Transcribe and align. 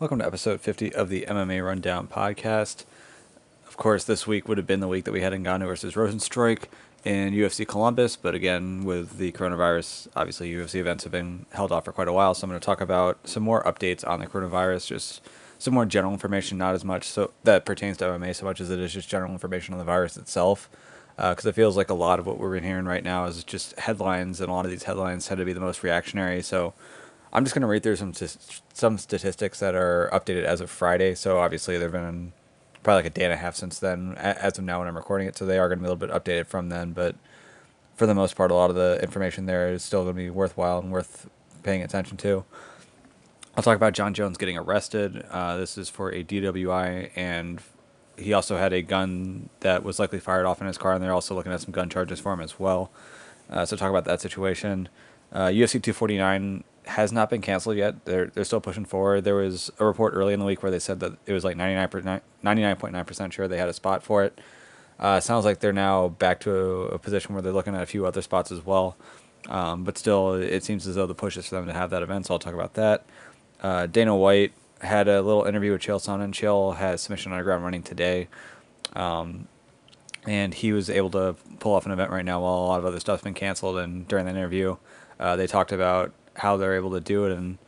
Welcome 0.00 0.20
to 0.20 0.26
episode 0.26 0.60
50 0.60 0.94
of 0.94 1.08
the 1.08 1.22
MMA 1.22 1.66
Rundown 1.66 2.06
podcast. 2.06 2.84
Of 3.66 3.76
course, 3.76 4.04
this 4.04 4.28
week 4.28 4.46
would 4.46 4.56
have 4.56 4.66
been 4.66 4.78
the 4.78 4.86
week 4.86 5.04
that 5.06 5.12
we 5.12 5.22
had 5.22 5.32
Ngannou 5.32 5.66
versus 5.66 5.94
Rozenstruik 5.94 6.66
in 7.04 7.34
UFC 7.34 7.66
Columbus, 7.66 8.14
but 8.14 8.32
again, 8.32 8.84
with 8.84 9.18
the 9.18 9.32
coronavirus, 9.32 10.06
obviously 10.14 10.52
UFC 10.52 10.76
events 10.76 11.02
have 11.02 11.10
been 11.10 11.46
held 11.50 11.72
off 11.72 11.84
for 11.84 11.90
quite 11.90 12.06
a 12.06 12.12
while, 12.12 12.32
so 12.32 12.44
I'm 12.44 12.50
going 12.50 12.60
to 12.60 12.64
talk 12.64 12.80
about 12.80 13.26
some 13.26 13.42
more 13.42 13.60
updates 13.64 14.06
on 14.06 14.20
the 14.20 14.28
coronavirus, 14.28 14.86
just 14.86 15.20
some 15.58 15.74
more 15.74 15.84
general 15.84 16.12
information, 16.12 16.58
not 16.58 16.76
as 16.76 16.84
much 16.84 17.02
so 17.02 17.32
that 17.42 17.64
pertains 17.64 17.96
to 17.96 18.04
MMA 18.04 18.36
so 18.36 18.44
much 18.46 18.60
as 18.60 18.70
it 18.70 18.78
is 18.78 18.92
just 18.92 19.08
general 19.08 19.32
information 19.32 19.74
on 19.74 19.78
the 19.78 19.84
virus 19.84 20.16
itself. 20.16 20.70
Because 21.16 21.44
uh, 21.44 21.48
it 21.48 21.56
feels 21.56 21.76
like 21.76 21.90
a 21.90 21.94
lot 21.94 22.20
of 22.20 22.26
what 22.26 22.38
we're 22.38 22.60
hearing 22.60 22.84
right 22.84 23.02
now 23.02 23.24
is 23.24 23.42
just 23.42 23.76
headlines, 23.80 24.40
and 24.40 24.48
a 24.48 24.52
lot 24.52 24.64
of 24.64 24.70
these 24.70 24.84
headlines 24.84 25.26
tend 25.26 25.38
to 25.38 25.44
be 25.44 25.52
the 25.52 25.58
most 25.58 25.82
reactionary. 25.82 26.40
So 26.40 26.74
I'm 27.32 27.44
just 27.44 27.54
going 27.54 27.62
to 27.62 27.68
read 27.68 27.82
through 27.82 27.96
some 27.96 28.12
some 28.72 28.98
statistics 28.98 29.60
that 29.60 29.74
are 29.74 30.08
updated 30.12 30.44
as 30.44 30.60
of 30.60 30.70
Friday. 30.70 31.14
So 31.14 31.38
obviously 31.38 31.78
there've 31.78 31.92
been 31.92 32.32
probably 32.82 33.02
like 33.02 33.12
a 33.12 33.14
day 33.14 33.24
and 33.24 33.32
a 33.32 33.36
half 33.36 33.54
since 33.54 33.78
then, 33.78 34.14
as 34.16 34.58
of 34.58 34.64
now 34.64 34.78
when 34.78 34.88
I'm 34.88 34.96
recording 34.96 35.28
it. 35.28 35.36
So 35.36 35.44
they 35.44 35.58
are 35.58 35.68
going 35.68 35.78
to 35.78 35.82
be 35.82 35.88
a 35.88 35.92
little 35.92 36.06
bit 36.08 36.10
updated 36.10 36.46
from 36.46 36.68
then, 36.68 36.92
but 36.92 37.16
for 37.96 38.06
the 38.06 38.14
most 38.14 38.36
part, 38.36 38.50
a 38.50 38.54
lot 38.54 38.70
of 38.70 38.76
the 38.76 38.98
information 39.02 39.46
there 39.46 39.72
is 39.72 39.82
still 39.82 40.04
going 40.04 40.14
to 40.14 40.22
be 40.22 40.30
worthwhile 40.30 40.78
and 40.78 40.92
worth 40.92 41.28
paying 41.62 41.82
attention 41.82 42.16
to. 42.18 42.44
I'll 43.56 43.62
talk 43.62 43.76
about 43.76 43.92
Jon 43.92 44.14
Jones 44.14 44.38
getting 44.38 44.56
arrested. 44.56 45.24
Uh, 45.30 45.56
this 45.56 45.76
is 45.76 45.88
for 45.88 46.10
a 46.10 46.22
DWI, 46.22 47.10
and 47.16 47.60
he 48.16 48.32
also 48.32 48.56
had 48.56 48.72
a 48.72 48.82
gun 48.82 49.48
that 49.60 49.82
was 49.82 49.98
likely 49.98 50.20
fired 50.20 50.46
off 50.46 50.60
in 50.60 50.68
his 50.68 50.78
car, 50.78 50.92
and 50.92 51.02
they're 51.02 51.12
also 51.12 51.34
looking 51.34 51.52
at 51.52 51.60
some 51.60 51.72
gun 51.72 51.90
charges 51.90 52.20
for 52.20 52.32
him 52.32 52.40
as 52.40 52.60
well. 52.60 52.92
Uh, 53.50 53.64
so 53.66 53.76
talk 53.76 53.90
about 53.90 54.04
that 54.04 54.20
situation. 54.20 54.88
Uh, 55.32 55.46
UFC 55.46 55.72
249 55.82 56.62
has 56.88 57.12
not 57.12 57.30
been 57.30 57.40
canceled 57.40 57.76
yet. 57.76 58.04
They're 58.04 58.26
they're 58.26 58.44
still 58.44 58.60
pushing 58.60 58.84
forward. 58.84 59.24
There 59.24 59.34
was 59.34 59.70
a 59.78 59.84
report 59.84 60.14
early 60.14 60.32
in 60.32 60.40
the 60.40 60.46
week 60.46 60.62
where 60.62 60.72
they 60.72 60.78
said 60.78 61.00
that 61.00 61.12
it 61.26 61.32
was 61.32 61.44
like 61.44 61.56
99.9 61.56 63.06
percent 63.06 63.32
sure 63.32 63.46
they 63.46 63.58
had 63.58 63.68
a 63.68 63.72
spot 63.72 64.02
for 64.02 64.24
it. 64.24 64.40
Uh, 64.98 65.20
sounds 65.20 65.44
like 65.44 65.60
they're 65.60 65.72
now 65.72 66.08
back 66.08 66.40
to 66.40 66.50
a, 66.50 66.80
a, 66.86 66.98
position 66.98 67.32
where 67.32 67.40
they're 67.40 67.52
looking 67.52 67.74
at 67.74 67.82
a 67.82 67.86
few 67.86 68.04
other 68.04 68.20
spots 68.20 68.50
as 68.50 68.66
well. 68.66 68.96
Um, 69.48 69.84
but 69.84 69.96
still, 69.96 70.34
it 70.34 70.64
seems 70.64 70.88
as 70.88 70.96
though 70.96 71.06
the 71.06 71.14
push 71.14 71.36
is 71.36 71.46
for 71.46 71.54
them 71.54 71.66
to 71.66 71.72
have 71.72 71.90
that 71.90 72.02
event. 72.02 72.26
So 72.26 72.34
I'll 72.34 72.40
talk 72.40 72.54
about 72.54 72.74
that. 72.74 73.06
Uh, 73.62 73.86
Dana 73.86 74.16
White 74.16 74.52
had 74.80 75.06
a 75.06 75.22
little 75.22 75.44
interview 75.44 75.70
with 75.72 75.82
Chael 75.82 76.00
Sonnen. 76.00 76.32
Chael 76.32 76.76
has 76.76 77.00
submission 77.00 77.30
underground 77.32 77.62
running 77.62 77.82
today. 77.82 78.26
Um, 78.96 79.46
and 80.26 80.52
he 80.52 80.72
was 80.72 80.90
able 80.90 81.10
to 81.10 81.36
pull 81.60 81.74
off 81.74 81.86
an 81.86 81.92
event 81.92 82.10
right 82.10 82.24
now 82.24 82.40
while 82.40 82.54
a 82.54 82.66
lot 82.66 82.78
of 82.80 82.84
other 82.84 83.00
stuff's 83.00 83.22
been 83.22 83.34
canceled. 83.34 83.78
And 83.78 84.06
during 84.08 84.26
that 84.26 84.34
interview, 84.34 84.76
uh, 85.20 85.36
they 85.36 85.46
talked 85.46 85.72
about 85.72 86.12
how 86.38 86.56
they're 86.56 86.76
able 86.76 86.92
to 86.92 87.00
do 87.00 87.26
it 87.26 87.32
and 87.36 87.58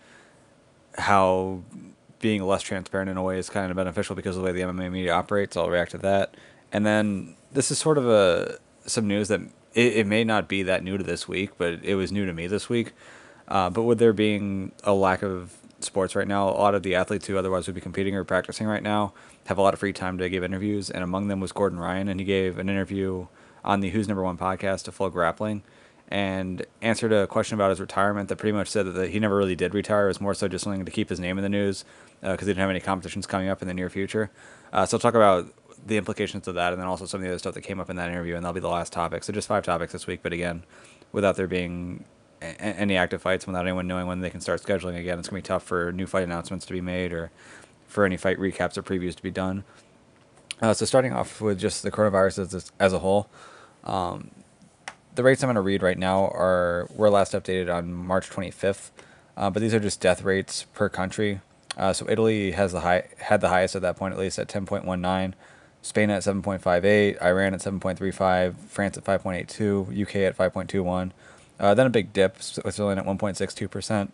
how 0.96 1.62
being 2.20 2.42
less 2.42 2.62
transparent 2.62 3.10
in 3.10 3.16
a 3.16 3.22
way 3.22 3.38
is 3.38 3.48
kind 3.48 3.70
of 3.70 3.76
beneficial 3.76 4.14
because 4.14 4.36
of 4.36 4.42
the 4.42 4.46
way 4.46 4.52
the 4.52 4.60
MMA 4.60 4.90
media 4.90 5.12
operates. 5.12 5.56
I'll 5.56 5.70
react 5.70 5.92
to 5.92 5.98
that. 5.98 6.34
And 6.72 6.84
then 6.84 7.36
this 7.52 7.70
is 7.70 7.78
sort 7.78 7.98
of 7.98 8.08
a 8.08 8.58
some 8.86 9.06
news 9.06 9.28
that 9.28 9.40
it, 9.74 9.96
it 9.98 10.06
may 10.06 10.24
not 10.24 10.48
be 10.48 10.62
that 10.64 10.82
new 10.82 10.98
to 10.98 11.04
this 11.04 11.28
week, 11.28 11.50
but 11.58 11.84
it 11.84 11.94
was 11.94 12.10
new 12.12 12.26
to 12.26 12.32
me 12.32 12.46
this 12.46 12.68
week. 12.68 12.92
Uh, 13.48 13.70
but 13.70 13.82
with 13.82 13.98
there 13.98 14.12
being 14.12 14.72
a 14.84 14.92
lack 14.92 15.22
of 15.22 15.56
sports 15.84 16.14
right 16.14 16.28
now. 16.28 16.48
A 16.48 16.50
lot 16.50 16.74
of 16.74 16.82
the 16.82 16.94
athletes 16.94 17.26
who 17.26 17.36
otherwise 17.36 17.66
would 17.66 17.74
be 17.74 17.80
competing 17.80 18.14
or 18.14 18.24
practicing 18.24 18.66
right 18.66 18.82
now 18.82 19.12
have 19.46 19.58
a 19.58 19.62
lot 19.62 19.74
of 19.74 19.80
free 19.80 19.92
time 19.92 20.18
to 20.18 20.28
give 20.28 20.44
interviews, 20.44 20.90
and 20.90 21.02
among 21.02 21.28
them 21.28 21.40
was 21.40 21.52
Gordon 21.52 21.78
Ryan, 21.78 22.08
and 22.08 22.20
he 22.20 22.26
gave 22.26 22.58
an 22.58 22.68
interview 22.68 23.26
on 23.64 23.80
the 23.80 23.90
Who's 23.90 24.08
Number 24.08 24.22
One 24.22 24.38
podcast 24.38 24.84
to 24.84 24.92
FloGrappling, 24.92 25.62
and 26.10 26.66
answered 26.82 27.12
a 27.12 27.26
question 27.26 27.54
about 27.54 27.70
his 27.70 27.80
retirement 27.80 28.28
that 28.28 28.36
pretty 28.36 28.52
much 28.52 28.68
said 28.68 28.92
that 28.92 29.10
he 29.10 29.20
never 29.20 29.36
really 29.36 29.54
did 29.54 29.74
retire. 29.74 30.06
It 30.06 30.08
was 30.08 30.20
more 30.20 30.34
so 30.34 30.48
just 30.48 30.64
something 30.64 30.84
to 30.84 30.90
keep 30.90 31.08
his 31.08 31.20
name 31.20 31.38
in 31.38 31.42
the 31.42 31.48
news 31.48 31.84
because 32.20 32.38
uh, 32.38 32.40
he 32.40 32.46
didn't 32.46 32.58
have 32.58 32.70
any 32.70 32.80
competitions 32.80 33.26
coming 33.26 33.48
up 33.48 33.62
in 33.62 33.68
the 33.68 33.74
near 33.74 33.88
future. 33.88 34.30
Uh, 34.72 34.84
so 34.86 34.96
I'll 34.96 35.00
talk 35.00 35.14
about 35.14 35.52
the 35.86 35.96
implications 35.96 36.46
of 36.48 36.56
that, 36.56 36.72
and 36.72 36.80
then 36.80 36.88
also 36.88 37.06
some 37.06 37.20
of 37.20 37.22
the 37.22 37.30
other 37.30 37.38
stuff 37.38 37.54
that 37.54 37.62
came 37.62 37.80
up 37.80 37.88
in 37.88 37.96
that 37.96 38.10
interview, 38.10 38.34
and 38.34 38.44
that'll 38.44 38.54
be 38.54 38.60
the 38.60 38.68
last 38.68 38.92
topic. 38.92 39.24
So 39.24 39.32
just 39.32 39.48
five 39.48 39.64
topics 39.64 39.92
this 39.92 40.06
week, 40.06 40.20
but 40.22 40.32
again, 40.32 40.64
without 41.12 41.36
there 41.36 41.46
being 41.46 42.04
any 42.42 42.96
active 42.96 43.20
fights 43.22 43.46
without 43.46 43.66
anyone 43.66 43.86
knowing 43.86 44.06
when 44.06 44.20
they 44.20 44.30
can 44.30 44.40
start 44.40 44.62
scheduling 44.62 44.98
again. 44.98 45.18
It's 45.18 45.28
gonna 45.28 45.38
be 45.38 45.46
tough 45.46 45.62
for 45.62 45.92
new 45.92 46.06
fight 46.06 46.24
announcements 46.24 46.66
to 46.66 46.72
be 46.72 46.80
made 46.80 47.12
or 47.12 47.30
for 47.86 48.04
any 48.04 48.16
fight 48.16 48.38
recaps 48.38 48.76
or 48.76 48.82
previews 48.82 49.14
to 49.16 49.22
be 49.22 49.30
done. 49.30 49.64
Uh, 50.62 50.74
so 50.74 50.84
starting 50.84 51.12
off 51.12 51.40
with 51.40 51.58
just 51.58 51.82
the 51.82 51.90
coronavirus 51.90 52.54
as, 52.54 52.72
as 52.78 52.92
a 52.92 52.98
whole, 52.98 53.28
um, 53.84 54.30
the 55.14 55.22
rates 55.22 55.42
I'm 55.42 55.48
going 55.48 55.56
to 55.56 55.60
read 55.60 55.82
right 55.82 55.98
now 55.98 56.26
are 56.28 56.88
were 56.94 57.10
last 57.10 57.32
updated 57.32 57.72
on 57.74 57.92
March 57.92 58.30
25th, 58.30 58.90
uh, 59.36 59.50
but 59.50 59.60
these 59.60 59.74
are 59.74 59.80
just 59.80 60.00
death 60.00 60.22
rates 60.22 60.64
per 60.74 60.88
country. 60.88 61.40
Uh, 61.76 61.92
so 61.92 62.08
Italy 62.08 62.52
has 62.52 62.72
the 62.72 62.80
high 62.80 63.04
had 63.18 63.40
the 63.40 63.48
highest 63.48 63.76
at 63.76 63.82
that 63.82 63.96
point, 63.96 64.12
at 64.12 64.20
least 64.20 64.38
at 64.38 64.48
10.19. 64.48 65.34
Spain 65.82 66.10
at 66.10 66.22
7.58, 66.22 67.22
Iran 67.22 67.54
at 67.54 67.60
7.35, 67.60 68.54
France 68.54 68.98
at 68.98 69.04
5.82, 69.04 70.02
UK 70.02 70.16
at 70.16 70.36
5.21. 70.36 71.12
Uh, 71.58 71.74
then 71.74 71.86
a 71.86 71.90
big 71.90 72.12
dip, 72.12 72.42
Switzerland 72.42 73.00
at 73.00 73.06
1.62%, 73.06 74.10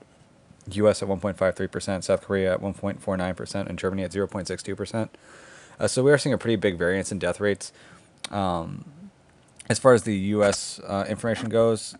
US 0.72 1.02
at 1.02 1.08
1.53%, 1.08 2.04
South 2.04 2.22
Korea 2.22 2.54
at 2.54 2.60
1.49%, 2.60 3.66
and 3.66 3.78
Germany 3.78 4.04
at 4.04 4.12
0.62%. 4.12 5.08
Uh, 5.78 5.88
so 5.88 6.04
we 6.04 6.12
are 6.12 6.18
seeing 6.18 6.32
a 6.32 6.38
pretty 6.38 6.56
big 6.56 6.78
variance 6.78 7.10
in 7.10 7.18
death 7.18 7.40
rates. 7.40 7.72
Um, 8.30 8.84
as 9.68 9.78
far 9.78 9.94
as 9.94 10.02
the 10.02 10.16
US 10.16 10.80
uh, 10.80 11.04
information 11.08 11.48
goes, 11.48 11.96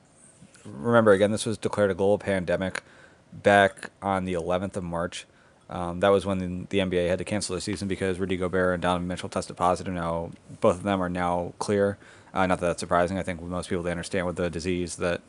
remember 0.65 1.13
again, 1.13 1.31
this 1.31 1.47
was 1.47 1.59
declared 1.59 1.91
a 1.91 1.95
global 1.95 2.19
pandemic 2.19 2.83
back 3.33 3.91
on 4.03 4.25
the 4.25 4.35
11th 4.35 4.77
of 4.77 4.85
March. 4.85 5.27
Um, 5.69 6.01
that 6.01 6.09
was 6.09 6.25
when 6.25 6.67
the, 6.71 6.79
NBA 6.79 7.09
had 7.09 7.19
to 7.19 7.25
cancel 7.25 7.55
the 7.55 7.61
season 7.61 7.89
because 7.89 8.21
Rudy 8.21 8.37
Gobert 8.37 8.75
and 8.75 8.83
Donovan 8.83 9.09
Mitchell 9.09 9.29
tested 9.29 9.57
positive. 9.57 9.93
Now, 9.93 10.31
both 10.61 10.77
of 10.77 10.83
them 10.85 11.03
are 11.03 11.09
now 11.09 11.55
clear. 11.59 11.99
Uh, 12.33 12.47
not 12.47 12.61
that 12.61 12.67
that's 12.67 12.81
surprising. 12.81 13.19
I 13.19 13.23
think 13.23 13.43
most 13.43 13.69
people 13.69 13.83
they 13.83 13.91
understand 13.91 14.27
with 14.27 14.37
the 14.37 14.49
disease 14.49 14.97
that, 14.97 15.23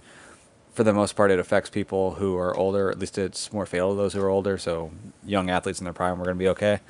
for 0.74 0.84
the 0.84 0.94
most 0.94 1.16
part, 1.16 1.32
it 1.32 1.40
affects 1.40 1.72
people 1.72 2.16
who 2.16 2.38
are 2.38 2.56
older. 2.56 2.92
At 2.92 3.00
least 3.00 3.18
it's 3.18 3.52
more 3.52 3.66
fatal 3.66 3.92
to 3.92 3.96
those 3.96 4.14
who 4.14 4.22
are 4.22 4.30
older. 4.30 4.60
So 4.60 4.92
young 5.26 5.50
athletes 5.50 5.80
in 5.80 5.86
their 5.86 5.94
prime 5.94 6.22
are 6.22 6.26
going 6.26 6.36
to 6.36 6.40
be 6.40 6.50
okay. 6.50 6.82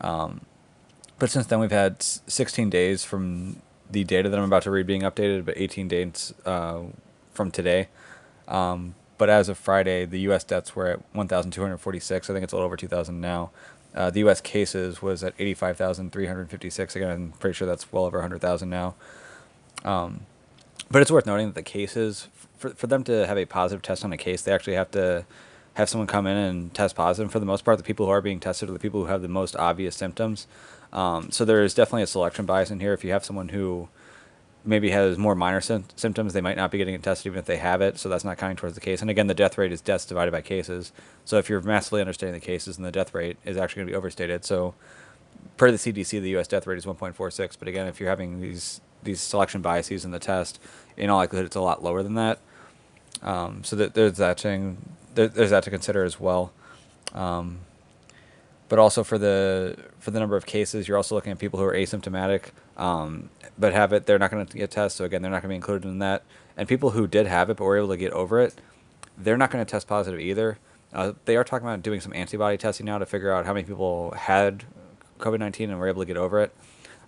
Um, 0.00 0.42
but 1.18 1.30
since 1.30 1.46
then, 1.46 1.60
we've 1.60 1.70
had 1.70 2.02
16 2.02 2.68
days 2.68 3.04
from 3.04 3.62
the 3.90 4.04
data 4.04 4.28
that 4.28 4.38
I'm 4.38 4.44
about 4.44 4.62
to 4.64 4.70
read 4.70 4.86
being 4.86 5.02
updated, 5.02 5.44
but 5.44 5.54
18 5.56 5.88
days 5.88 6.34
uh, 6.44 6.80
from 7.32 7.50
today. 7.50 7.88
Um, 8.48 8.94
but 9.16 9.30
as 9.30 9.48
of 9.48 9.56
Friday, 9.58 10.04
the 10.04 10.20
U.S. 10.20 10.44
deaths 10.44 10.74
were 10.74 10.88
at 10.88 11.14
1,246. 11.14 12.28
I 12.28 12.32
think 12.32 12.44
it's 12.44 12.52
a 12.52 12.56
little 12.56 12.66
over 12.66 12.76
2,000 12.76 13.20
now. 13.20 13.50
Uh, 13.94 14.10
the 14.10 14.20
U.S. 14.20 14.40
cases 14.40 15.00
was 15.00 15.22
at 15.22 15.34
85,356. 15.38 16.96
Again, 16.96 17.10
I'm 17.10 17.32
pretty 17.38 17.54
sure 17.54 17.66
that's 17.66 17.92
well 17.92 18.04
over 18.04 18.18
100,000 18.18 18.68
now. 18.68 18.94
Um, 19.84 20.26
but 20.90 21.00
it's 21.00 21.10
worth 21.10 21.26
noting 21.26 21.46
that 21.46 21.54
the 21.54 21.62
cases, 21.62 22.28
for, 22.56 22.70
for 22.70 22.86
them 22.88 23.04
to 23.04 23.26
have 23.26 23.38
a 23.38 23.44
positive 23.44 23.82
test 23.82 24.04
on 24.04 24.12
a 24.12 24.16
case, 24.16 24.42
they 24.42 24.52
actually 24.52 24.74
have 24.74 24.90
to 24.92 25.24
have 25.74 25.88
someone 25.88 26.06
come 26.06 26.26
in 26.26 26.36
and 26.36 26.74
test 26.74 26.96
positive. 26.96 27.30
For 27.30 27.38
the 27.38 27.46
most 27.46 27.64
part, 27.64 27.78
the 27.78 27.84
people 27.84 28.06
who 28.06 28.12
are 28.12 28.20
being 28.20 28.40
tested 28.40 28.68
are 28.68 28.72
the 28.72 28.78
people 28.78 29.00
who 29.00 29.06
have 29.06 29.22
the 29.22 29.28
most 29.28 29.54
obvious 29.56 29.94
symptoms. 29.96 30.46
Um, 30.94 31.30
so 31.30 31.44
there 31.44 31.62
is 31.62 31.74
definitely 31.74 32.04
a 32.04 32.06
selection 32.06 32.46
bias 32.46 32.70
in 32.70 32.80
here. 32.80 32.92
If 32.92 33.04
you 33.04 33.10
have 33.10 33.24
someone 33.24 33.48
who 33.48 33.88
maybe 34.64 34.90
has 34.90 35.18
more 35.18 35.34
minor 35.34 35.60
sim- 35.60 35.84
symptoms, 35.96 36.32
they 36.32 36.40
might 36.40 36.56
not 36.56 36.70
be 36.70 36.78
getting 36.78 36.94
it 36.94 37.02
tested 37.02 37.26
even 37.26 37.38
if 37.38 37.44
they 37.44 37.58
have 37.58 37.82
it. 37.82 37.98
So 37.98 38.08
that's 38.08 38.24
not 38.24 38.38
counting 38.38 38.56
towards 38.56 38.74
the 38.74 38.80
case. 38.80 39.02
And 39.02 39.10
again, 39.10 39.26
the 39.26 39.34
death 39.34 39.58
rate 39.58 39.72
is 39.72 39.80
deaths 39.80 40.06
divided 40.06 40.30
by 40.30 40.40
cases. 40.40 40.92
So 41.24 41.36
if 41.38 41.50
you're 41.50 41.60
massively 41.60 42.00
understating 42.00 42.32
the 42.32 42.40
cases, 42.40 42.76
then 42.76 42.84
the 42.84 42.92
death 42.92 43.12
rate 43.12 43.36
is 43.44 43.56
actually 43.56 43.80
going 43.80 43.88
to 43.88 43.92
be 43.92 43.96
overstated. 43.96 44.44
So 44.44 44.74
per 45.56 45.70
the 45.70 45.76
CDC, 45.76 46.20
the 46.22 46.30
U.S. 46.30 46.48
death 46.48 46.66
rate 46.66 46.78
is 46.78 46.86
1.46. 46.86 47.56
But 47.58 47.68
again, 47.68 47.86
if 47.86 48.00
you're 48.00 48.08
having 48.08 48.40
these 48.40 48.80
these 49.02 49.20
selection 49.20 49.60
biases 49.60 50.06
in 50.06 50.12
the 50.12 50.18
test, 50.18 50.58
in 50.96 51.10
all 51.10 51.18
likelihood, 51.18 51.44
it's 51.44 51.56
a 51.56 51.60
lot 51.60 51.84
lower 51.84 52.02
than 52.02 52.14
that. 52.14 52.38
Um, 53.22 53.62
so 53.62 53.76
that 53.76 53.92
there's 53.92 54.16
that 54.16 54.40
thing. 54.40 54.78
There, 55.14 55.28
there's 55.28 55.50
that 55.50 55.62
to 55.64 55.70
consider 55.70 56.04
as 56.04 56.18
well. 56.18 56.52
Um, 57.12 57.58
but 58.74 58.80
also 58.80 59.04
for 59.04 59.18
the 59.18 59.76
for 60.00 60.10
the 60.10 60.18
number 60.18 60.36
of 60.36 60.46
cases, 60.46 60.88
you're 60.88 60.96
also 60.96 61.14
looking 61.14 61.30
at 61.30 61.38
people 61.38 61.60
who 61.60 61.64
are 61.64 61.74
asymptomatic, 61.74 62.46
um, 62.76 63.30
but 63.56 63.72
have 63.72 63.92
it. 63.92 64.06
They're 64.06 64.18
not 64.18 64.32
going 64.32 64.44
to 64.44 64.58
get 64.58 64.72
tested, 64.72 64.96
so 64.98 65.04
again, 65.04 65.22
they're 65.22 65.30
not 65.30 65.42
going 65.42 65.50
to 65.50 65.52
be 65.52 65.54
included 65.54 65.86
in 65.86 66.00
that. 66.00 66.24
And 66.56 66.66
people 66.66 66.90
who 66.90 67.06
did 67.06 67.28
have 67.28 67.50
it 67.50 67.56
but 67.56 67.62
were 67.62 67.76
able 67.76 67.90
to 67.90 67.96
get 67.96 68.12
over 68.12 68.40
it, 68.40 68.52
they're 69.16 69.36
not 69.36 69.52
going 69.52 69.64
to 69.64 69.70
test 69.70 69.86
positive 69.86 70.18
either. 70.18 70.58
Uh, 70.92 71.12
they 71.24 71.36
are 71.36 71.44
talking 71.44 71.68
about 71.68 71.84
doing 71.84 72.00
some 72.00 72.12
antibody 72.14 72.58
testing 72.58 72.86
now 72.86 72.98
to 72.98 73.06
figure 73.06 73.32
out 73.32 73.46
how 73.46 73.52
many 73.52 73.64
people 73.64 74.10
had 74.10 74.64
COVID 75.20 75.38
nineteen 75.38 75.70
and 75.70 75.78
were 75.78 75.86
able 75.86 76.02
to 76.02 76.06
get 76.06 76.16
over 76.16 76.40
it. 76.40 76.52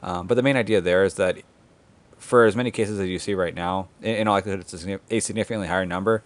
Um, 0.05 0.29
but 0.29 0.37
the 0.37 0.45
main 0.45 0.57
idea 0.57 0.81
there 0.81 1.03
is 1.03 1.15
that 1.15 1.39
for 2.17 2.45
as 2.45 2.55
many 2.55 2.71
cases 2.71 3.01
as 3.01 3.09
you 3.09 3.19
see 3.19 3.35
right 3.35 3.57
now, 3.57 3.89
in, 4.03 4.15
in 4.15 4.29
all 4.29 4.35
likelihood, 4.35 4.61
it's 4.61 4.73
a 4.73 5.19
significantly 5.19 5.67
higher 5.67 5.85
number. 5.85 6.23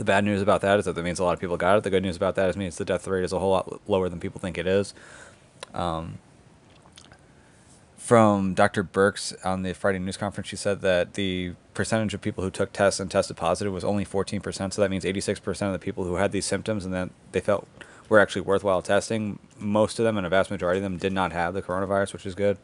The 0.00 0.04
bad 0.06 0.24
news 0.24 0.40
about 0.40 0.62
that 0.62 0.78
is 0.78 0.86
that 0.86 0.94
that 0.94 1.02
means 1.02 1.18
a 1.18 1.24
lot 1.24 1.34
of 1.34 1.40
people 1.40 1.58
got 1.58 1.76
it. 1.76 1.84
The 1.84 1.90
good 1.90 2.02
news 2.02 2.16
about 2.16 2.34
that 2.36 2.48
is 2.48 2.56
means 2.56 2.78
the 2.78 2.86
death 2.86 3.06
rate 3.06 3.22
is 3.22 3.34
a 3.34 3.38
whole 3.38 3.50
lot 3.50 3.82
lower 3.86 4.08
than 4.08 4.18
people 4.18 4.40
think 4.40 4.56
it 4.56 4.66
is. 4.66 4.94
Um, 5.74 6.20
from 7.98 8.54
Dr. 8.54 8.82
Birx 8.82 9.36
on 9.44 9.62
the 9.62 9.74
Friday 9.74 9.98
news 9.98 10.16
conference, 10.16 10.48
she 10.48 10.56
said 10.56 10.80
that 10.80 11.12
the 11.14 11.52
percentage 11.74 12.14
of 12.14 12.22
people 12.22 12.42
who 12.42 12.50
took 12.50 12.72
tests 12.72 12.98
and 12.98 13.10
tested 13.10 13.36
positive 13.36 13.74
was 13.74 13.84
only 13.84 14.06
14%. 14.06 14.72
So 14.72 14.80
that 14.80 14.90
means 14.90 15.04
86% 15.04 15.66
of 15.66 15.72
the 15.74 15.78
people 15.78 16.04
who 16.04 16.14
had 16.14 16.32
these 16.32 16.46
symptoms 16.46 16.86
and 16.86 16.94
that 16.94 17.10
they 17.32 17.40
felt 17.40 17.68
were 18.08 18.20
actually 18.20 18.40
worthwhile 18.40 18.80
testing. 18.80 19.38
Most 19.58 19.98
of 19.98 20.06
them, 20.06 20.16
and 20.16 20.26
a 20.26 20.30
vast 20.30 20.50
majority 20.50 20.78
of 20.78 20.82
them, 20.82 20.96
did 20.96 21.12
not 21.12 21.32
have 21.32 21.52
the 21.52 21.60
coronavirus, 21.60 22.14
which 22.14 22.24
is 22.24 22.34
good. 22.34 22.56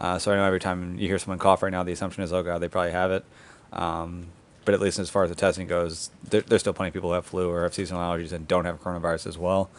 Uh, 0.00 0.18
so 0.18 0.32
I 0.32 0.34
know 0.34 0.44
every 0.44 0.58
time 0.58 0.98
you 0.98 1.06
hear 1.06 1.20
someone 1.20 1.38
cough 1.38 1.62
right 1.62 1.70
now, 1.70 1.84
the 1.84 1.92
assumption 1.92 2.24
is, 2.24 2.32
oh 2.32 2.42
god, 2.42 2.58
they 2.58 2.66
probably 2.66 2.90
have 2.90 3.12
it. 3.12 3.24
Um, 3.72 4.26
but 4.64 4.74
at 4.74 4.80
least 4.80 4.98
as 4.98 5.10
far 5.10 5.24
as 5.24 5.30
the 5.30 5.36
testing 5.36 5.66
goes, 5.66 6.10
there, 6.28 6.40
there's 6.42 6.60
still 6.60 6.72
plenty 6.72 6.88
of 6.88 6.94
people 6.94 7.10
who 7.10 7.14
have 7.14 7.26
flu 7.26 7.50
or 7.50 7.62
have 7.62 7.74
seasonal 7.74 8.02
allergies 8.02 8.32
and 8.32 8.46
don't 8.46 8.64
have 8.64 8.82
coronavirus 8.82 9.26
as 9.26 9.38
well. 9.38 9.70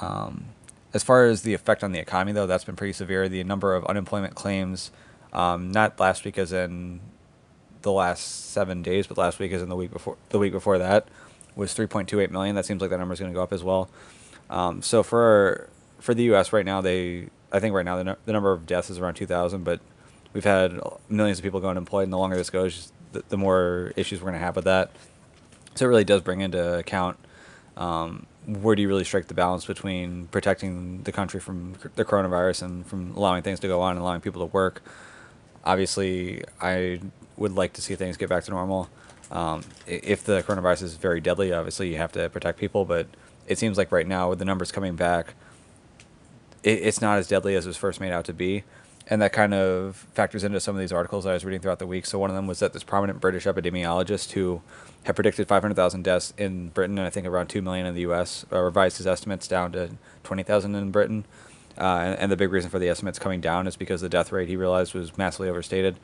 Um, 0.00 0.46
as 0.92 1.02
far 1.02 1.26
as 1.26 1.42
the 1.42 1.54
effect 1.54 1.84
on 1.84 1.92
the 1.92 1.98
economy, 1.98 2.32
though, 2.32 2.46
that's 2.46 2.64
been 2.64 2.76
pretty 2.76 2.92
severe. 2.92 3.28
The 3.28 3.42
number 3.44 3.74
of 3.74 3.84
unemployment 3.86 4.34
claims, 4.34 4.90
um, 5.32 5.70
not 5.72 5.98
last 6.00 6.24
week 6.24 6.38
as 6.38 6.52
in 6.52 7.00
the 7.82 7.92
last 7.92 8.50
seven 8.50 8.82
days, 8.82 9.06
but 9.06 9.18
last 9.18 9.38
week 9.38 9.52
as 9.52 9.62
in 9.62 9.68
the 9.68 9.76
week 9.76 9.92
before 9.92 10.16
the 10.30 10.38
week 10.38 10.52
before 10.52 10.78
that, 10.78 11.06
was 11.54 11.74
3.28 11.74 12.30
million. 12.30 12.54
That 12.54 12.66
seems 12.66 12.80
like 12.80 12.90
that 12.90 12.98
number 12.98 13.14
is 13.14 13.20
going 13.20 13.30
to 13.30 13.34
go 13.34 13.42
up 13.42 13.52
as 13.52 13.62
well. 13.62 13.88
Um, 14.50 14.82
so 14.82 15.02
for 15.02 15.68
for 15.98 16.14
the 16.14 16.24
U.S. 16.24 16.52
right 16.52 16.64
now, 16.64 16.80
they 16.80 17.28
I 17.52 17.60
think 17.60 17.74
right 17.74 17.84
now 17.84 17.96
the, 17.96 18.04
no, 18.04 18.16
the 18.24 18.32
number 18.32 18.52
of 18.52 18.66
deaths 18.66 18.90
is 18.90 18.98
around 18.98 19.14
2,000, 19.14 19.64
but 19.64 19.80
we've 20.32 20.44
had 20.44 20.78
millions 21.08 21.38
of 21.38 21.42
people 21.42 21.60
going 21.60 21.72
unemployed, 21.72 22.04
and 22.04 22.12
the 22.12 22.18
longer 22.18 22.36
this 22.36 22.50
goes, 22.50 22.92
the, 23.16 23.24
the 23.28 23.36
more 23.36 23.92
issues 23.96 24.20
we're 24.20 24.30
going 24.30 24.40
to 24.40 24.44
have 24.44 24.56
with 24.56 24.64
that. 24.64 24.90
So 25.74 25.86
it 25.86 25.88
really 25.88 26.04
does 26.04 26.22
bring 26.22 26.40
into 26.40 26.78
account 26.78 27.18
um, 27.76 28.26
where 28.46 28.76
do 28.76 28.82
you 28.82 28.88
really 28.88 29.04
strike 29.04 29.26
the 29.26 29.34
balance 29.34 29.66
between 29.66 30.26
protecting 30.28 31.02
the 31.02 31.12
country 31.12 31.40
from 31.40 31.74
the 31.96 32.04
coronavirus 32.04 32.62
and 32.62 32.86
from 32.86 33.14
allowing 33.16 33.42
things 33.42 33.60
to 33.60 33.68
go 33.68 33.80
on 33.80 33.92
and 33.92 34.00
allowing 34.00 34.20
people 34.20 34.46
to 34.46 34.52
work. 34.52 34.82
Obviously, 35.64 36.44
I 36.60 37.00
would 37.36 37.52
like 37.52 37.72
to 37.74 37.82
see 37.82 37.96
things 37.96 38.16
get 38.16 38.28
back 38.28 38.44
to 38.44 38.50
normal. 38.50 38.88
Um, 39.30 39.62
if 39.86 40.24
the 40.24 40.42
coronavirus 40.42 40.84
is 40.84 40.96
very 40.96 41.20
deadly, 41.20 41.52
obviously 41.52 41.90
you 41.90 41.96
have 41.96 42.12
to 42.12 42.28
protect 42.30 42.58
people, 42.58 42.84
but 42.84 43.08
it 43.48 43.58
seems 43.58 43.76
like 43.76 43.90
right 43.90 44.06
now 44.06 44.30
with 44.30 44.38
the 44.38 44.44
numbers 44.44 44.70
coming 44.70 44.94
back, 44.94 45.34
it, 46.62 46.82
it's 46.82 47.00
not 47.00 47.18
as 47.18 47.26
deadly 47.26 47.56
as 47.56 47.66
it 47.66 47.70
was 47.70 47.76
first 47.76 48.00
made 48.00 48.12
out 48.12 48.24
to 48.26 48.32
be. 48.32 48.62
And 49.08 49.22
that 49.22 49.32
kind 49.32 49.54
of 49.54 49.96
factors 50.14 50.42
into 50.42 50.58
some 50.58 50.74
of 50.74 50.80
these 50.80 50.92
articles 50.92 51.26
I 51.26 51.32
was 51.32 51.44
reading 51.44 51.60
throughout 51.60 51.78
the 51.78 51.86
week. 51.86 52.06
So 52.06 52.18
one 52.18 52.28
of 52.28 52.34
them 52.34 52.46
was 52.46 52.58
that 52.58 52.72
this 52.72 52.82
prominent 52.82 53.20
British 53.20 53.44
epidemiologist 53.44 54.32
who 54.32 54.62
had 55.04 55.14
predicted 55.14 55.46
500,000 55.46 56.02
deaths 56.02 56.34
in 56.36 56.70
Britain 56.70 56.98
and 56.98 57.06
I 57.06 57.10
think 57.10 57.26
around 57.26 57.46
2 57.46 57.62
million 57.62 57.86
in 57.86 57.94
the 57.94 58.00
U.S. 58.00 58.44
Uh, 58.52 58.60
revised 58.60 58.96
his 58.96 59.06
estimates 59.06 59.46
down 59.46 59.70
to 59.72 59.90
20,000 60.24 60.74
in 60.74 60.90
Britain. 60.90 61.24
Uh, 61.78 61.98
and, 61.98 62.18
and, 62.18 62.32
the 62.32 62.36
big 62.36 62.50
reason 62.50 62.70
for 62.70 62.78
the 62.78 62.88
estimates 62.88 63.18
coming 63.18 63.40
down 63.40 63.66
is 63.66 63.76
because 63.76 64.00
the 64.00 64.08
death 64.08 64.32
rate 64.32 64.48
he 64.48 64.56
realized 64.56 64.94
was 64.94 65.16
massively 65.18 65.48
overstated. 65.48 65.94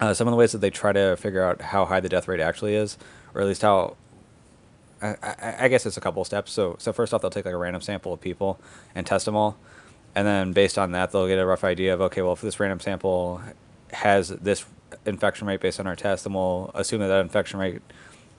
Uh, 0.00 0.12
some 0.12 0.26
of 0.26 0.32
the 0.32 0.36
ways 0.36 0.50
that 0.50 0.58
they 0.58 0.70
try 0.70 0.92
to 0.92 1.16
figure 1.16 1.44
out 1.44 1.60
how 1.60 1.84
high 1.84 2.00
the 2.00 2.08
death 2.08 2.26
rate 2.26 2.40
actually 2.40 2.74
is, 2.74 2.98
or 3.32 3.40
at 3.40 3.46
least 3.46 3.62
how 3.62 3.96
I, 5.02 5.56
I, 5.60 5.68
guess 5.68 5.86
it's 5.86 5.96
a 5.96 6.00
couple 6.00 6.24
steps. 6.24 6.52
So, 6.52 6.76
so 6.78 6.92
first 6.92 7.14
off, 7.14 7.22
they'll 7.22 7.30
take 7.30 7.44
like 7.44 7.54
a 7.54 7.58
random 7.58 7.80
sample 7.80 8.12
of 8.12 8.20
people 8.20 8.60
and 8.94 9.06
test 9.06 9.24
them 9.24 9.36
all, 9.36 9.56
and 10.14 10.26
then 10.26 10.52
based 10.52 10.78
on 10.78 10.92
that, 10.92 11.12
they'll 11.12 11.28
get 11.28 11.38
a 11.38 11.46
rough 11.46 11.64
idea 11.64 11.94
of 11.94 12.00
okay, 12.00 12.22
well, 12.22 12.32
if 12.32 12.40
this 12.40 12.58
random 12.58 12.80
sample 12.80 13.40
has 13.92 14.28
this 14.28 14.64
infection 15.06 15.46
rate 15.46 15.60
based 15.60 15.80
on 15.80 15.86
our 15.86 15.96
test, 15.96 16.24
then 16.24 16.34
we'll 16.34 16.70
assume 16.74 17.00
that 17.00 17.08
that 17.08 17.20
infection 17.20 17.60
rate 17.60 17.82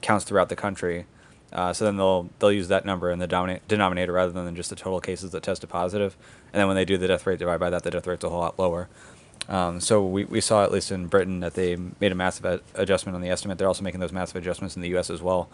counts 0.02 0.26
throughout 0.26 0.50
the 0.50 0.56
country. 0.56 1.06
Uh, 1.54 1.74
so 1.74 1.84
then 1.84 1.98
they'll 1.98 2.30
they'll 2.40 2.52
use 2.52 2.70
that 2.70 2.86
number 2.86 3.12
in 3.12 3.20
the 3.20 3.28
dominate, 3.28 3.68
denominator 3.68 4.14
rather 4.14 4.32
than 4.32 4.56
just 4.56 4.70
the 4.70 4.76
total 4.76 5.02
cases 5.02 5.32
that 5.32 5.44
tested 5.44 5.70
positive. 5.70 6.16
And 6.54 6.60
then 6.60 6.68
when 6.68 6.76
they 6.76 6.86
do 6.86 6.98
the 6.98 7.08
death 7.08 7.26
rate 7.28 7.40
divide 7.40 7.60
by 7.60 7.70
that, 7.70 7.84
the 7.84 7.92
death 7.92 8.08
rate's 8.08 8.24
a 8.24 8.30
whole 8.30 8.40
lot 8.40 8.58
lower. 8.58 8.88
Um, 9.50 9.82
so 9.82 10.06
we, 10.06 10.24
we 10.26 10.40
saw 10.40 10.64
at 10.64 10.72
least 10.72 10.92
in 10.92 11.08
Britain 11.08 11.40
that 11.42 11.56
they 11.56 11.76
made 11.76 12.12
a 12.12 12.16
massive 12.16 12.62
adjustment 12.76 13.16
on 13.16 13.22
the 13.22 13.30
estimate. 13.30 13.58
They're 13.58 13.68
also 13.68 13.84
making 13.84 14.00
those 14.00 14.14
massive 14.14 14.38
adjustments 14.38 14.76
in 14.76 14.82
the 14.82 14.90
U.S. 14.90 15.10
as 15.10 15.22
well. 15.22 15.50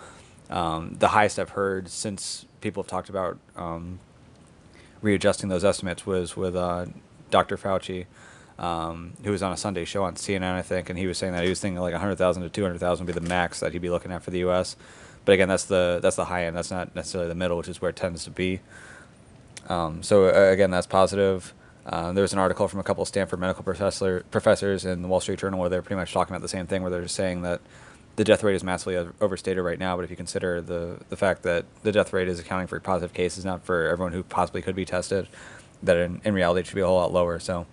Um, 0.50 0.96
the 1.00 1.10
highest 1.10 1.40
I've 1.40 1.52
heard 1.52 1.90
since 1.90 2.46
people 2.62 2.84
have 2.84 2.90
talked 2.90 3.10
about 3.10 3.38
um, 3.56 4.00
readjusting 5.02 5.50
those 5.50 5.64
estimates 5.64 6.06
was 6.06 6.36
with 6.36 6.56
uh, 6.56 6.86
Dr. 7.30 7.58
Fauci, 7.58 8.06
um, 8.60 9.14
who 9.24 9.32
was 9.32 9.44
on 9.44 9.52
a 9.52 9.58
Sunday 9.58 9.86
show 9.86 10.04
on 10.04 10.16
CNN, 10.16 10.54
I 10.54 10.62
think, 10.62 10.90
and 10.90 10.98
he 10.98 11.08
was 11.08 11.18
saying 11.18 11.34
that 11.34 11.44
he 11.44 11.50
was 11.50 11.60
thinking 11.60 11.80
like 11.80 11.94
100,000 11.94 12.44
to 12.44 12.50
200,000 12.50 13.06
would 13.06 13.14
be 13.14 13.20
the 13.20 13.28
max 13.28 13.60
that 13.60 13.74
he'd 13.74 13.82
be 13.82 13.90
looking 13.90 14.12
at 14.12 14.24
for 14.24 14.32
the 14.32 14.40
U.S. 14.40 14.76
But 15.26 15.34
again, 15.34 15.50
that's 15.50 15.66
the 15.66 16.00
that's 16.02 16.16
the 16.16 16.26
high 16.26 16.46
end. 16.46 16.56
That's 16.56 16.72
not 16.72 16.96
necessarily 16.96 17.28
the 17.28 17.36
middle, 17.36 17.58
which 17.58 17.68
is 17.68 17.82
where 17.82 17.90
it 17.90 17.96
tends 17.96 18.24
to 18.24 18.32
be. 18.32 18.62
Um, 19.68 20.02
so 20.02 20.28
uh, 20.28 20.52
again, 20.52 20.72
that's 20.72 20.88
positive. 20.88 21.54
Uh, 21.86 22.12
there 22.12 22.22
was 22.22 22.34
an 22.34 22.40
article 22.40 22.68
from 22.68 22.80
a 22.80 22.84
couple 22.84 23.02
of 23.02 23.08
Stanford 23.08 23.40
medical 23.40 23.64
professor, 23.64 24.26
professors 24.32 24.86
in 24.86 25.02
the 25.02 25.08
Wall 25.08 25.22
Street 25.22 25.40
Journal 25.40 25.60
where 25.60 25.70
they're 25.70 25.82
pretty 25.82 26.00
much 26.00 26.12
talking 26.12 26.34
about 26.34 26.42
the 26.42 26.50
same 26.50 26.68
thing, 26.68 26.82
where 26.82 26.92
they're 26.92 27.08
saying 27.08 27.44
that 27.44 27.62
the 28.18 28.24
death 28.24 28.44
rate 28.44 28.56
is 28.56 28.64
massively 28.64 28.98
overstated 29.22 29.64
right 29.64 29.80
now. 29.80 29.96
But 29.96 30.04
if 30.04 30.10
you 30.10 30.18
consider 30.18 30.60
the 30.60 31.00
the 31.10 31.16
fact 31.16 31.44
that 31.44 31.66
the 31.84 31.92
death 31.92 32.12
rate 32.12 32.28
is 32.28 32.40
accounting 32.40 32.68
for 32.68 32.80
positive 32.80 33.14
cases, 33.14 33.46
not 33.46 33.64
for 33.64 33.88
everyone 33.88 34.12
who 34.12 34.24
possibly 34.24 34.62
could 34.62 34.76
be 34.76 34.86
tested, 34.86 35.28
that 35.84 35.98
in, 35.98 36.22
in 36.26 36.34
reality 36.34 36.62
it 36.62 36.68
should 36.68 36.76
be 36.76 36.82
a 36.82 36.88
whole 36.88 36.98
lot 36.98 37.14
lower. 37.14 37.40
So 37.40 37.66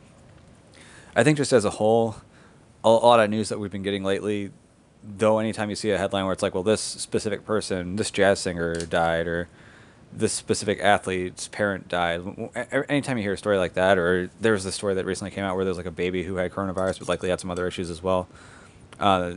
I 1.16 1.24
think 1.24 1.38
just 1.38 1.52
as 1.52 1.64
a 1.64 1.70
whole, 1.70 2.16
a, 2.84 2.90
lot 2.90 3.20
of 3.20 3.30
news 3.30 3.48
that 3.48 3.58
we've 3.58 3.70
been 3.70 3.82
getting 3.82 4.04
lately, 4.04 4.50
though, 5.02 5.38
anytime 5.38 5.70
you 5.70 5.76
see 5.76 5.90
a 5.90 5.98
headline 5.98 6.24
where 6.24 6.32
it's 6.32 6.42
like, 6.42 6.54
well, 6.54 6.62
this 6.62 6.80
specific 6.80 7.46
person, 7.46 7.96
this 7.96 8.10
jazz 8.10 8.38
singer 8.38 8.74
died, 8.74 9.26
or 9.26 9.48
this 10.12 10.32
specific 10.32 10.78
athlete's 10.80 11.48
parent 11.48 11.88
died. 11.88 12.22
Anytime 12.88 13.16
you 13.16 13.22
hear 13.22 13.32
a 13.32 13.38
story 13.38 13.56
like 13.56 13.74
that, 13.74 13.96
or 13.96 14.28
there 14.40 14.52
was 14.52 14.64
the 14.64 14.72
story 14.72 14.94
that 14.94 15.06
recently 15.06 15.30
came 15.30 15.44
out 15.44 15.56
where 15.56 15.64
there's 15.64 15.78
like 15.78 15.86
a 15.86 15.90
baby 15.90 16.24
who 16.24 16.36
had 16.36 16.52
coronavirus, 16.52 16.98
but 16.98 17.08
likely 17.08 17.30
had 17.30 17.40
some 17.40 17.50
other 17.50 17.66
issues 17.66 17.90
as 17.90 18.02
well. 18.02 18.28
Uh, 19.00 19.34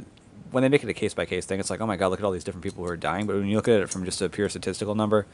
when 0.52 0.62
they 0.62 0.70
make 0.70 0.84
it 0.84 0.90
a 0.90 0.94
case 0.94 1.14
by 1.14 1.26
case 1.26 1.46
thing, 1.46 1.60
it's 1.60 1.70
like, 1.70 1.82
oh 1.82 1.86
my 1.86 1.98
god, 1.98 2.08
look 2.10 2.20
at 2.20 2.26
all 2.26 2.32
these 2.32 2.44
different 2.44 2.64
people 2.64 2.84
who 2.84 2.90
are 2.90 2.98
dying. 2.98 3.28
But 3.28 3.36
when 3.36 3.48
you 3.48 3.56
look 3.56 3.68
at 3.68 3.80
it 3.82 3.90
from 3.90 4.06
just 4.06 4.22
a 4.22 4.30
pure 4.30 4.50
statistical 4.50 4.96
number, 4.96 5.26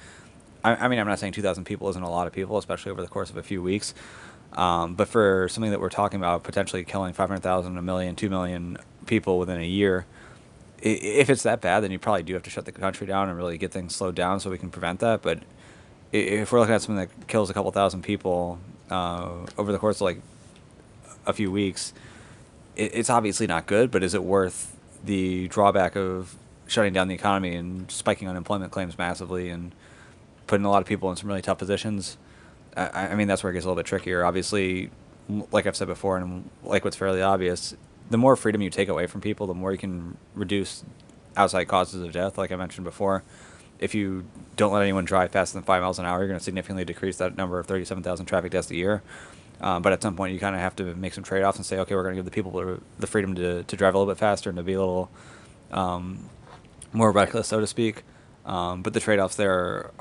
I, 0.63 0.75
I 0.75 0.87
mean, 0.87 0.99
I'm 0.99 1.07
not 1.07 1.19
saying 1.19 1.33
2,000 1.33 1.65
people 1.65 1.89
isn't 1.89 2.01
a 2.01 2.09
lot 2.09 2.27
of 2.27 2.33
people, 2.33 2.57
especially 2.57 2.91
over 2.91 3.01
the 3.01 3.07
course 3.07 3.29
of 3.29 3.37
a 3.37 3.43
few 3.43 3.61
weeks. 3.61 3.93
Um, 4.53 4.93
but 4.95 5.07
for 5.07 5.47
something 5.49 5.71
that 5.71 5.79
we're 5.79 5.89
talking 5.89 6.19
about 6.19 6.43
potentially 6.43 6.83
killing 6.83 7.13
500,000, 7.13 7.77
a 7.77 7.81
million, 7.81 8.15
2 8.15 8.29
million 8.29 8.77
people 9.05 9.39
within 9.39 9.59
a 9.59 9.65
year, 9.65 10.05
if 10.81 11.29
it's 11.29 11.43
that 11.43 11.61
bad, 11.61 11.79
then 11.79 11.91
you 11.91 11.99
probably 11.99 12.23
do 12.23 12.33
have 12.33 12.43
to 12.43 12.49
shut 12.49 12.65
the 12.65 12.71
country 12.71 13.07
down 13.07 13.29
and 13.29 13.37
really 13.37 13.57
get 13.57 13.71
things 13.71 13.95
slowed 13.95 14.15
down 14.15 14.39
so 14.39 14.49
we 14.49 14.57
can 14.57 14.69
prevent 14.69 14.99
that. 14.99 15.21
But 15.21 15.39
if 16.11 16.51
we're 16.51 16.59
looking 16.59 16.75
at 16.75 16.81
something 16.81 17.07
that 17.07 17.27
kills 17.27 17.49
a 17.49 17.53
couple 17.53 17.71
thousand 17.71 18.03
people 18.03 18.59
uh, 18.91 19.29
over 19.57 19.71
the 19.71 19.79
course 19.79 19.97
of 19.97 20.01
like 20.01 20.21
a 21.25 21.33
few 21.33 21.51
weeks, 21.51 21.93
it's 22.75 23.09
obviously 23.09 23.47
not 23.47 23.65
good. 23.65 23.91
But 23.91 24.03
is 24.03 24.13
it 24.13 24.23
worth 24.23 24.75
the 25.03 25.47
drawback 25.49 25.95
of 25.95 26.35
shutting 26.67 26.93
down 26.93 27.07
the 27.07 27.15
economy 27.15 27.55
and 27.55 27.89
spiking 27.91 28.27
unemployment 28.29 28.71
claims 28.71 28.97
massively 28.97 29.49
and 29.49 29.73
putting 30.47 30.65
a 30.65 30.71
lot 30.71 30.81
of 30.81 30.87
people 30.87 31.09
in 31.09 31.15
some 31.15 31.27
really 31.27 31.41
tough 31.41 31.57
positions? 31.57 32.17
I, 32.75 33.09
I 33.09 33.15
mean, 33.15 33.27
that's 33.27 33.43
where 33.43 33.51
it 33.51 33.53
gets 33.53 33.65
a 33.65 33.67
little 33.67 33.81
bit 33.81 33.85
trickier. 33.85 34.23
Obviously, 34.23 34.89
like 35.51 35.67
I've 35.67 35.75
said 35.75 35.87
before, 35.87 36.17
and 36.17 36.49
like 36.63 36.83
what's 36.83 36.97
fairly 36.97 37.21
obvious, 37.21 37.75
the 38.09 38.17
more 38.17 38.35
freedom 38.35 38.61
you 38.61 38.69
take 38.69 38.89
away 38.89 39.07
from 39.07 39.21
people, 39.21 39.47
the 39.47 39.53
more 39.53 39.71
you 39.71 39.77
can 39.77 40.17
reduce 40.35 40.83
outside 41.35 41.65
causes 41.65 42.01
of 42.01 42.11
death. 42.11 42.37
Like 42.37 42.51
I 42.51 42.55
mentioned 42.55 42.83
before, 42.83 43.23
if 43.79 43.95
you 43.95 44.25
don't 44.55 44.73
let 44.73 44.81
anyone 44.81 45.05
drive 45.05 45.31
faster 45.31 45.55
than 45.55 45.63
five 45.63 45.81
miles 45.81 45.99
an 45.99 46.05
hour, 46.05 46.19
you're 46.19 46.27
going 46.27 46.39
to 46.39 46.43
significantly 46.43 46.85
decrease 46.85 47.17
that 47.17 47.37
number 47.37 47.59
of 47.59 47.65
37,000 47.65 48.25
traffic 48.25 48.51
deaths 48.51 48.71
a 48.71 48.75
year. 48.75 49.01
Um, 49.63 49.81
but 49.81 49.93
at 49.93 50.01
some 50.01 50.15
point, 50.15 50.33
you 50.33 50.39
kind 50.39 50.55
of 50.55 50.61
have 50.61 50.75
to 50.75 50.93
make 50.95 51.13
some 51.13 51.23
trade 51.23 51.43
offs 51.43 51.57
and 51.57 51.65
say, 51.65 51.79
okay, 51.79 51.95
we're 51.95 52.03
going 52.03 52.15
to 52.15 52.19
give 52.19 52.25
the 52.25 52.31
people 52.31 52.79
the 52.99 53.07
freedom 53.07 53.33
to, 53.35 53.63
to 53.63 53.75
drive 53.77 53.95
a 53.95 53.97
little 53.97 54.13
bit 54.13 54.19
faster 54.19 54.49
and 54.49 54.57
to 54.57 54.63
be 54.63 54.73
a 54.73 54.79
little 54.79 55.09
um, 55.71 56.29
more 56.91 57.11
reckless, 57.11 57.47
so 57.47 57.59
to 57.59 57.67
speak. 57.67 58.03
Um, 58.45 58.81
but 58.81 58.93
the 58.93 58.99
trade 58.99 59.19
offs 59.19 59.35
there 59.35 59.91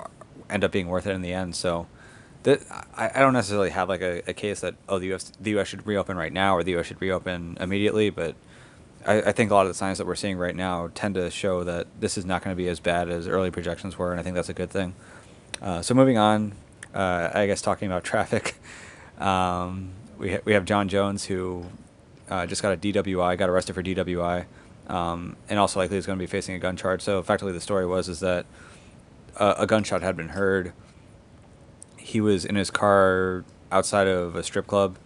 end 0.50 0.64
up 0.64 0.72
being 0.72 0.88
worth 0.88 1.06
it 1.06 1.12
in 1.12 1.22
the 1.22 1.32
end. 1.32 1.54
So 1.54 1.86
that 2.42 2.60
I, 2.96 3.10
I 3.14 3.20
don't 3.20 3.32
necessarily 3.32 3.70
have 3.70 3.88
like 3.88 4.00
a, 4.00 4.22
a 4.28 4.32
case 4.32 4.60
that 4.60 4.74
oh 4.88 4.98
the 4.98 5.06
U.S. 5.06 5.32
the 5.40 5.50
U.S. 5.50 5.68
should 5.68 5.86
reopen 5.86 6.16
right 6.16 6.32
now 6.32 6.56
or 6.56 6.64
the 6.64 6.72
U.S. 6.72 6.86
should 6.86 7.00
reopen 7.00 7.56
immediately, 7.60 8.10
but 8.10 8.34
I, 9.06 9.22
I 9.22 9.32
think 9.32 9.50
a 9.50 9.54
lot 9.54 9.62
of 9.62 9.68
the 9.68 9.74
signs 9.74 9.98
that 9.98 10.06
we're 10.06 10.14
seeing 10.14 10.38
right 10.38 10.54
now 10.54 10.90
tend 10.94 11.14
to 11.14 11.30
show 11.30 11.64
that 11.64 11.86
this 12.00 12.18
is 12.18 12.24
not 12.24 12.42
going 12.42 12.54
to 12.54 12.60
be 12.60 12.68
as 12.68 12.80
bad 12.80 13.08
as 13.08 13.28
early 13.28 13.50
projections 13.50 13.98
were, 13.98 14.10
and 14.10 14.20
I 14.20 14.22
think 14.22 14.34
that's 14.34 14.48
a 14.48 14.54
good 14.54 14.70
thing. 14.70 14.94
Uh, 15.60 15.82
so 15.82 15.94
moving 15.94 16.18
on, 16.18 16.54
uh, 16.94 17.30
I 17.32 17.46
guess 17.46 17.62
talking 17.62 17.86
about 17.86 18.04
traffic, 18.12 18.56
um, 19.22 19.90
we 20.18 20.32
ha- 20.32 20.40
we 20.44 20.52
have 20.52 20.64
Jon 20.64 20.88
Jones 20.88 21.24
who 21.24 21.66
uh, 22.28 22.46
just 22.46 22.62
got 22.62 22.72
a 22.72 22.76
DWI, 22.76 23.38
got 23.38 23.48
arrested 23.48 23.74
for 23.74 23.82
DWI, 23.82 24.46
um, 24.88 25.36
and 25.48 25.58
also 25.58 25.78
likely 25.80 25.96
is 25.96 26.06
going 26.06 26.18
to 26.18 26.22
be 26.22 26.26
facing 26.26 26.54
a 26.54 26.58
gun 26.58 26.76
charge. 26.76 27.02
So 27.02 27.18
effectively, 27.18 27.52
the 27.52 27.60
story 27.60 27.86
was 27.86 28.08
is 28.08 28.20
that 28.20 28.46
a, 29.36 29.54
a 29.58 29.66
gunshot 29.66 30.02
had 30.02 30.16
been 30.16 30.30
heard 30.30 30.72
he 31.96 32.20
was 32.20 32.44
in 32.44 32.56
his 32.56 32.70
car 32.70 33.44
outside 33.70 34.08
of 34.08 34.34
a 34.34 34.42
strip 34.42 34.66
club, 34.66 34.98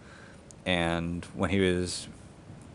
and 0.65 1.23
when 1.35 1.49
he 1.51 1.59
was 1.59 2.07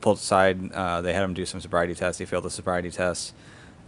pulled 0.00 0.18
aside, 0.18 0.72
uh, 0.72 1.00
they 1.00 1.12
had 1.12 1.22
him 1.22 1.34
do 1.34 1.44
some 1.44 1.60
sobriety 1.60 1.94
tests. 1.94 2.18
He 2.18 2.24
failed 2.24 2.44
the 2.44 2.50
sobriety 2.50 2.90
test, 2.90 3.34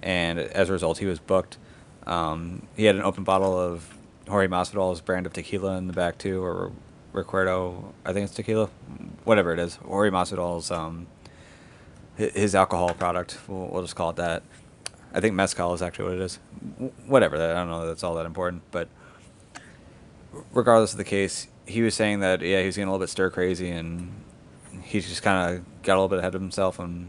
and 0.02 0.38
as 0.38 0.68
a 0.68 0.72
result, 0.72 0.98
he 0.98 1.06
was 1.06 1.18
booked. 1.18 1.56
Um, 2.06 2.66
he 2.76 2.84
had 2.84 2.96
an 2.96 3.02
open 3.02 3.24
bottle 3.24 3.58
of 3.58 3.94
Jorge 4.28 4.48
Masvidal's 4.48 5.00
brand 5.00 5.24
of 5.24 5.32
tequila 5.32 5.76
in 5.78 5.86
the 5.86 5.92
back 5.92 6.18
too, 6.18 6.42
or 6.42 6.72
Recuerdo, 7.14 7.92
I 8.04 8.12
think 8.12 8.24
it's 8.24 8.34
tequila, 8.34 8.66
whatever 9.24 9.52
it 9.52 9.58
is. 9.60 9.76
Jorge 9.76 10.10
Masvidal's 10.10 10.70
um, 10.70 11.06
his 12.16 12.54
alcohol 12.54 12.92
product. 12.94 13.38
We'll, 13.48 13.68
we'll 13.68 13.82
just 13.82 13.96
call 13.96 14.10
it 14.10 14.16
that. 14.16 14.42
I 15.12 15.20
think 15.20 15.34
mezcal 15.34 15.72
is 15.74 15.80
actually 15.80 16.06
what 16.06 16.14
it 16.14 16.20
is. 16.20 16.38
Whatever. 17.06 17.36
I 17.36 17.54
don't 17.54 17.68
know 17.68 17.82
that 17.82 17.86
that's 17.86 18.02
all 18.02 18.16
that 18.16 18.26
important, 18.26 18.62
but 18.72 18.88
regardless 20.52 20.92
of 20.92 20.98
the 20.98 21.04
case, 21.04 21.46
he 21.66 21.82
was 21.82 21.94
saying 21.94 22.20
that 22.20 22.40
yeah, 22.42 22.60
he 22.60 22.66
was 22.66 22.74
getting 22.74 22.88
a 22.88 22.90
little 22.90 23.04
bit 23.04 23.10
stir 23.10 23.30
crazy 23.30 23.70
and 23.70 24.12
he 24.82 25.00
just 25.00 25.22
kind 25.22 25.56
of 25.56 25.82
got 25.82 25.94
a 25.94 25.98
little 25.98 26.08
bit 26.08 26.18
ahead 26.18 26.34
of 26.34 26.40
himself 26.40 26.78
and 26.80 27.08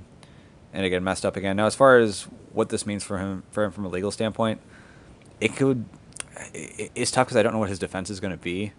and 0.71 0.85
again 0.85 1.03
messed 1.03 1.25
up 1.25 1.35
again. 1.35 1.55
Now, 1.55 1.65
as 1.65 1.73
far 1.73 1.97
as 1.97 2.27
what 2.53 2.69
this 2.69 2.85
means 2.85 3.03
for 3.03 3.17
him 3.17 3.43
for 3.49 3.63
him 3.63 3.71
from 3.71 3.85
a 3.85 3.89
legal 3.89 4.11
standpoint, 4.11 4.61
it 5.41 5.55
could 5.55 5.85
it's 6.53 7.11
tough 7.11 7.27
because 7.27 7.37
I 7.37 7.43
don't 7.43 7.53
know 7.53 7.59
what 7.59 7.69
his 7.69 7.79
defense 7.79 8.09
is 8.09 8.19
going 8.19 8.31
to 8.31 8.41
be. 8.41 8.73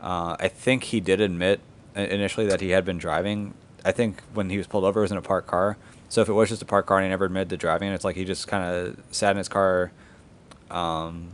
Uh, 0.00 0.36
I 0.38 0.48
think 0.48 0.84
he 0.84 1.00
did 1.00 1.20
admit 1.20 1.60
initially 1.94 2.46
that 2.46 2.60
he 2.60 2.70
had 2.70 2.84
been 2.84 2.98
driving. 2.98 3.54
I 3.84 3.92
think 3.92 4.22
when 4.34 4.50
he 4.50 4.58
was 4.58 4.66
pulled 4.66 4.84
over, 4.84 5.00
it 5.00 5.02
was 5.02 5.12
in 5.12 5.18
a 5.18 5.22
parked 5.22 5.48
car. 5.48 5.76
So 6.08 6.22
if 6.22 6.28
it 6.28 6.32
was 6.32 6.48
just 6.48 6.62
a 6.62 6.64
parked 6.64 6.88
car 6.88 6.98
and 6.98 7.04
he 7.04 7.10
never 7.10 7.26
admitted 7.26 7.50
to 7.50 7.56
driving, 7.56 7.90
it's 7.92 8.04
like 8.04 8.16
he 8.16 8.24
just 8.24 8.48
kind 8.48 8.64
of 8.64 8.96
sat 9.10 9.32
in 9.32 9.36
his 9.36 9.48
car 9.48 9.92
um, 10.70 11.32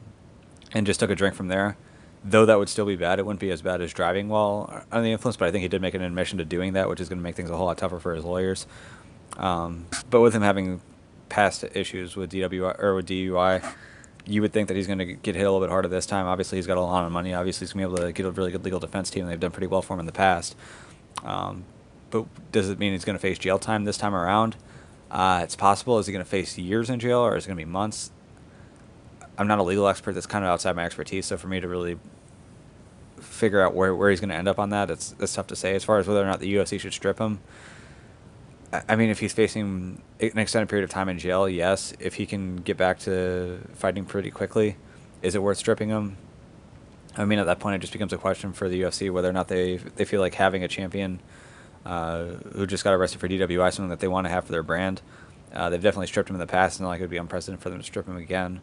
and 0.73 0.87
just 0.87 1.01
took 1.01 1.11
a 1.11 1.15
drink 1.15 1.35
from 1.35 1.49
there. 1.49 1.77
Though 2.25 2.47
that 2.47 2.59
would 2.59 2.71
still 2.71 2.87
be 2.87 2.97
bad, 2.97 3.19
it 3.19 3.27
wouldn't 3.27 3.41
be 3.41 3.51
as 3.51 3.61
bad 3.61 3.83
as 3.83 3.93
driving 3.93 4.29
while 4.29 4.85
under 4.91 5.05
the 5.05 5.13
influence. 5.13 5.37
But 5.37 5.49
I 5.49 5.51
think 5.51 5.63
he 5.63 5.69
did 5.69 5.83
make 5.83 5.95
an 5.95 6.03
admission 6.03 6.39
to 6.39 6.45
doing 6.45 6.73
that, 6.73 6.89
which 6.89 7.01
is 7.01 7.09
going 7.09 7.19
to 7.19 7.23
make 7.23 7.37
things 7.37 7.51
a 7.51 7.57
whole 7.57 7.67
lot 7.67 7.77
tougher 7.77 8.01
for 8.01 8.15
his 8.15 8.25
lawyers. 8.25 8.67
Um, 9.37 9.87
but 10.09 10.21
with 10.21 10.35
him 10.35 10.43
having 10.43 10.81
past 11.29 11.65
issues 11.75 12.17
with 12.17 12.33
DWI 12.33 12.83
or 12.83 12.95
with 12.95 13.07
DUI, 13.07 13.75
you 14.27 14.41
would 14.41 14.53
think 14.53 14.69
that 14.69 14.77
he's 14.77 14.87
going 14.87 14.99
to 14.99 15.05
get 15.05 15.35
hit 15.35 15.43
a 15.43 15.51
little 15.51 15.61
bit 15.61 15.71
harder 15.71 15.89
this 15.89 16.07
time. 16.07 16.27
Obviously, 16.27 16.57
he's 16.57 16.67
got 16.67 16.79
a 16.79 16.81
lot 16.81 17.05
of 17.05 17.13
money. 17.13 17.35
Obviously, 17.35 17.67
he's 17.67 17.73
going 17.73 17.85
to 17.85 17.89
be 17.89 17.95
able 17.95 18.07
to 18.07 18.13
get 18.13 18.27
a 18.27 18.31
really 18.31 18.51
good 18.51 18.65
legal 18.65 18.81
defense 18.81 19.11
team. 19.11 19.27
They've 19.27 19.39
done 19.39 19.51
pretty 19.51 19.67
well 19.67 19.83
for 19.83 19.95
him 19.95 20.01
in 20.01 20.07
the 20.07 20.13
past. 20.13 20.57
Um, 21.23 21.65
but 22.11 22.27
does 22.53 22.71
it 22.71 22.79
mean 22.79 22.93
he's 22.93 23.05
going 23.05 23.17
to 23.17 23.21
face 23.23 23.39
jail 23.39 23.59
time 23.59 23.85
this 23.85 23.99
time 23.99 24.15
around? 24.15 24.57
Uh, 25.11 25.41
it's 25.43 25.57
possible. 25.57 25.99
Is 25.99 26.07
he 26.07 26.13
going 26.13 26.25
to 26.25 26.31
face 26.31 26.57
years 26.57 26.89
in 26.89 27.01
jail 27.01 27.19
or 27.19 27.37
is 27.37 27.45
it 27.45 27.49
going 27.49 27.59
to 27.59 27.65
be 27.65 27.71
months? 27.71 28.11
I'm 29.37 29.47
not 29.47 29.59
a 29.59 29.63
legal 29.63 29.87
expert. 29.89 30.13
That's 30.13 30.27
kind 30.27 30.45
of 30.45 30.51
outside 30.51 30.77
my 30.77 30.85
expertise. 30.85 31.27
So 31.27 31.37
for 31.37 31.49
me 31.49 31.61
to 31.61 31.69
really 31.69 31.99
figure 33.21 33.61
out 33.61 33.75
where, 33.75 33.95
where 33.95 34.11
he's 34.11 34.21
going 34.21 34.31
to 34.31 34.37
end 34.37 34.49
up 34.49 34.59
on 34.59 34.71
that, 34.71 34.91
it's, 34.91 35.15
it's 35.19 35.35
tough 35.35 35.49
to 35.49 35.57
say. 35.57 35.75
As 35.75 35.85
far 35.85 35.99
as 35.99 36.07
whether 36.07 36.23
or 36.23 36.27
not 36.27 36.41
the 36.41 36.55
UFC 36.55 36.79
should 36.81 36.93
strip 36.93 37.19
him, 37.19 37.41
I 38.89 38.97
mean, 38.97 39.11
if 39.11 39.21
he's 39.21 39.33
facing 39.33 40.01
an 40.21 40.39
extended 40.39 40.69
period 40.69 40.85
of 40.85 40.91
time 40.91 41.09
in 41.09 41.19
jail, 41.19 41.49
yes. 41.49 41.93
If 42.01 42.15
he 42.15 42.27
can 42.27 42.57
get 42.57 42.77
back 42.77 42.99
to 43.01 43.59
fighting 43.75 44.05
pretty 44.05 44.31
quickly, 44.31 44.77
is 45.23 45.35
it 45.35 45.43
worth 45.43 45.59
stripping 45.59 45.91
him? 45.91 46.17
I 47.17 47.25
mean, 47.25 47.39
at 47.39 47.47
that 47.47 47.61
point, 47.61 47.77
it 47.77 47.79
just 47.79 47.93
becomes 47.93 48.13
a 48.13 48.19
question 48.19 48.53
for 48.53 48.69
the 48.69 48.83
UFC 48.83 49.11
whether 49.11 49.29
or 49.29 49.33
not 49.33 49.49
they 49.49 49.77
they 49.77 50.05
feel 50.05 50.21
like 50.21 50.35
having 50.35 50.65
a 50.65 50.69
champion 50.69 51.21
uh, 51.85 52.25
who 52.55 52.67
just 52.67 52.85
got 52.85 52.95
arrested 52.95 53.21
for 53.21 53.29
DWI 53.29 53.73
something 53.73 53.91
that 53.91 54.01
they 54.01 54.09
want 54.09 54.27
to 54.27 54.31
have 54.31 54.45
for 54.45 54.53
their 54.53 54.63
brand. 54.63 55.03
Uh, 55.53 55.71
they've 55.71 55.83
definitely 55.83 56.09
stripped 56.09 56.29
him 56.29 56.37
in 56.37 56.41
the 56.41 56.47
past, 56.47 56.81
and 56.81 56.89
like 56.89 56.99
it 56.99 57.05
would 57.05 57.11
be 57.11 57.17
unprecedented 57.17 57.63
for 57.63 57.71
them 57.71 57.79
to 57.79 57.85
strip 57.85 58.07
him 58.07 58.17
again. 58.17 58.61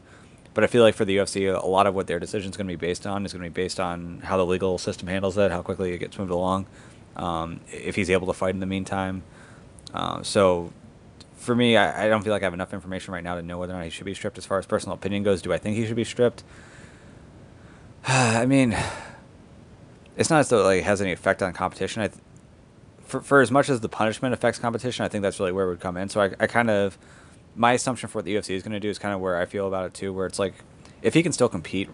But 0.53 0.65
I 0.65 0.67
feel 0.67 0.83
like 0.83 0.95
for 0.95 1.05
the 1.05 1.17
UFC, 1.17 1.53
a 1.53 1.65
lot 1.65 1.87
of 1.87 1.95
what 1.95 2.07
their 2.07 2.19
decision 2.19 2.51
is 2.51 2.57
going 2.57 2.67
to 2.67 2.71
be 2.73 2.87
based 2.87 3.07
on 3.07 3.25
is 3.25 3.31
going 3.31 3.43
to 3.43 3.49
be 3.49 3.61
based 3.61 3.79
on 3.79 4.19
how 4.23 4.35
the 4.35 4.45
legal 4.45 4.77
system 4.77 5.07
handles 5.07 5.37
it, 5.37 5.51
how 5.51 5.61
quickly 5.61 5.93
it 5.93 5.99
gets 5.99 6.19
moved 6.19 6.31
along, 6.31 6.65
um, 7.15 7.61
if 7.71 7.95
he's 7.95 8.09
able 8.09 8.27
to 8.27 8.33
fight 8.33 8.53
in 8.53 8.59
the 8.59 8.65
meantime. 8.65 9.23
Uh, 9.93 10.23
so 10.23 10.71
for 11.35 11.55
me, 11.55 11.75
I, 11.75 12.05
I, 12.05 12.09
don't 12.09 12.23
feel 12.23 12.31
like 12.31 12.43
I 12.43 12.45
have 12.45 12.53
enough 12.53 12.73
information 12.73 13.13
right 13.13 13.23
now 13.23 13.35
to 13.35 13.41
know 13.41 13.57
whether 13.57 13.73
or 13.73 13.77
not 13.77 13.83
he 13.83 13.89
should 13.89 14.05
be 14.05 14.13
stripped. 14.13 14.37
As 14.37 14.45
far 14.45 14.59
as 14.59 14.65
personal 14.65 14.95
opinion 14.95 15.23
goes, 15.23 15.41
do 15.41 15.51
I 15.51 15.57
think 15.57 15.75
he 15.75 15.85
should 15.85 15.95
be 15.95 16.03
stripped? 16.03 16.43
I 18.07 18.45
mean, 18.45 18.77
it's 20.15 20.29
not 20.29 20.39
as 20.39 20.49
though 20.49 20.59
it 20.61 20.63
like, 20.63 20.83
has 20.83 21.01
any 21.01 21.11
effect 21.11 21.41
on 21.41 21.51
competition. 21.53 22.03
I 22.03 22.07
th- 22.07 22.19
for, 23.03 23.21
for 23.21 23.41
as 23.41 23.51
much 23.51 23.69
as 23.69 23.81
the 23.81 23.89
punishment 23.89 24.33
affects 24.33 24.59
competition, 24.59 25.03
I 25.03 25.07
think 25.07 25.21
that's 25.23 25.39
really 25.39 25.51
where 25.51 25.65
it 25.65 25.69
would 25.69 25.79
come 25.79 25.97
in. 25.97 26.09
So 26.09 26.21
I, 26.21 26.31
I 26.39 26.47
kind 26.47 26.69
of, 26.69 26.97
my 27.55 27.73
assumption 27.73 28.07
for 28.07 28.19
what 28.19 28.25
the 28.25 28.35
UFC 28.35 28.51
is 28.51 28.63
going 28.63 28.73
to 28.73 28.79
do 28.79 28.89
is 28.89 28.97
kind 28.97 29.13
of 29.13 29.19
where 29.19 29.35
I 29.35 29.45
feel 29.45 29.67
about 29.67 29.85
it 29.85 29.93
too, 29.93 30.13
where 30.13 30.25
it's 30.25 30.39
like, 30.39 30.53
if 31.01 31.13
he 31.13 31.23
can 31.23 31.33
still 31.33 31.49
compete 31.49 31.89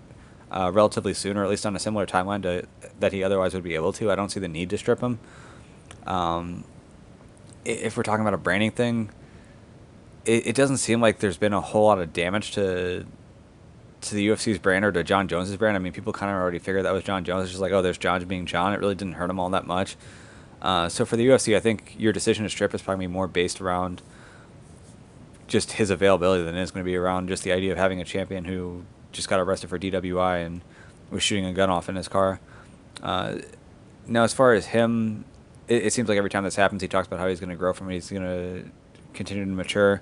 uh, 0.51 0.72
relatively 0.74 1.13
soon, 1.13 1.38
or 1.38 1.44
at 1.44 1.50
least 1.50 1.66
on 1.66 1.75
a 1.75 1.80
similar 1.80 2.06
timeline 2.06 2.42
to 2.44 2.68
that 3.00 3.13
he 3.13 3.24
otherwise 3.24 3.54
would 3.54 3.63
be 3.63 3.75
able 3.75 3.94
to, 3.94 4.12
I 4.12 4.16
don't 4.16 4.30
see 4.30 4.39
the 4.39 4.48
need 4.48 4.70
to 4.70 4.77
strip 4.77 5.01
him. 5.01 5.20
Um, 6.06 6.66
if 7.67 7.97
we're 7.97 8.03
talking 8.03 8.21
about 8.21 8.33
a 8.33 8.38
branding 8.38 8.71
thing, 8.71 9.09
it, 10.25 10.47
it 10.47 10.55
doesn't 10.55 10.77
seem 10.77 11.01
like 11.01 11.19
there's 11.19 11.38
been 11.38 11.53
a 11.53 11.62
whole 11.62 11.86
lot 11.86 12.00
of 12.00 12.13
damage 12.13 12.51
to 12.51 13.05
to 14.00 14.15
the 14.15 14.27
UFC's 14.27 14.59
brand 14.59 14.86
or 14.86 14.91
to 14.91 15.03
Jon 15.03 15.27
Jones's 15.27 15.57
brand. 15.57 15.75
I 15.75 15.79
mean, 15.79 15.91
people 15.91 16.13
kind 16.13 16.31
of 16.31 16.38
already 16.38 16.59
figured 16.59 16.86
that 16.86 16.93
was 16.93 17.03
Jon 17.03 17.24
Jones. 17.24 17.43
It's 17.43 17.51
just 17.51 17.62
like, 17.62 17.71
oh, 17.71 17.81
there's 17.81 17.97
Jon 17.97 18.24
being 18.25 18.45
Jon. 18.45 18.74
It 18.74 18.79
really 18.79 18.95
didn't 18.95 19.13
hurt 19.13 19.29
him 19.29 19.39
all 19.39 19.50
that 19.50 19.65
much. 19.65 19.97
Uh, 20.62 20.88
so 20.88 21.03
for 21.05 21.17
the 21.17 21.27
UFC, 21.27 21.55
I 21.55 21.59
think 21.59 21.95
your 21.97 22.13
decision 22.13 22.43
to 22.43 22.50
strip 22.50 22.74
is 22.74 22.81
probably 22.81 23.07
more 23.07 23.27
based 23.27 23.59
around 23.59 24.01
just 25.47 25.74
his 25.74 25.89
availability 25.89 26.43
than 26.43 26.55
it 26.55 26.62
is 26.62 26.71
going 26.71 26.83
to 26.83 26.89
be 26.89 26.95
around 26.95 27.27
just 27.27 27.43
the 27.43 27.51
idea 27.51 27.71
of 27.71 27.77
having 27.77 28.01
a 28.01 28.03
champion 28.03 28.45
who 28.45 28.83
just 29.12 29.29
got 29.29 29.39
arrested 29.39 29.69
for 29.69 29.79
DWI 29.79 30.45
and 30.45 30.62
was 31.09 31.24
shooting 31.24 31.45
a 31.45 31.53
gun 31.53 31.69
off 31.69 31.89
in 31.89 31.95
his 31.95 32.07
car. 32.07 32.39
Uh, 33.01 33.38
now, 34.07 34.24
as 34.24 34.33
far 34.33 34.53
as 34.53 34.67
him 34.67 35.25
it, 35.67 35.88
it 35.88 35.93
seems 35.93 36.09
like 36.09 36.17
every 36.17 36.29
time 36.29 36.43
this 36.43 36.55
happens, 36.55 36.81
he 36.81 36.88
talks 36.88 37.07
about 37.07 37.19
how 37.19 37.27
he's 37.27 37.39
going 37.39 37.50
to 37.50 37.55
grow 37.55 37.74
from 37.74 37.89
it. 37.89 37.93
He's 37.93 38.09
going 38.09 38.24
to 38.24 38.69
continue 39.13 39.45
to 39.45 39.51
mature, 39.51 40.01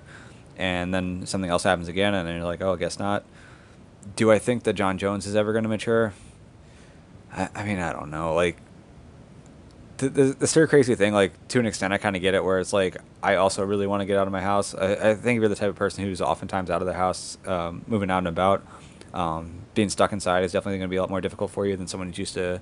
and 0.56 0.92
then 0.92 1.26
something 1.26 1.50
else 1.50 1.62
happens 1.62 1.88
again, 1.88 2.14
and 2.14 2.26
then 2.26 2.36
you're 2.36 2.44
like, 2.44 2.62
oh, 2.62 2.74
I 2.74 2.76
guess 2.76 2.98
not. 2.98 3.24
Do 4.14 4.30
I 4.30 4.38
think 4.38 4.62
that 4.64 4.74
Jon 4.74 4.98
Jones 4.98 5.26
is 5.26 5.34
ever 5.34 5.52
going 5.52 5.64
to 5.64 5.68
mature? 5.68 6.12
I, 7.32 7.48
I 7.54 7.64
mean, 7.64 7.78
I 7.78 7.92
don't 7.92 8.10
know. 8.10 8.34
Like, 8.34 8.58
the, 9.96 10.08
the, 10.08 10.22
the 10.24 10.46
stir 10.46 10.66
crazy 10.66 10.94
thing, 10.94 11.12
like 11.14 11.48
to 11.48 11.58
an 11.58 11.66
extent, 11.66 11.92
I 11.92 11.98
kind 11.98 12.14
of 12.14 12.22
get 12.22 12.34
it. 12.34 12.44
Where 12.44 12.58
it's 12.58 12.72
like, 12.72 12.98
I 13.22 13.36
also 13.36 13.64
really 13.64 13.86
want 13.86 14.02
to 14.02 14.06
get 14.06 14.18
out 14.18 14.26
of 14.26 14.32
my 14.32 14.42
house. 14.42 14.74
I, 14.74 15.10
I 15.10 15.14
think 15.14 15.40
you're 15.40 15.48
the 15.48 15.56
type 15.56 15.70
of 15.70 15.76
person 15.76 16.04
who's 16.04 16.20
oftentimes 16.20 16.70
out 16.70 16.82
of 16.82 16.86
the 16.86 16.94
house, 16.94 17.38
um, 17.46 17.82
moving 17.86 18.10
out 18.10 18.18
and 18.18 18.28
about, 18.28 18.64
um, 19.14 19.62
being 19.74 19.88
stuck 19.88 20.12
inside 20.12 20.44
is 20.44 20.52
definitely 20.52 20.78
going 20.78 20.88
to 20.88 20.92
be 20.92 20.96
a 20.96 21.00
lot 21.00 21.10
more 21.10 21.22
difficult 21.22 21.50
for 21.50 21.66
you 21.66 21.76
than 21.76 21.86
someone 21.86 22.08
who's 22.08 22.18
used 22.18 22.34
to 22.34 22.60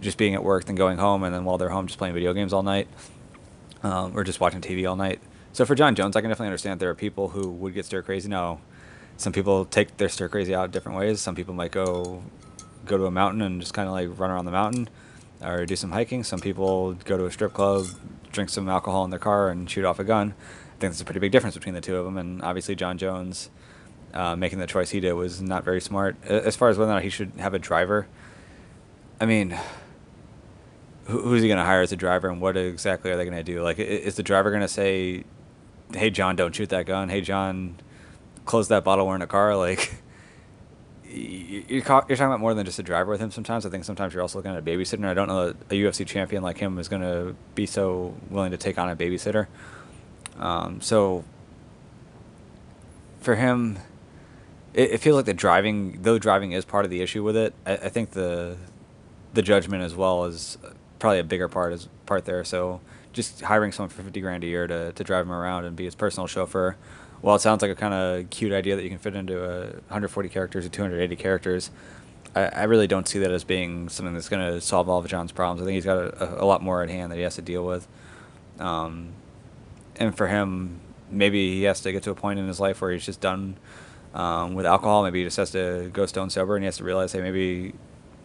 just 0.00 0.18
being 0.18 0.34
at 0.34 0.42
work, 0.42 0.64
then 0.64 0.76
going 0.76 0.98
home, 0.98 1.22
and 1.22 1.34
then 1.34 1.44
while 1.44 1.58
they're 1.58 1.70
home, 1.70 1.86
just 1.86 1.98
playing 1.98 2.14
video 2.14 2.32
games 2.32 2.52
all 2.52 2.62
night, 2.62 2.88
um, 3.82 4.16
or 4.16 4.24
just 4.24 4.40
watching 4.40 4.60
TV 4.60 4.88
all 4.88 4.96
night. 4.96 5.20
So 5.52 5.64
for 5.64 5.74
Jon 5.74 5.94
Jones, 5.94 6.16
I 6.16 6.20
can 6.20 6.30
definitely 6.30 6.48
understand 6.48 6.80
there 6.80 6.90
are 6.90 6.94
people 6.94 7.28
who 7.28 7.48
would 7.50 7.74
get 7.74 7.84
stir 7.84 8.02
crazy. 8.02 8.28
Now, 8.28 8.60
some 9.16 9.32
people 9.32 9.64
take 9.64 9.96
their 9.96 10.08
stir 10.08 10.28
crazy 10.28 10.54
out 10.54 10.70
different 10.70 10.96
ways. 10.96 11.20
Some 11.20 11.34
people 11.34 11.54
might 11.54 11.72
go 11.72 12.22
go 12.86 12.96
to 12.96 13.04
a 13.06 13.10
mountain 13.10 13.42
and 13.42 13.60
just 13.60 13.74
kind 13.74 13.86
of 13.86 13.92
like 13.92 14.18
run 14.18 14.30
around 14.30 14.46
the 14.46 14.50
mountain, 14.50 14.88
or 15.42 15.66
do 15.66 15.76
some 15.76 15.92
hiking. 15.92 16.24
Some 16.24 16.40
people 16.40 16.94
go 16.94 17.18
to 17.18 17.26
a 17.26 17.32
strip 17.32 17.52
club, 17.52 17.86
drink 18.32 18.48
some 18.48 18.68
alcohol 18.68 19.04
in 19.04 19.10
their 19.10 19.18
car, 19.18 19.50
and 19.50 19.68
shoot 19.70 19.84
off 19.84 19.98
a 19.98 20.04
gun. 20.04 20.34
I 20.38 20.80
think 20.80 20.92
there's 20.92 21.00
a 21.00 21.04
pretty 21.04 21.20
big 21.20 21.32
difference 21.32 21.54
between 21.54 21.74
the 21.74 21.80
two 21.80 21.96
of 21.96 22.04
them, 22.04 22.16
and 22.16 22.42
obviously 22.42 22.74
Jon 22.74 22.98
Jones. 22.98 23.50
Uh, 24.12 24.34
making 24.34 24.58
the 24.58 24.66
choice 24.66 24.90
he 24.90 24.98
did 24.98 25.12
was 25.12 25.40
not 25.40 25.62
very 25.62 25.80
smart. 25.80 26.16
As 26.24 26.56
far 26.56 26.68
as 26.68 26.76
whether 26.76 26.90
or 26.90 26.94
not 26.94 27.04
he 27.04 27.10
should 27.10 27.30
have 27.38 27.54
a 27.54 27.60
driver, 27.60 28.08
I 29.20 29.26
mean, 29.26 29.56
who's 31.10 31.42
he 31.42 31.48
going 31.48 31.58
to 31.58 31.64
hire 31.64 31.82
as 31.82 31.92
a 31.92 31.96
driver 31.96 32.28
and 32.28 32.40
what 32.40 32.56
exactly 32.56 33.10
are 33.10 33.16
they 33.16 33.24
going 33.24 33.36
to 33.36 33.42
do? 33.42 33.62
Like, 33.62 33.78
is 33.78 34.16
the 34.16 34.22
driver 34.22 34.50
going 34.50 34.62
to 34.62 34.68
say, 34.68 35.24
"Hey 35.92 36.10
Jon, 36.10 36.36
don't 36.36 36.54
shoot 36.54 36.68
that 36.70 36.86
gun. 36.86 37.08
Hey 37.08 37.20
Jon, 37.20 37.76
close 38.44 38.68
that 38.68 38.84
bottle. 38.84 39.06
We're 39.06 39.16
in 39.16 39.22
a 39.22 39.26
car." 39.26 39.56
Like, 39.56 39.94
you're 41.12 41.82
talking 41.82 42.16
about 42.16 42.38
more 42.38 42.54
than 42.54 42.64
just 42.64 42.78
a 42.78 42.84
driver 42.84 43.10
with 43.10 43.20
him. 43.20 43.32
Sometimes 43.32 43.66
I 43.66 43.70
think 43.70 43.84
sometimes 43.84 44.14
you're 44.14 44.22
also 44.22 44.38
looking 44.38 44.52
at 44.52 44.58
a 44.58 44.62
babysitter. 44.62 45.06
I 45.06 45.14
don't 45.14 45.26
know 45.26 45.48
that 45.48 45.56
a 45.70 45.74
UFC 45.74 46.06
champion 46.06 46.42
like 46.42 46.58
him 46.58 46.78
is 46.78 46.88
going 46.88 47.02
to 47.02 47.34
be 47.56 47.66
so 47.66 48.14
willing 48.28 48.52
to 48.52 48.56
take 48.56 48.78
on 48.78 48.88
a 48.88 48.94
babysitter. 48.94 49.48
Um, 50.38 50.80
so 50.80 51.24
for 53.20 53.34
him, 53.34 53.78
it, 54.72 54.92
it, 54.92 54.98
feels 54.98 55.16
like 55.16 55.26
the 55.26 55.34
driving, 55.34 56.00
though 56.02 56.18
driving 56.18 56.52
is 56.52 56.64
part 56.64 56.84
of 56.84 56.92
the 56.92 57.02
issue 57.02 57.24
with 57.24 57.36
it. 57.36 57.54
I, 57.66 57.72
I 57.72 57.88
think 57.88 58.10
the 58.10 58.56
the 59.32 59.42
judgment 59.42 59.82
as 59.82 59.94
well 59.94 60.24
is 60.24 60.58
probably 61.00 61.18
a 61.18 61.24
bigger 61.24 61.48
part 61.48 61.72
is 61.72 61.88
part 62.06 62.24
there. 62.24 62.44
So 62.44 62.80
just 63.12 63.40
hiring 63.40 63.72
someone 63.72 63.90
for 63.90 64.02
fifty 64.02 64.20
grand 64.20 64.44
a 64.44 64.46
year 64.46 64.68
to 64.68 64.92
to 64.92 65.04
drive 65.04 65.26
him 65.26 65.32
around 65.32 65.64
and 65.64 65.74
be 65.74 65.84
his 65.84 65.96
personal 65.96 66.28
chauffeur. 66.28 66.76
Well, 67.22 67.34
it 67.34 67.40
sounds 67.40 67.60
like 67.60 67.70
a 67.70 67.74
kind 67.74 67.92
of 67.92 68.30
cute 68.30 68.52
idea 68.52 68.76
that 68.76 68.82
you 68.82 68.88
can 68.88 68.98
fit 68.98 69.14
into 69.14 69.44
a 69.44 69.64
140 69.90 70.30
characters 70.30 70.64
or 70.64 70.70
280 70.70 71.16
characters, 71.16 71.70
I, 72.34 72.44
I 72.44 72.62
really 72.64 72.86
don't 72.86 73.08
see 73.08 73.18
that 73.20 73.30
as 73.30 73.44
being 73.44 73.88
something 73.88 74.14
that's 74.14 74.28
going 74.28 74.52
to 74.52 74.60
solve 74.60 74.88
all 74.88 74.98
of 74.98 75.06
Jon's 75.06 75.32
problems. 75.32 75.62
I 75.62 75.64
think 75.64 75.74
he's 75.74 75.84
got 75.84 75.98
a, 75.98 76.42
a, 76.42 76.46
lot 76.46 76.62
more 76.62 76.82
at 76.82 76.88
hand 76.88 77.10
that 77.10 77.16
he 77.16 77.22
has 77.22 77.34
to 77.36 77.42
deal 77.42 77.64
with. 77.64 77.88
Um, 78.58 79.12
and 79.96 80.16
for 80.16 80.28
him, 80.28 80.80
maybe 81.10 81.54
he 81.54 81.64
has 81.64 81.80
to 81.80 81.92
get 81.92 82.02
to 82.04 82.10
a 82.10 82.14
point 82.14 82.38
in 82.38 82.46
his 82.46 82.60
life 82.60 82.80
where 82.80 82.92
he's 82.92 83.04
just 83.04 83.20
done 83.20 83.56
um, 84.14 84.54
with 84.54 84.66
alcohol. 84.66 85.02
Maybe 85.02 85.20
he 85.20 85.24
just 85.24 85.36
has 85.38 85.50
to 85.52 85.90
go 85.92 86.06
stone 86.06 86.30
sober, 86.30 86.56
and 86.56 86.62
he 86.62 86.66
has 86.66 86.76
to 86.76 86.84
realize, 86.84 87.12
hey, 87.12 87.20
maybe 87.20 87.74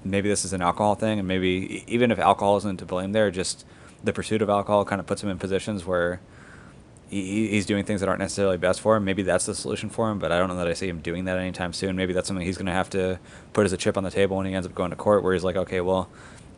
maybe 0.05 0.29
this 0.29 0.45
is 0.45 0.53
an 0.53 0.61
alcohol 0.61 0.95
thing, 0.95 1.19
and 1.19 1.27
maybe 1.27 1.83
even 1.87 2.11
if 2.11 2.19
alcohol 2.19 2.57
isn't 2.57 2.77
to 2.77 2.85
blame 2.85 3.11
there, 3.11 3.31
just 3.31 3.65
the 4.03 4.13
pursuit 4.13 4.41
of 4.41 4.49
alcohol 4.49 4.85
kind 4.85 4.99
of 4.99 5.07
puts 5.07 5.23
him 5.23 5.29
in 5.29 5.39
positions 5.39 5.85
where 5.85 6.21
he, 7.09 7.47
he's 7.49 7.65
doing 7.65 7.83
things 7.83 8.01
that 8.01 8.09
aren't 8.09 8.19
necessarily 8.19 8.57
best 8.57 8.81
for 8.81 8.95
him. 8.95 9.05
Maybe 9.05 9.23
that's 9.23 9.45
the 9.45 9.55
solution 9.55 9.89
for 9.89 10.09
him, 10.09 10.19
but 10.19 10.31
I 10.31 10.37
don't 10.37 10.47
know 10.47 10.57
that 10.57 10.67
I 10.67 10.73
see 10.73 10.87
him 10.87 11.01
doing 11.01 11.25
that 11.25 11.37
anytime 11.37 11.73
soon. 11.73 11.95
Maybe 11.95 12.13
that's 12.13 12.27
something 12.27 12.45
he's 12.45 12.57
going 12.57 12.67
to 12.67 12.71
have 12.71 12.89
to 12.91 13.19
put 13.53 13.65
as 13.65 13.73
a 13.73 13.77
chip 13.77 13.97
on 13.97 14.03
the 14.03 14.11
table 14.11 14.37
when 14.37 14.45
he 14.45 14.53
ends 14.53 14.67
up 14.67 14.75
going 14.75 14.91
to 14.91 14.95
court, 14.95 15.23
where 15.23 15.33
he's 15.33 15.43
like, 15.43 15.55
okay, 15.55 15.81
well, 15.81 16.09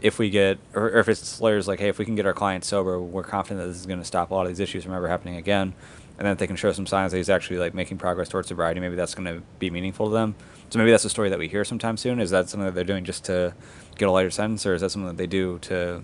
if 0.02 0.20
we 0.20 0.30
get, 0.30 0.60
or, 0.74 0.90
or 0.90 1.00
if 1.00 1.08
his 1.08 1.42
lawyer's 1.42 1.68
like, 1.68 1.80
hey, 1.80 1.90
if 1.90 1.98
we 1.98 2.06
can 2.06 2.16
get 2.16 2.26
our 2.26 2.34
client 2.34 2.64
sober, 2.64 3.00
we're 3.00 3.24
confident 3.24 3.62
that 3.62 3.68
this 3.68 3.78
is 3.78 3.86
going 3.86 4.00
to 4.00 4.06
stop 4.06 4.32
a 4.32 4.34
lot 4.34 4.44
of 4.44 4.50
these 4.50 4.60
issues 4.60 4.84
from 4.84 4.94
ever 4.94 5.08
happening 5.08 5.36
again. 5.38 5.74
and 6.18 6.26
then 6.26 6.34
if 6.34 6.38
they 6.38 6.48
can 6.48 6.56
show 6.56 6.72
some 6.72 6.86
signs 6.86 7.12
that 7.12 7.18
he's 7.18 7.30
actually 7.30 7.58
like 7.58 7.74
making 7.74 7.98
progress 7.98 8.30
towards 8.30 8.48
sobriety, 8.48 8.80
maybe 8.80 8.96
that's 8.96 9.16
going 9.16 9.26
to 9.26 9.44
be 9.60 9.70
meaningful 9.70 10.08
to 10.08 10.14
them. 10.14 10.36
So 10.70 10.80
maybe 10.80 10.92
that's 10.92 11.06
a 11.06 11.10
story 11.10 11.30
that 11.30 11.40
we 11.40 11.48
hear 11.48 11.64
sometime 11.64 11.96
soon. 11.98 12.20
Is 12.20 12.30
that 12.32 12.50
something 12.50 12.66
that 12.66 12.76
they're 12.76 12.84
doing 12.84 13.06
just 13.06 13.24
to 13.26 13.54
get 13.98 14.08
a 14.08 14.12
lighter 14.12 14.30
sentence, 14.30 14.66
or 14.66 14.74
is 14.74 14.82
that 14.82 14.90
something 14.90 15.08
that 15.08 15.18
they 15.18 15.28
do 15.28 15.60
to 15.60 16.04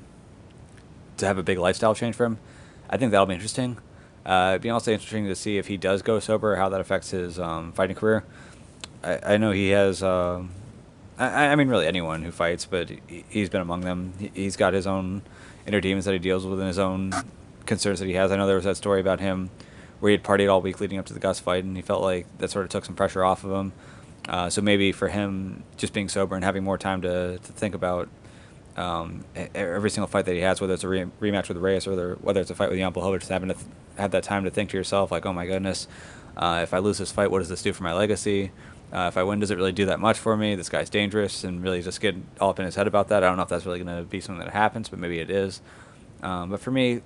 to 1.17 1.25
have 1.25 1.38
a 1.38 1.43
big 1.43 1.58
lifestyle 1.58 1.93
change 1.93 2.15
for 2.15 2.25
him? 2.25 2.39
I 2.89 2.98
think 2.98 3.12
that'll 3.12 3.25
be 3.25 3.34
interesting. 3.34 3.77
Uh, 4.25 4.51
it'd 4.51 4.62
be 4.62 4.70
also 4.70 4.91
interesting 4.91 5.25
to 5.25 5.36
see 5.36 5.58
if 5.58 5.67
he 5.67 5.75
does 5.75 6.01
go 6.01 6.20
sober, 6.20 6.55
how 6.55 6.70
that 6.70 6.79
affects 6.79 7.12
his 7.12 7.39
um, 7.39 7.74
fighting 7.74 7.96
career. 7.96 8.24
I, 9.03 9.34
I 9.34 9.38
know 9.38 9.51
he 9.51 9.70
has. 9.70 10.01
Uh, 10.01 10.43
I, 11.17 11.48
I 11.48 11.55
mean, 11.55 11.67
really 11.67 11.86
anyone 11.86 12.24
who 12.24 12.32
fights, 12.32 12.65
but 12.65 12.89
he, 12.89 13.25
he's 13.29 13.50
been 13.50 13.62
among 13.62 13.82
them. 13.82 14.13
He, 14.17 14.32
he's 14.34 14.55
got 14.55 14.74
his 14.74 14.88
own 14.88 15.24
inner 15.67 15.82
demons 15.82 16.05
that 16.05 16.13
he 16.13 16.20
deals 16.20 16.46
with 16.46 16.60
and 16.60 16.67
his 16.67 16.79
own 16.79 17.12
concerns 17.65 18.00
that 18.00 18.05
he 18.05 18.13
has. 18.13 18.32
I 18.32 18.38
know 18.38 18.48
there 18.48 18.55
was 18.55 18.65
that 18.65 18.77
story 18.77 19.01
about 19.01 19.20
him 19.20 19.50
where 20.00 20.10
he 20.10 20.17
had 20.17 20.24
partied 20.24 20.51
all 20.51 20.62
week 20.62 20.79
leading 20.79 21.00
up 21.00 21.05
to 21.08 21.13
the 21.13 21.20
Gus 21.20 21.39
fight, 21.39 21.63
and 21.63 21.75
he 21.75 21.82
felt 21.82 22.01
like 22.01 22.25
that 22.38 22.50
sort 22.50 22.65
of 22.65 22.72
took 22.72 22.86
some 22.86 22.96
pressure 22.96 23.24
off 23.24 23.43
of 23.43 23.51
him. 23.51 23.74
Uh, 24.27 24.50
so 24.50 24.62
maybe 24.62 24.92
for 24.92 25.10
him, 25.10 25.63
just 25.77 25.94
being 25.94 26.08
sober 26.08 26.36
and 26.36 26.44
having 26.44 26.63
more 26.63 26.77
time 26.77 27.01
to, 27.01 27.38
to 27.38 27.51
think 27.51 27.75
about 27.75 28.08
um, 28.77 29.25
every 29.53 29.89
single 29.89 30.08
fight 30.08 30.25
that 30.25 30.34
he 30.34 30.39
has, 30.39 30.62
whether 30.62 30.74
it's 30.74 30.84
a 30.84 30.88
re- 30.88 31.06
rematch 31.20 31.50
with 31.50 31.58
Reyes 31.58 31.86
or 31.86 31.92
whether, 31.92 32.13
whether 32.15 32.42
it's 32.42 32.50
a 32.50 32.56
fight 32.56 32.70
with 32.70 32.80
Jan 32.80 32.94
Blachowicz, 32.94 33.20
just 33.20 33.32
having 33.32 33.50
to 33.50 33.56
th- 33.56 33.65
have 33.98 34.12
that 34.12 34.24
time 34.24 34.46
to 34.46 34.50
think 34.50 34.70
to 34.72 34.77
yourself, 34.77 35.12
like, 35.12 35.25
oh 35.25 35.34
my 35.34 35.46
goodness, 35.46 35.88
uh, 36.38 36.62
if 36.63 36.74
I 36.74 36.80
lose 36.80 36.98
this 36.98 37.12
fight, 37.12 37.30
what 37.30 37.39
does 37.39 37.50
this 37.50 37.62
do 37.62 37.74
for 37.74 37.84
my 37.84 37.94
legacy? 37.94 38.51
Uh, 38.92 39.08
if 39.08 39.18
I 39.18 39.24
win, 39.24 39.39
does 39.39 39.51
it 39.51 39.58
really 39.58 39.72
do 39.72 39.86
that 39.86 40.00
much 40.00 40.18
for 40.18 40.38
me? 40.38 40.56
This 40.56 40.70
guy's 40.70 40.89
dangerous, 40.89 41.44
and 41.44 41.63
really 41.63 41.82
just 41.82 42.00
get 42.00 42.15
all 42.39 42.51
up 42.51 42.60
in 42.60 42.65
his 42.65 42.75
head 42.75 42.88
about 42.88 43.10
that. 43.10 43.24
I 43.24 43.27
don't 43.27 43.38
know 43.38 43.44
if 43.44 43.50
that's 43.50 43.65
really 43.65 43.84
going 43.84 43.98
to 43.98 44.03
be 44.03 44.22
something 44.22 44.44
that 44.44 44.53
happens, 44.53 44.88
but 44.88 45.00
maybe 45.00 45.20
it 45.20 45.30
is. 45.30 45.62
Um, 46.22 46.51
but 46.51 46.60
for 46.60 46.70
me, 46.72 47.01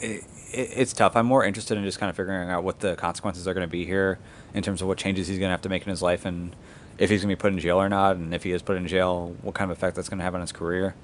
it, 0.00 0.24
it, 0.52 0.70
it's 0.76 0.92
tough. 0.94 1.14
I'm 1.14 1.26
more 1.26 1.44
interested 1.44 1.76
in 1.76 1.84
just 1.84 1.98
kind 1.98 2.08
of 2.08 2.16
figuring 2.16 2.48
out 2.48 2.64
what 2.64 2.80
the 2.80 2.96
consequences 2.96 3.46
are 3.46 3.54
going 3.54 3.66
to 3.66 3.70
be 3.70 3.84
here 3.84 4.18
in 4.54 4.62
terms 4.62 4.82
of 4.82 4.88
what 4.88 4.98
changes 4.98 5.28
he's 5.28 5.38
going 5.38 5.48
to 5.48 5.52
have 5.52 5.62
to 5.62 5.68
make 5.68 5.82
in 5.82 5.90
his 5.90 6.02
life 6.02 6.24
and 6.24 6.54
if 6.98 7.10
he's 7.10 7.22
going 7.22 7.30
to 7.30 7.36
be 7.36 7.40
put 7.40 7.52
in 7.52 7.58
jail 7.58 7.80
or 7.80 7.88
not, 7.88 8.16
and 8.16 8.34
if 8.34 8.42
he 8.42 8.50
is 8.50 8.60
put 8.60 8.76
in 8.76 8.86
jail, 8.86 9.36
what 9.42 9.54
kind 9.54 9.70
of 9.70 9.78
effect 9.78 9.94
that's 9.94 10.08
going 10.08 10.18
to 10.18 10.24
have 10.24 10.34
on 10.34 10.40
his 10.40 10.52
career. 10.52 10.94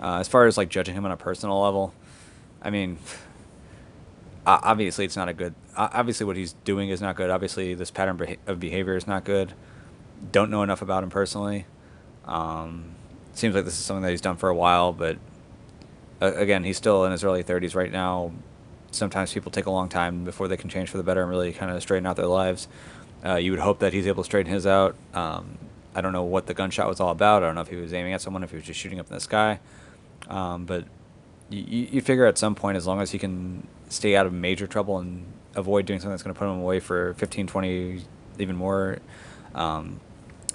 Uh, 0.00 0.18
as 0.18 0.28
far 0.28 0.46
as 0.46 0.56
like 0.56 0.68
judging 0.68 0.94
him 0.94 1.04
on 1.04 1.10
a 1.10 1.16
personal 1.16 1.60
level, 1.60 1.94
I 2.62 2.70
mean, 2.70 2.98
obviously 4.46 5.04
it's 5.04 5.16
not 5.16 5.28
a 5.28 5.32
good. 5.32 5.54
Obviously, 5.76 6.26
what 6.26 6.36
he's 6.36 6.52
doing 6.64 6.90
is 6.90 7.00
not 7.00 7.16
good. 7.16 7.30
Obviously, 7.30 7.74
this 7.74 7.90
pattern 7.90 8.36
of 8.46 8.60
behavior 8.60 8.96
is 8.96 9.06
not 9.06 9.24
good. 9.24 9.54
Don't 10.30 10.50
know 10.50 10.62
enough 10.62 10.82
about 10.82 11.02
him 11.02 11.10
personally. 11.10 11.64
Um, 12.26 12.94
seems 13.32 13.54
like 13.54 13.64
this 13.64 13.78
is 13.78 13.84
something 13.84 14.02
that 14.02 14.10
he's 14.10 14.20
done 14.20 14.36
for 14.36 14.50
a 14.50 14.54
while, 14.54 14.92
but 14.92 15.16
uh, 16.20 16.34
again, 16.34 16.64
he's 16.64 16.76
still 16.76 17.04
in 17.06 17.12
his 17.12 17.24
early 17.24 17.42
30s 17.42 17.74
right 17.74 17.90
now. 17.90 18.32
Sometimes 18.90 19.32
people 19.32 19.50
take 19.50 19.66
a 19.66 19.70
long 19.70 19.88
time 19.88 20.24
before 20.24 20.48
they 20.48 20.56
can 20.56 20.68
change 20.68 20.88
for 20.88 20.96
the 20.96 21.02
better 21.02 21.22
and 21.22 21.30
really 21.30 21.52
kind 21.52 21.70
of 21.70 21.80
straighten 21.82 22.06
out 22.06 22.16
their 22.16 22.26
lives. 22.26 22.68
Uh, 23.24 23.36
you 23.36 23.50
would 23.50 23.60
hope 23.60 23.78
that 23.80 23.92
he's 23.92 24.06
able 24.06 24.22
to 24.22 24.26
straighten 24.26 24.52
his 24.52 24.66
out. 24.66 24.96
Um, 25.14 25.58
I 25.94 26.00
don't 26.00 26.12
know 26.12 26.24
what 26.24 26.46
the 26.46 26.54
gunshot 26.54 26.88
was 26.88 27.00
all 27.00 27.10
about. 27.10 27.42
I 27.42 27.46
don't 27.46 27.54
know 27.54 27.60
if 27.60 27.68
he 27.68 27.76
was 27.76 27.92
aiming 27.92 28.12
at 28.12 28.20
someone, 28.20 28.42
if 28.42 28.50
he 28.50 28.56
was 28.56 28.64
just 28.64 28.80
shooting 28.80 29.00
up 29.00 29.08
in 29.08 29.14
the 29.14 29.20
sky. 29.20 29.60
Um, 30.28 30.64
but 30.64 30.84
you, 31.50 31.88
you 31.90 32.00
figure 32.00 32.26
at 32.26 32.38
some 32.38 32.54
point, 32.54 32.76
as 32.76 32.86
long 32.86 33.00
as 33.00 33.10
he 33.10 33.18
can 33.18 33.66
stay 33.88 34.16
out 34.16 34.26
of 34.26 34.32
major 34.32 34.66
trouble 34.66 34.98
and 34.98 35.26
avoid 35.54 35.86
doing 35.86 35.98
something 35.98 36.12
that's 36.12 36.22
going 36.22 36.34
to 36.34 36.38
put 36.38 36.46
him 36.46 36.60
away 36.60 36.80
for 36.80 37.14
15, 37.14 37.46
20, 37.46 38.04
even 38.38 38.56
more, 38.56 38.98
um, 39.54 40.00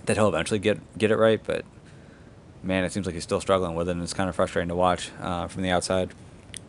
that 0.06 0.16
he'll 0.16 0.30
eventually 0.30 0.60
get 0.60 0.80
get 0.98 1.12
it 1.12 1.18
right. 1.18 1.42
But 1.44 1.66
man, 2.64 2.84
it 2.84 2.92
seems 2.92 3.06
like 3.06 3.16
he's 3.16 3.24
still 3.24 3.42
struggling 3.42 3.76
with 3.76 3.90
it, 3.90 3.92
and 3.92 4.02
it's 4.02 4.14
kind 4.14 4.30
of 4.30 4.36
frustrating 4.36 4.70
to 4.70 4.76
watch 4.76 5.12
uh, 5.20 5.48
from 5.48 5.64
the 5.64 5.70
outside. 5.70 6.12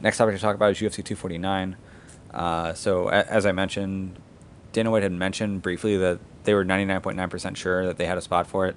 Next 0.00 0.18
topic 0.18 0.34
to 0.34 0.40
talk 0.40 0.54
about 0.54 0.70
is 0.72 0.78
UFC 0.78 0.96
249. 1.04 1.76
Uh, 2.32 2.74
so, 2.74 3.08
a- 3.08 3.12
as 3.26 3.46
I 3.46 3.52
mentioned, 3.52 4.18
Dana 4.72 4.90
White 4.90 5.02
had 5.02 5.12
mentioned 5.12 5.62
briefly 5.62 5.96
that 5.96 6.18
they 6.44 6.54
were 6.54 6.64
99.9% 6.64 7.56
sure 7.56 7.86
that 7.86 7.96
they 7.96 8.06
had 8.06 8.18
a 8.18 8.20
spot 8.20 8.46
for 8.46 8.66
it. 8.66 8.76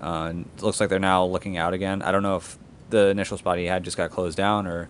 Uh, 0.00 0.32
it 0.56 0.62
looks 0.62 0.80
like 0.80 0.88
they're 0.88 0.98
now 0.98 1.24
looking 1.24 1.56
out 1.56 1.74
again. 1.74 2.02
I 2.02 2.12
don't 2.12 2.22
know 2.22 2.36
if 2.36 2.56
the 2.90 3.08
initial 3.08 3.36
spot 3.36 3.58
he 3.58 3.66
had 3.66 3.84
just 3.84 3.96
got 3.96 4.10
closed 4.10 4.36
down 4.36 4.66
or 4.66 4.88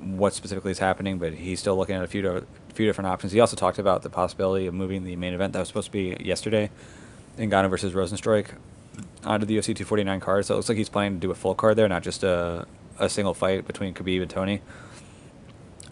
what 0.00 0.32
specifically 0.34 0.70
is 0.70 0.78
happening, 0.78 1.18
but 1.18 1.32
he's 1.34 1.60
still 1.60 1.76
looking 1.76 1.96
at 1.96 2.02
a 2.04 2.06
few, 2.06 2.22
do- 2.22 2.46
few 2.74 2.86
different 2.86 3.08
options. 3.08 3.32
He 3.32 3.40
also 3.40 3.56
talked 3.56 3.78
about 3.78 4.02
the 4.02 4.10
possibility 4.10 4.66
of 4.66 4.74
moving 4.74 5.04
the 5.04 5.16
main 5.16 5.34
event 5.34 5.52
that 5.54 5.58
was 5.60 5.68
supposed 5.68 5.86
to 5.86 5.92
be 5.92 6.16
yesterday, 6.24 6.70
Ngannou 7.38 7.70
versus 7.70 7.94
Rozenstruik, 7.94 8.48
onto 9.24 9.46
the 9.46 9.56
UFC 9.56 9.66
249 9.74 10.20
card. 10.20 10.44
So 10.46 10.54
it 10.54 10.56
looks 10.58 10.68
like 10.68 10.78
he's 10.78 10.88
planning 10.88 11.18
to 11.20 11.26
do 11.26 11.30
a 11.30 11.34
full 11.34 11.54
card 11.54 11.76
there, 11.76 11.88
not 11.88 12.02
just 12.02 12.22
a, 12.22 12.66
a 12.98 13.08
single 13.08 13.34
fight 13.34 13.66
between 13.66 13.94
Khabib 13.94 14.22
and 14.22 14.30
Tony. 14.30 14.60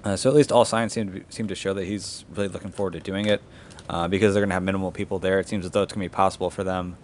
Uh, 0.05 0.17
so 0.17 0.29
at 0.29 0.37
least 0.37 0.51
all 0.51 0.65
signs 0.65 0.93
seem 0.93 1.07
to, 1.07 1.13
be, 1.21 1.25
seem 1.29 1.49
to 1.49 1.55
show 1.55 1.73
that 1.75 1.85
he's 1.85 2.25
really 2.35 2.49
looking 2.49 2.73
forward 2.73 2.93
to 2.95 3.01
doing 3.01 3.27
it. 3.27 3.43
Uh, 3.89 4.09
because 4.09 4.33
they're 4.33 4.41
going 4.41 4.49
to 4.49 4.55
have 4.55 4.63
minimal 4.63 4.93
people 4.93 5.19
there, 5.19 5.41
it 5.41 5.49
seems 5.49 5.65
as 5.65 5.73
though 5.73 5.83
it's 5.83 5.93
going 5.93 6.05
to 6.05 6.11
be 6.11 6.15
possible 6.15 6.51
for 6.51 6.65
them 6.65 6.97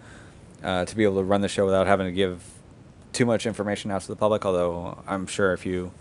uh, 0.63 0.85
to 0.85 0.95
be 0.95 1.03
able 1.03 1.17
to 1.17 1.23
run 1.23 1.41
the 1.41 1.47
show 1.47 1.65
without 1.65 1.87
having 1.87 2.07
to 2.07 2.11
give 2.11 2.41
too 3.11 3.25
much 3.25 3.45
information 3.45 3.91
out 3.91 4.01
to 4.01 4.07
the 4.07 4.15
public. 4.15 4.45
Although 4.45 5.03
I'm 5.07 5.27
sure 5.27 5.53
if 5.53 5.65
you 5.65 5.91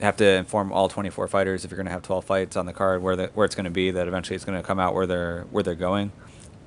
have 0.00 0.16
to 0.16 0.26
inform 0.26 0.72
all 0.72 0.88
24 0.88 1.28
fighters 1.28 1.64
if 1.64 1.70
you're 1.70 1.76
going 1.76 1.86
to 1.86 1.92
have 1.92 2.02
12 2.02 2.24
fights 2.24 2.56
on 2.56 2.66
the 2.66 2.72
card 2.72 3.02
where 3.02 3.16
the, 3.16 3.26
where 3.34 3.44
it's 3.44 3.54
going 3.54 3.64
to 3.64 3.70
be 3.70 3.90
that 3.90 4.06
eventually 4.06 4.36
it's 4.36 4.44
going 4.44 4.56
to 4.56 4.66
come 4.66 4.78
out 4.78 4.94
where 4.94 5.06
they're 5.06 5.42
where 5.50 5.62
they're 5.62 5.74
going 5.74 6.12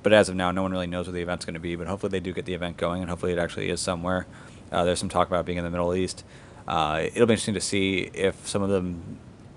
but 0.02 0.12
as 0.12 0.28
of 0.28 0.36
now 0.36 0.50
no 0.50 0.62
one 0.62 0.70
really 0.70 0.86
knows 0.86 1.06
where 1.06 1.14
the 1.14 1.22
event's 1.22 1.44
going 1.44 1.54
to 1.54 1.60
be 1.60 1.74
but 1.74 1.86
hopefully 1.86 2.10
they 2.10 2.20
do 2.20 2.32
get 2.32 2.44
the 2.44 2.54
event 2.54 2.76
going 2.76 3.00
and 3.00 3.08
hopefully 3.08 3.32
it 3.32 3.38
actually 3.38 3.70
is 3.70 3.80
somewhere 3.80 4.26
uh, 4.72 4.84
there's 4.84 4.98
some 4.98 5.08
talk 5.08 5.28
about 5.28 5.46
being 5.46 5.58
in 5.58 5.64
the 5.64 5.70
middle 5.70 5.94
east 5.94 6.24
uh, 6.66 7.02
it'll 7.14 7.26
be 7.26 7.34
interesting 7.34 7.54
to 7.54 7.60
see 7.60 8.10
if 8.14 8.46
some 8.46 8.62
of 8.62 8.68
the 8.68 8.94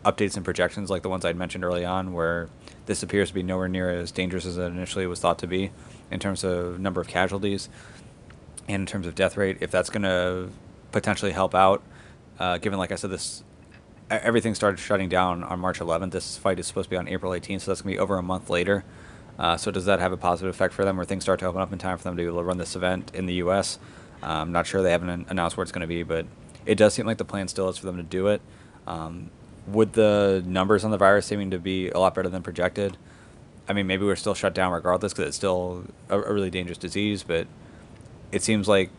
updates 0.09 0.35
and 0.35 0.45
projections 0.45 0.89
like 0.89 1.01
the 1.01 1.09
ones 1.09 1.25
i'd 1.25 1.35
mentioned 1.35 1.63
early 1.63 1.85
on 1.85 2.13
where 2.13 2.47
this 2.85 3.01
appears 3.01 3.29
to 3.29 3.33
be 3.33 3.41
nowhere 3.41 3.67
near 3.67 3.89
as 3.89 4.11
dangerous 4.11 4.45
as 4.45 4.57
it 4.57 4.65
initially 4.65 5.07
was 5.07 5.19
thought 5.19 5.39
to 5.39 5.47
be 5.47 5.71
in 6.11 6.19
terms 6.19 6.43
of 6.43 6.79
number 6.79 7.01
of 7.01 7.07
casualties 7.07 7.69
and 8.67 8.81
in 8.81 8.85
terms 8.85 9.07
of 9.07 9.15
death 9.15 9.37
rate 9.37 9.57
if 9.61 9.71
that's 9.71 9.89
going 9.89 10.03
to 10.03 10.49
potentially 10.91 11.31
help 11.31 11.55
out 11.55 11.81
uh, 12.39 12.57
given 12.59 12.77
like 12.77 12.91
i 12.91 12.95
said 12.95 13.09
this 13.09 13.43
everything 14.09 14.55
started 14.55 14.77
shutting 14.77 15.09
down 15.09 15.43
on 15.43 15.59
March 15.59 15.79
11th. 15.79 16.11
This 16.11 16.37
fight 16.37 16.59
is 16.59 16.67
supposed 16.67 16.85
to 16.85 16.89
be 16.91 16.97
on 16.97 17.07
April 17.07 17.31
18th, 17.31 17.61
so 17.61 17.71
that's 17.71 17.81
going 17.81 17.93
to 17.93 17.97
be 17.97 17.99
over 17.99 18.17
a 18.17 18.23
month 18.23 18.49
later. 18.49 18.83
Uh, 19.37 19.57
so 19.57 19.71
does 19.71 19.85
that 19.85 19.99
have 19.99 20.11
a 20.11 20.17
positive 20.17 20.53
effect 20.53 20.73
for 20.73 20.85
them, 20.85 20.95
where 20.95 21.05
things 21.05 21.23
start 21.23 21.39
to 21.39 21.45
open 21.45 21.61
up 21.61 21.73
in 21.73 21.79
time 21.79 21.97
for 21.97 22.03
them 22.03 22.15
to 22.15 22.21
be 22.21 22.25
able 22.25 22.39
to 22.39 22.43
run 22.43 22.57
this 22.57 22.75
event 22.75 23.11
in 23.13 23.25
the 23.25 23.33
U.S.? 23.35 23.79
I'm 24.25 24.51
not 24.51 24.67
sure 24.67 24.81
they 24.81 24.91
haven't 24.91 25.27
announced 25.29 25.57
where 25.57 25.63
it's 25.63 25.71
going 25.71 25.81
to 25.81 25.87
be, 25.87 26.03
but 26.03 26.25
it 26.65 26.75
does 26.75 26.93
seem 26.93 27.05
like 27.05 27.17
the 27.17 27.25
plan 27.25 27.47
still 27.47 27.69
is 27.69 27.77
for 27.77 27.85
them 27.85 27.97
to 27.97 28.03
do 28.03 28.27
it. 28.27 28.41
Um, 28.87 29.29
with 29.67 29.93
the 29.93 30.43
numbers 30.45 30.83
on 30.83 30.91
the 30.91 30.97
virus 30.97 31.25
seeming 31.25 31.51
to 31.51 31.59
be 31.59 31.89
a 31.89 31.99
lot 31.99 32.15
better 32.15 32.29
than 32.29 32.43
projected, 32.43 32.97
I 33.67 33.73
mean, 33.73 33.87
maybe 33.87 34.05
we're 34.05 34.15
still 34.15 34.35
shut 34.35 34.53
down 34.53 34.71
regardless 34.71 35.13
because 35.13 35.27
it's 35.27 35.37
still 35.37 35.85
a, 36.09 36.19
a 36.19 36.33
really 36.33 36.49
dangerous 36.49 36.77
disease, 36.77 37.23
but 37.23 37.47
it 38.31 38.43
seems 38.43 38.67
like 38.67 38.89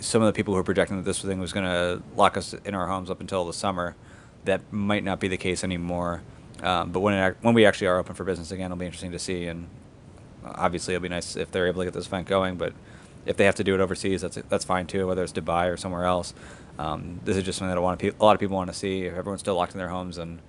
some 0.00 0.22
of 0.22 0.26
the 0.26 0.32
people 0.32 0.54
who 0.54 0.60
are 0.60 0.64
projecting 0.64 0.96
that 0.96 1.04
this 1.04 1.20
thing 1.20 1.40
was 1.40 1.52
going 1.52 1.66
to 1.66 2.02
lock 2.16 2.36
us 2.36 2.54
in 2.64 2.74
our 2.74 2.86
homes 2.86 3.10
up 3.10 3.20
until 3.20 3.44
the 3.44 3.52
summer, 3.52 3.96
that 4.44 4.60
might 4.72 5.02
not 5.02 5.18
be 5.18 5.28
the 5.28 5.36
case 5.36 5.64
anymore. 5.64 6.22
Um, 6.62 6.92
but 6.92 7.00
when 7.00 7.14
it, 7.14 7.36
when 7.40 7.54
we 7.54 7.66
actually 7.66 7.88
are 7.88 7.98
open 7.98 8.14
for 8.14 8.24
business 8.24 8.50
again, 8.50 8.66
it'll 8.66 8.76
be 8.76 8.86
interesting 8.86 9.12
to 9.12 9.18
see. 9.18 9.46
And 9.46 9.68
obviously, 10.44 10.94
it'll 10.94 11.02
be 11.02 11.08
nice 11.08 11.36
if 11.36 11.50
they're 11.50 11.66
able 11.66 11.80
to 11.80 11.86
get 11.86 11.94
this 11.94 12.06
event 12.06 12.26
going. 12.26 12.56
But 12.56 12.74
if 13.26 13.36
they 13.36 13.44
have 13.44 13.54
to 13.56 13.64
do 13.64 13.74
it 13.74 13.80
overseas, 13.80 14.22
that's 14.22 14.38
that's 14.48 14.64
fine 14.64 14.86
too, 14.86 15.06
whether 15.06 15.22
it's 15.22 15.32
Dubai 15.32 15.72
or 15.72 15.76
somewhere 15.76 16.04
else. 16.04 16.34
Um, 16.78 17.20
this 17.24 17.36
is 17.36 17.44
just 17.44 17.58
something 17.58 17.74
that 17.74 17.78
a 17.78 17.80
lot, 17.80 17.92
of 17.92 17.98
pe- 18.00 18.18
a 18.18 18.24
lot 18.24 18.34
of 18.34 18.40
people 18.40 18.56
want 18.56 18.70
to 18.70 18.76
see. 18.76 19.02
If 19.02 19.14
everyone's 19.14 19.40
still 19.40 19.54
locked 19.54 19.72
in 19.72 19.78
their 19.78 19.88
homes 19.88 20.18
and 20.18 20.40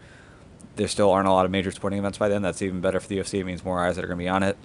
there 0.75 0.87
still 0.87 1.11
aren't 1.11 1.27
a 1.27 1.31
lot 1.31 1.45
of 1.45 1.51
major 1.51 1.71
sporting 1.71 1.99
events 1.99 2.17
by 2.17 2.29
then, 2.29 2.41
that's 2.41 2.61
even 2.61 2.81
better 2.81 2.99
for 2.99 3.07
the 3.07 3.19
UFC. 3.19 3.39
It 3.39 3.43
means 3.43 3.63
more 3.63 3.85
eyes 3.85 3.95
that 3.95 4.03
are 4.03 4.07
going 4.07 4.17
to 4.17 4.23
be 4.23 4.29
on 4.29 4.43
it. 4.43 4.57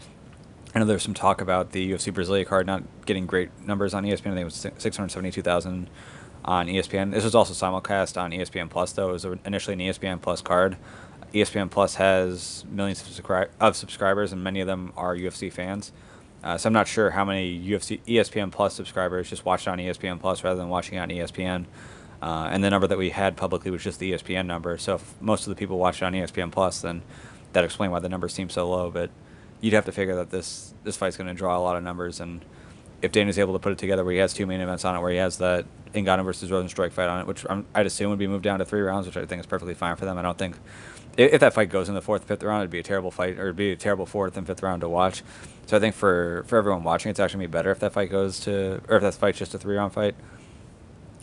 I 0.75 0.79
know 0.79 0.85
there's 0.85 1.03
some 1.03 1.14
talk 1.14 1.40
about 1.40 1.73
the 1.73 1.92
UFC 1.92 2.12
Brasilia 2.12 2.46
card 2.46 2.66
not 2.66 2.83
getting 3.05 3.27
great 3.27 3.51
numbers 3.66 3.92
on 3.92 4.05
ESPN. 4.05 4.33
I 4.33 4.35
think 4.35 4.38
it 4.38 4.44
was 4.44 4.55
672,000 4.55 5.90
on 6.44 6.66
ESPN. 6.68 7.12
This 7.12 7.25
was 7.25 7.35
also 7.35 7.53
simulcast 7.55 8.20
on 8.20 8.31
ESPN 8.31 8.70
Plus, 8.70 8.92
though. 8.92 9.11
It 9.11 9.12
was 9.12 9.27
initially 9.44 9.75
an 9.75 9.81
ESPN 9.81 10.23
Plus 10.23 10.40
card. 10.40 10.77
ESPN 11.35 11.70
Plus 11.70 11.96
has 11.96 12.64
millions 12.70 13.03
of, 13.03 13.09
subscri- 13.09 13.49
of 13.61 13.77
subscribers, 13.77 14.33
and 14.33 14.42
many 14.42 14.61
of 14.61 14.66
them 14.66 14.92
are 14.96 15.14
UFC 15.16 15.53
fans. 15.53 15.92
Uh, 16.42 16.57
so 16.57 16.68
I'm 16.68 16.72
not 16.72 16.88
sure 16.88 17.11
how 17.11 17.24
many 17.24 17.61
UFC 17.61 18.00
ESPN 18.07 18.50
Plus 18.50 18.74
subscribers 18.74 19.29
just 19.29 19.44
watched 19.44 19.68
on 19.68 19.79
ESPN 19.79 20.20
Plus 20.20 20.42
rather 20.42 20.59
than 20.59 20.68
watching 20.68 20.98
on 20.98 21.09
ESPN. 21.09 21.66
Uh, 22.22 22.48
and 22.50 22.62
the 22.62 22.70
number 22.70 22.87
that 22.87 22.98
we 22.98 23.11
had 23.11 23.37
publicly 23.37 23.70
was 23.70 23.83
just 23.83 23.98
the 23.98 24.12
ESPN 24.12 24.46
number. 24.46 24.76
So 24.79 24.96
if 24.96 25.20
most 25.20 25.46
of 25.46 25.50
the 25.50 25.57
people 25.57 25.79
watched 25.79 26.03
on 26.03 26.12
ESPN 26.12 26.50
Plus, 26.50 26.81
then 26.81 27.03
that 27.53 27.64
explains 27.64 27.90
why 27.92 27.98
the 27.98 28.09
numbers 28.09 28.33
seem 28.33 28.50
so 28.50 28.68
low. 28.68 28.90
But 28.90 29.11
you'd 29.61 29.74
have 29.74 29.85
to 29.87 29.92
figure 29.92 30.16
that 30.16 30.31
this 30.31 30.74
this 30.85 30.96
fight's 30.96 31.16
going 31.16 31.29
to 31.29 31.35
draw 31.35 31.57
a 31.57 31.61
lot 31.61 31.76
of 31.76 31.83
numbers, 31.83 32.20
and 32.20 32.44
if 33.02 33.12
Dana's 33.12 33.38
able 33.38 33.54
to 33.54 33.58
put 33.58 33.72
it 33.72 33.78
together 33.78 34.04
where 34.04 34.12
he 34.12 34.18
has 34.18 34.32
two 34.32 34.46
main 34.46 34.60
events 34.60 34.84
on 34.84 34.96
it, 34.96 35.00
where 35.00 35.10
he 35.10 35.18
has 35.18 35.38
that 35.38 35.64
Ngannou 35.94 36.24
versus 36.24 36.50
Rozenstruik 36.50 36.92
fight 36.92 37.08
on 37.08 37.20
it, 37.20 37.26
which 37.26 37.46
i 37.46 37.54
would 37.54 37.86
assume 37.86 38.10
would 38.10 38.18
be 38.18 38.26
moved 38.26 38.44
down 38.44 38.58
to 38.58 38.64
three 38.64 38.80
rounds, 38.80 39.06
which 39.06 39.16
I 39.16 39.26
think 39.26 39.40
is 39.40 39.46
perfectly 39.46 39.74
fine 39.74 39.96
for 39.96 40.04
them. 40.04 40.18
I 40.18 40.22
don't 40.22 40.38
think 40.38 40.56
if, 41.16 41.34
if 41.34 41.40
that 41.40 41.54
fight 41.54 41.70
goes 41.70 41.88
in 41.88 41.94
the 41.94 42.02
fourth, 42.02 42.24
fifth 42.24 42.42
round, 42.42 42.62
it'd 42.62 42.70
be 42.70 42.78
a 42.78 42.82
terrible 42.82 43.10
fight, 43.10 43.38
or 43.38 43.44
it'd 43.44 43.56
be 43.56 43.72
a 43.72 43.76
terrible 43.76 44.06
fourth 44.06 44.36
and 44.36 44.46
fifth 44.46 44.62
round 44.62 44.82
to 44.82 44.88
watch. 44.88 45.22
So 45.66 45.76
I 45.76 45.80
think 45.80 45.94
for 45.94 46.44
for 46.46 46.58
everyone 46.58 46.84
watching, 46.84 47.10
it's 47.10 47.20
actually 47.20 47.46
be 47.46 47.50
better 47.50 47.70
if 47.70 47.80
that 47.80 47.92
fight 47.92 48.10
goes 48.10 48.40
to, 48.40 48.80
or 48.88 48.96
if 48.96 49.02
that 49.02 49.14
fight's 49.14 49.38
just 49.38 49.54
a 49.54 49.58
three 49.58 49.76
round 49.76 49.92
fight. 49.92 50.14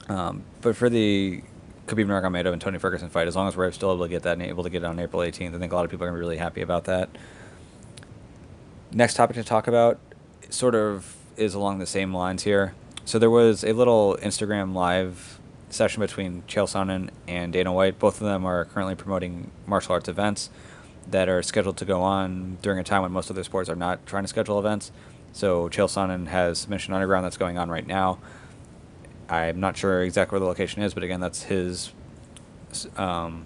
Um, 0.10 0.44
but 0.62 0.76
for 0.76 0.90
the 0.90 1.44
Khabib 1.88 2.06
Nurmagomedov 2.06 2.52
and 2.52 2.62
Tony 2.62 2.78
Ferguson 2.78 3.10
fight. 3.10 3.28
As 3.28 3.36
long 3.36 3.48
as 3.48 3.56
we're 3.56 3.72
still 3.72 3.94
able 3.94 4.06
to 4.06 4.10
get 4.10 4.24
that 4.24 4.34
and 4.34 4.42
able 4.42 4.64
to 4.64 4.70
get 4.70 4.84
it 4.84 4.86
on 4.86 5.00
April 5.00 5.22
18th, 5.22 5.56
I 5.56 5.60
think 5.60 5.72
a 5.72 5.76
lot 5.76 5.86
of 5.86 5.92
people 5.92 6.06
are 6.06 6.10
gonna 6.10 6.18
be 6.18 6.20
really 6.20 6.38
happy 6.38 6.62
about 6.62 6.84
that. 6.84 7.10
Next 8.92 9.16
topic 9.16 9.36
to 9.38 9.44
talk 9.44 9.68
about, 9.68 10.00
sort 10.50 10.76
of, 10.76 11.16
is 11.38 11.54
along 11.54 11.80
the 11.80 11.86
same 11.86 12.14
lines 12.14 12.44
here. 12.44 12.74
So 13.06 13.20
there 13.20 13.30
was 13.30 13.64
a 13.64 13.74
little 13.74 14.18
Instagram 14.22 14.74
live 14.74 15.40
session 15.70 16.02
between 16.02 16.44
Chael 16.44 16.66
Sonnen 16.66 17.10
and 17.28 17.54
Dana 17.54 17.72
White. 17.72 18.00
Both 18.00 18.20
of 18.22 18.28
them 18.28 18.46
are 18.46 18.66
currently 18.66 18.96
promoting 18.96 19.52
martial 19.66 19.94
arts 19.94 20.10
events 20.10 20.50
that 21.10 21.30
are 21.30 21.42
scheduled 21.42 21.78
to 21.78 21.86
go 21.86 22.02
on 22.02 22.58
during 22.62 22.80
a 22.80 22.84
time 22.84 23.02
when 23.02 23.12
most 23.12 23.32
other 23.32 23.44
sports 23.44 23.70
are 23.70 23.76
not 23.76 24.06
trying 24.06 24.24
to 24.24 24.28
schedule 24.28 24.60
events. 24.60 24.92
So 25.32 25.70
Chael 25.70 25.88
Sonnen 25.88 26.28
has 26.28 26.60
Submission 26.60 26.94
Underground 26.94 27.26
that's 27.26 27.38
going 27.38 27.58
on 27.58 27.70
right 27.70 27.86
now. 27.86 28.20
I'm 29.30 29.60
not 29.60 29.78
sure 29.78 30.02
exactly 30.04 30.36
where 30.36 30.40
the 30.40 30.46
location 30.46 30.82
is, 30.82 30.94
but 30.94 31.04
again, 31.04 31.20
that's 31.20 31.44
his. 31.44 31.92
Um, 32.96 33.46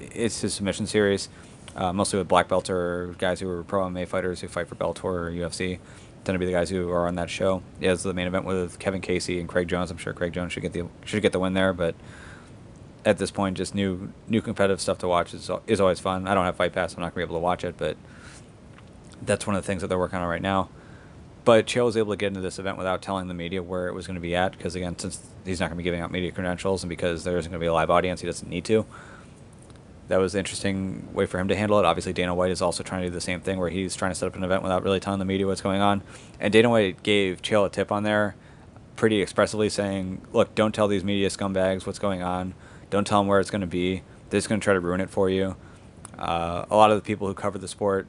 it's 0.00 0.40
his 0.40 0.54
submission 0.54 0.86
series, 0.86 1.28
uh, 1.74 1.92
mostly 1.92 2.18
with 2.18 2.28
black 2.28 2.48
belt 2.48 2.68
or 2.68 3.14
guys 3.18 3.40
who 3.40 3.48
are 3.48 3.62
pro 3.64 3.84
MMA 3.84 4.06
fighters 4.06 4.40
who 4.40 4.48
fight 4.48 4.68
for 4.68 4.74
Bellator 4.74 5.04
or 5.04 5.30
UFC. 5.30 5.78
Tend 6.26 6.34
to 6.34 6.40
be 6.40 6.46
the 6.46 6.52
guys 6.52 6.70
who 6.70 6.90
are 6.90 7.06
on 7.06 7.14
that 7.14 7.30
show. 7.30 7.62
Has 7.80 8.02
the 8.02 8.12
main 8.12 8.26
event 8.26 8.44
with 8.44 8.80
Kevin 8.80 9.00
Casey 9.00 9.38
and 9.38 9.48
Craig 9.48 9.68
Jones. 9.68 9.92
I'm 9.92 9.96
sure 9.96 10.12
Craig 10.12 10.32
Jones 10.32 10.52
should 10.52 10.62
get 10.64 10.72
the 10.72 10.88
should 11.04 11.22
get 11.22 11.30
the 11.30 11.38
win 11.38 11.54
there, 11.54 11.72
but 11.72 11.94
at 13.04 13.18
this 13.18 13.30
point, 13.30 13.56
just 13.56 13.76
new 13.76 14.12
new 14.26 14.40
competitive 14.40 14.80
stuff 14.80 14.98
to 14.98 15.06
watch 15.06 15.32
is 15.32 15.48
is 15.68 15.80
always 15.80 16.00
fun. 16.00 16.26
I 16.26 16.34
don't 16.34 16.44
have 16.44 16.56
Fight 16.56 16.72
Pass, 16.72 16.90
so 16.90 16.96
I'm 16.96 17.02
not 17.02 17.14
gonna 17.14 17.24
be 17.24 17.30
able 17.30 17.36
to 17.36 17.44
watch 17.44 17.62
it, 17.62 17.76
but 17.78 17.96
that's 19.22 19.46
one 19.46 19.54
of 19.54 19.62
the 19.62 19.66
things 19.68 19.82
that 19.82 19.86
they're 19.86 20.00
working 20.00 20.18
on 20.18 20.26
right 20.26 20.42
now. 20.42 20.68
But 21.44 21.66
Chael 21.66 21.84
was 21.84 21.96
able 21.96 22.12
to 22.12 22.16
get 22.16 22.26
into 22.26 22.40
this 22.40 22.58
event 22.58 22.76
without 22.76 23.02
telling 23.02 23.28
the 23.28 23.34
media 23.34 23.62
where 23.62 23.86
it 23.86 23.94
was 23.94 24.08
going 24.08 24.16
to 24.16 24.20
be 24.20 24.34
at, 24.34 24.50
because 24.50 24.74
again, 24.74 24.98
since 24.98 25.24
he's 25.44 25.60
not 25.60 25.66
going 25.66 25.76
to 25.76 25.78
be 25.78 25.84
giving 25.84 26.00
out 26.00 26.10
media 26.10 26.32
credentials, 26.32 26.82
and 26.82 26.90
because 26.90 27.22
there 27.22 27.38
isn't 27.38 27.52
going 27.52 27.60
to 27.60 27.64
be 27.64 27.68
a 27.68 27.72
live 27.72 27.88
audience, 27.88 28.20
he 28.20 28.26
doesn't 28.26 28.48
need 28.48 28.64
to. 28.64 28.84
That 30.08 30.18
was 30.18 30.34
an 30.34 30.38
interesting 30.38 31.08
way 31.12 31.26
for 31.26 31.38
him 31.38 31.48
to 31.48 31.56
handle 31.56 31.78
it. 31.78 31.84
Obviously, 31.84 32.12
Dana 32.12 32.34
White 32.34 32.50
is 32.50 32.62
also 32.62 32.82
trying 32.82 33.02
to 33.02 33.08
do 33.08 33.14
the 33.14 33.20
same 33.20 33.40
thing, 33.40 33.58
where 33.58 33.70
he's 33.70 33.96
trying 33.96 34.12
to 34.12 34.14
set 34.14 34.26
up 34.26 34.36
an 34.36 34.44
event 34.44 34.62
without 34.62 34.82
really 34.82 35.00
telling 35.00 35.18
the 35.18 35.24
media 35.24 35.46
what's 35.46 35.60
going 35.60 35.80
on. 35.80 36.02
And 36.38 36.52
Dana 36.52 36.70
White 36.70 37.02
gave 37.02 37.42
Chael 37.42 37.66
a 37.66 37.68
tip 37.68 37.90
on 37.90 38.04
there, 38.04 38.36
pretty 38.94 39.20
expressively 39.20 39.68
saying, 39.68 40.22
"Look, 40.32 40.54
don't 40.54 40.74
tell 40.74 40.86
these 40.88 41.02
media 41.02 41.28
scumbags 41.28 41.86
what's 41.86 41.98
going 41.98 42.22
on. 42.22 42.54
Don't 42.88 43.06
tell 43.06 43.20
them 43.20 43.26
where 43.26 43.40
it's 43.40 43.50
going 43.50 43.62
to 43.62 43.66
be. 43.66 44.02
They're 44.30 44.38
just 44.38 44.48
going 44.48 44.60
to 44.60 44.64
try 44.64 44.74
to 44.74 44.80
ruin 44.80 45.00
it 45.00 45.10
for 45.10 45.28
you." 45.28 45.56
Uh, 46.18 46.64
a 46.70 46.76
lot 46.76 46.90
of 46.90 46.96
the 46.96 47.02
people 47.02 47.26
who 47.26 47.34
cover 47.34 47.58
the 47.58 47.68
sport 47.68 48.06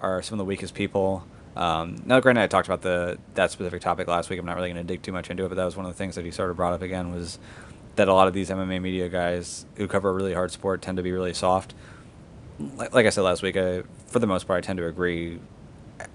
are 0.00 0.22
some 0.22 0.34
of 0.34 0.38
the 0.38 0.48
weakest 0.48 0.74
people. 0.74 1.24
Um, 1.56 2.00
now, 2.06 2.20
granted, 2.20 2.42
I 2.42 2.46
talked 2.46 2.68
about 2.68 2.82
the 2.82 3.18
that 3.34 3.50
specific 3.50 3.80
topic 3.80 4.06
last 4.06 4.30
week. 4.30 4.38
I'm 4.38 4.46
not 4.46 4.56
really 4.56 4.72
going 4.72 4.86
to 4.86 4.92
dig 4.92 5.02
too 5.02 5.10
much 5.12 5.28
into 5.28 5.44
it, 5.44 5.48
but 5.48 5.56
that 5.56 5.64
was 5.64 5.76
one 5.76 5.86
of 5.86 5.92
the 5.92 5.98
things 5.98 6.14
that 6.14 6.24
he 6.24 6.30
sort 6.30 6.50
of 6.50 6.56
brought 6.56 6.72
up 6.72 6.82
again 6.82 7.12
was 7.12 7.40
that 7.98 8.08
a 8.08 8.14
lot 8.14 8.26
of 8.26 8.34
these 8.34 8.50
MMA 8.50 8.80
media 8.80 9.08
guys 9.08 9.66
who 9.76 9.86
cover 9.86 10.10
a 10.10 10.12
really 10.12 10.34
hard 10.34 10.50
sport 10.50 10.82
tend 10.82 10.96
to 10.96 11.02
be 11.02 11.12
really 11.12 11.34
soft. 11.34 11.74
Like, 12.58 12.92
like 12.94 13.06
I 13.06 13.10
said 13.10 13.22
last 13.22 13.42
week, 13.42 13.56
I, 13.56 13.82
for 14.06 14.18
the 14.18 14.26
most 14.26 14.46
part, 14.46 14.64
I 14.64 14.66
tend 14.66 14.78
to 14.78 14.86
agree 14.86 15.38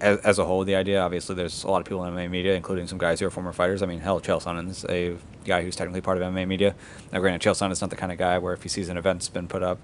as, 0.00 0.18
as 0.18 0.38
a 0.38 0.44
whole 0.44 0.58
with 0.58 0.66
the 0.66 0.74
idea. 0.74 1.00
Obviously, 1.00 1.34
there's 1.34 1.64
a 1.64 1.68
lot 1.68 1.80
of 1.80 1.86
people 1.86 2.04
in 2.04 2.12
MMA 2.12 2.30
media, 2.30 2.54
including 2.54 2.86
some 2.86 2.98
guys 2.98 3.20
who 3.20 3.26
are 3.26 3.30
former 3.30 3.52
fighters. 3.52 3.82
I 3.82 3.86
mean, 3.86 4.00
hell, 4.00 4.20
Chael 4.20 4.42
Sonnen's 4.42 4.84
a 4.88 5.16
guy 5.44 5.62
who's 5.62 5.76
technically 5.76 6.00
part 6.00 6.20
of 6.20 6.22
MMA 6.24 6.46
media. 6.46 6.74
Now, 7.12 7.20
granted, 7.20 7.40
Chael 7.46 7.56
Sonnen's 7.56 7.80
not 7.80 7.90
the 7.90 7.96
kind 7.96 8.12
of 8.12 8.18
guy 8.18 8.38
where 8.38 8.52
if 8.52 8.62
he 8.62 8.68
sees 8.68 8.88
an 8.88 8.96
event's 8.96 9.28
been 9.28 9.48
put 9.48 9.62
up, 9.62 9.78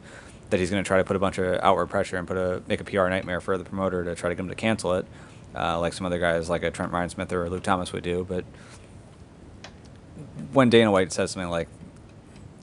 that 0.51 0.59
he's 0.59 0.71
going 0.71 0.83
to 0.83 0.87
try 0.87 0.99
to 0.99 1.05
put 1.05 1.17
a 1.17 1.21
bunch 1.21 1.39
of 1.39 1.61
outward 1.63 1.87
pressure 1.87 2.17
and 2.17 2.27
put 2.27 2.37
a 2.37 2.63
make 2.67 2.81
a 2.81 2.85
PR 2.85 3.09
nightmare 3.09 3.41
for 3.41 3.57
the 3.57 3.65
promoter 3.65 4.03
to 4.05 4.15
try 4.17 4.29
to 4.29 4.35
get 4.35 4.41
him 4.41 4.49
to 4.49 4.55
cancel 4.55 4.95
it 4.95 5.07
uh, 5.55 5.79
like 5.79 5.93
some 5.93 6.07
other 6.07 6.19
guys 6.19 6.49
like 6.49 6.63
a 6.63 6.71
Trent 6.71 6.93
Reinsmith 6.93 7.31
or 7.33 7.49
Luke 7.49 7.63
Thomas 7.63 7.93
would 7.93 8.03
do. 8.03 8.25
But 8.29 8.45
when 10.53 10.71
Dana 10.71 10.91
White 10.91 11.13
says 11.13 11.33
something 11.33 11.51
like 11.51 11.69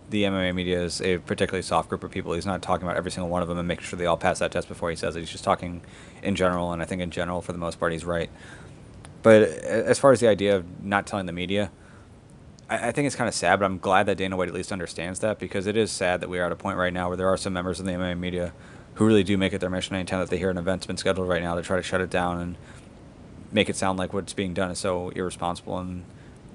the 0.10 0.24
MMA 0.24 0.56
media 0.56 0.82
is 0.82 1.02
a 1.02 1.18
particularly 1.18 1.62
soft 1.62 1.90
group 1.90 2.04
of 2.04 2.12
people, 2.12 2.34
he's 2.34 2.46
not 2.46 2.62
talking 2.62 2.88
about 2.88 2.98
every 2.98 3.12
single 3.12 3.30
one 3.30 3.42
of 3.42 3.48
them 3.48 3.58
and 3.58 3.68
making 3.68 3.86
sure 3.86 3.98
they 3.98 4.06
all 4.06 4.18
pass 4.18 4.40
that 4.40 4.52
test 4.52 4.68
before 4.68 4.90
he 4.90 4.96
says 4.96 5.16
it. 5.16 5.20
He's 5.20 5.30
just 5.30 5.44
talking 5.44 5.82
in 6.24 6.36
general, 6.36 6.72
and 6.72 6.82
I 6.82 6.86
think 6.86 7.02
in 7.02 7.12
general, 7.12 7.42
for 7.42 7.52
the 7.52 7.58
most 7.58 7.80
part, 7.80 7.92
he's 7.92 8.06
right. 8.06 8.30
But 9.22 9.42
as 9.42 10.00
far 10.00 10.12
as 10.12 10.20
the 10.20 10.28
idea 10.28 10.56
of 10.56 10.84
not 10.84 11.06
telling 11.06 11.26
the 11.26 11.34
media, 11.34 11.72
I, 12.70 12.90
I 12.90 12.92
think 12.92 13.08
it's 13.08 13.16
kind 13.16 13.28
of 13.28 13.34
sad, 13.34 13.60
but 13.60 13.66
I'm 13.66 13.80
glad 13.80 14.06
that 14.06 14.18
Dana 14.18 14.38
White 14.38 14.48
at 14.48 14.54
least 14.54 14.72
understands 14.72 15.20
that 15.20 15.40
because 15.40 15.68
it 15.68 15.76
is 15.76 15.92
sad 15.92 16.22
that 16.22 16.30
we 16.30 16.40
are 16.40 16.46
at 16.46 16.52
a 16.52 16.56
point 16.56 16.78
right 16.78 16.94
now 16.94 17.10
where 17.10 17.18
there 17.18 17.28
are 17.28 17.38
some 17.38 17.54
members 17.54 17.80
of 17.80 17.86
the 17.86 17.92
MMA 17.92 18.18
media 18.18 18.54
who 18.96 19.06
really 19.06 19.24
do 19.24 19.38
make 19.38 19.54
it 19.54 19.60
their 19.60 19.70
mission 19.70 19.96
anytime 19.96 20.20
that 20.20 20.30
they 20.30 20.38
hear 20.38 20.50
an 20.50 20.58
event's 20.58 20.86
been 20.86 20.98
scheduled 20.98 21.28
right 21.28 21.44
now 21.44 21.56
to 21.56 21.62
try 21.62 21.78
to 21.78 21.84
shut 21.84 22.02
it 22.02 22.10
down 22.10 22.40
and 22.40 22.56
make 23.52 23.70
it 23.70 23.76
sound 23.76 24.00
like 24.00 24.14
what's 24.14 24.34
being 24.34 24.54
done 24.54 24.72
is 24.72 24.80
so 24.80 25.10
irresponsible 25.10 25.78
and 25.78 26.04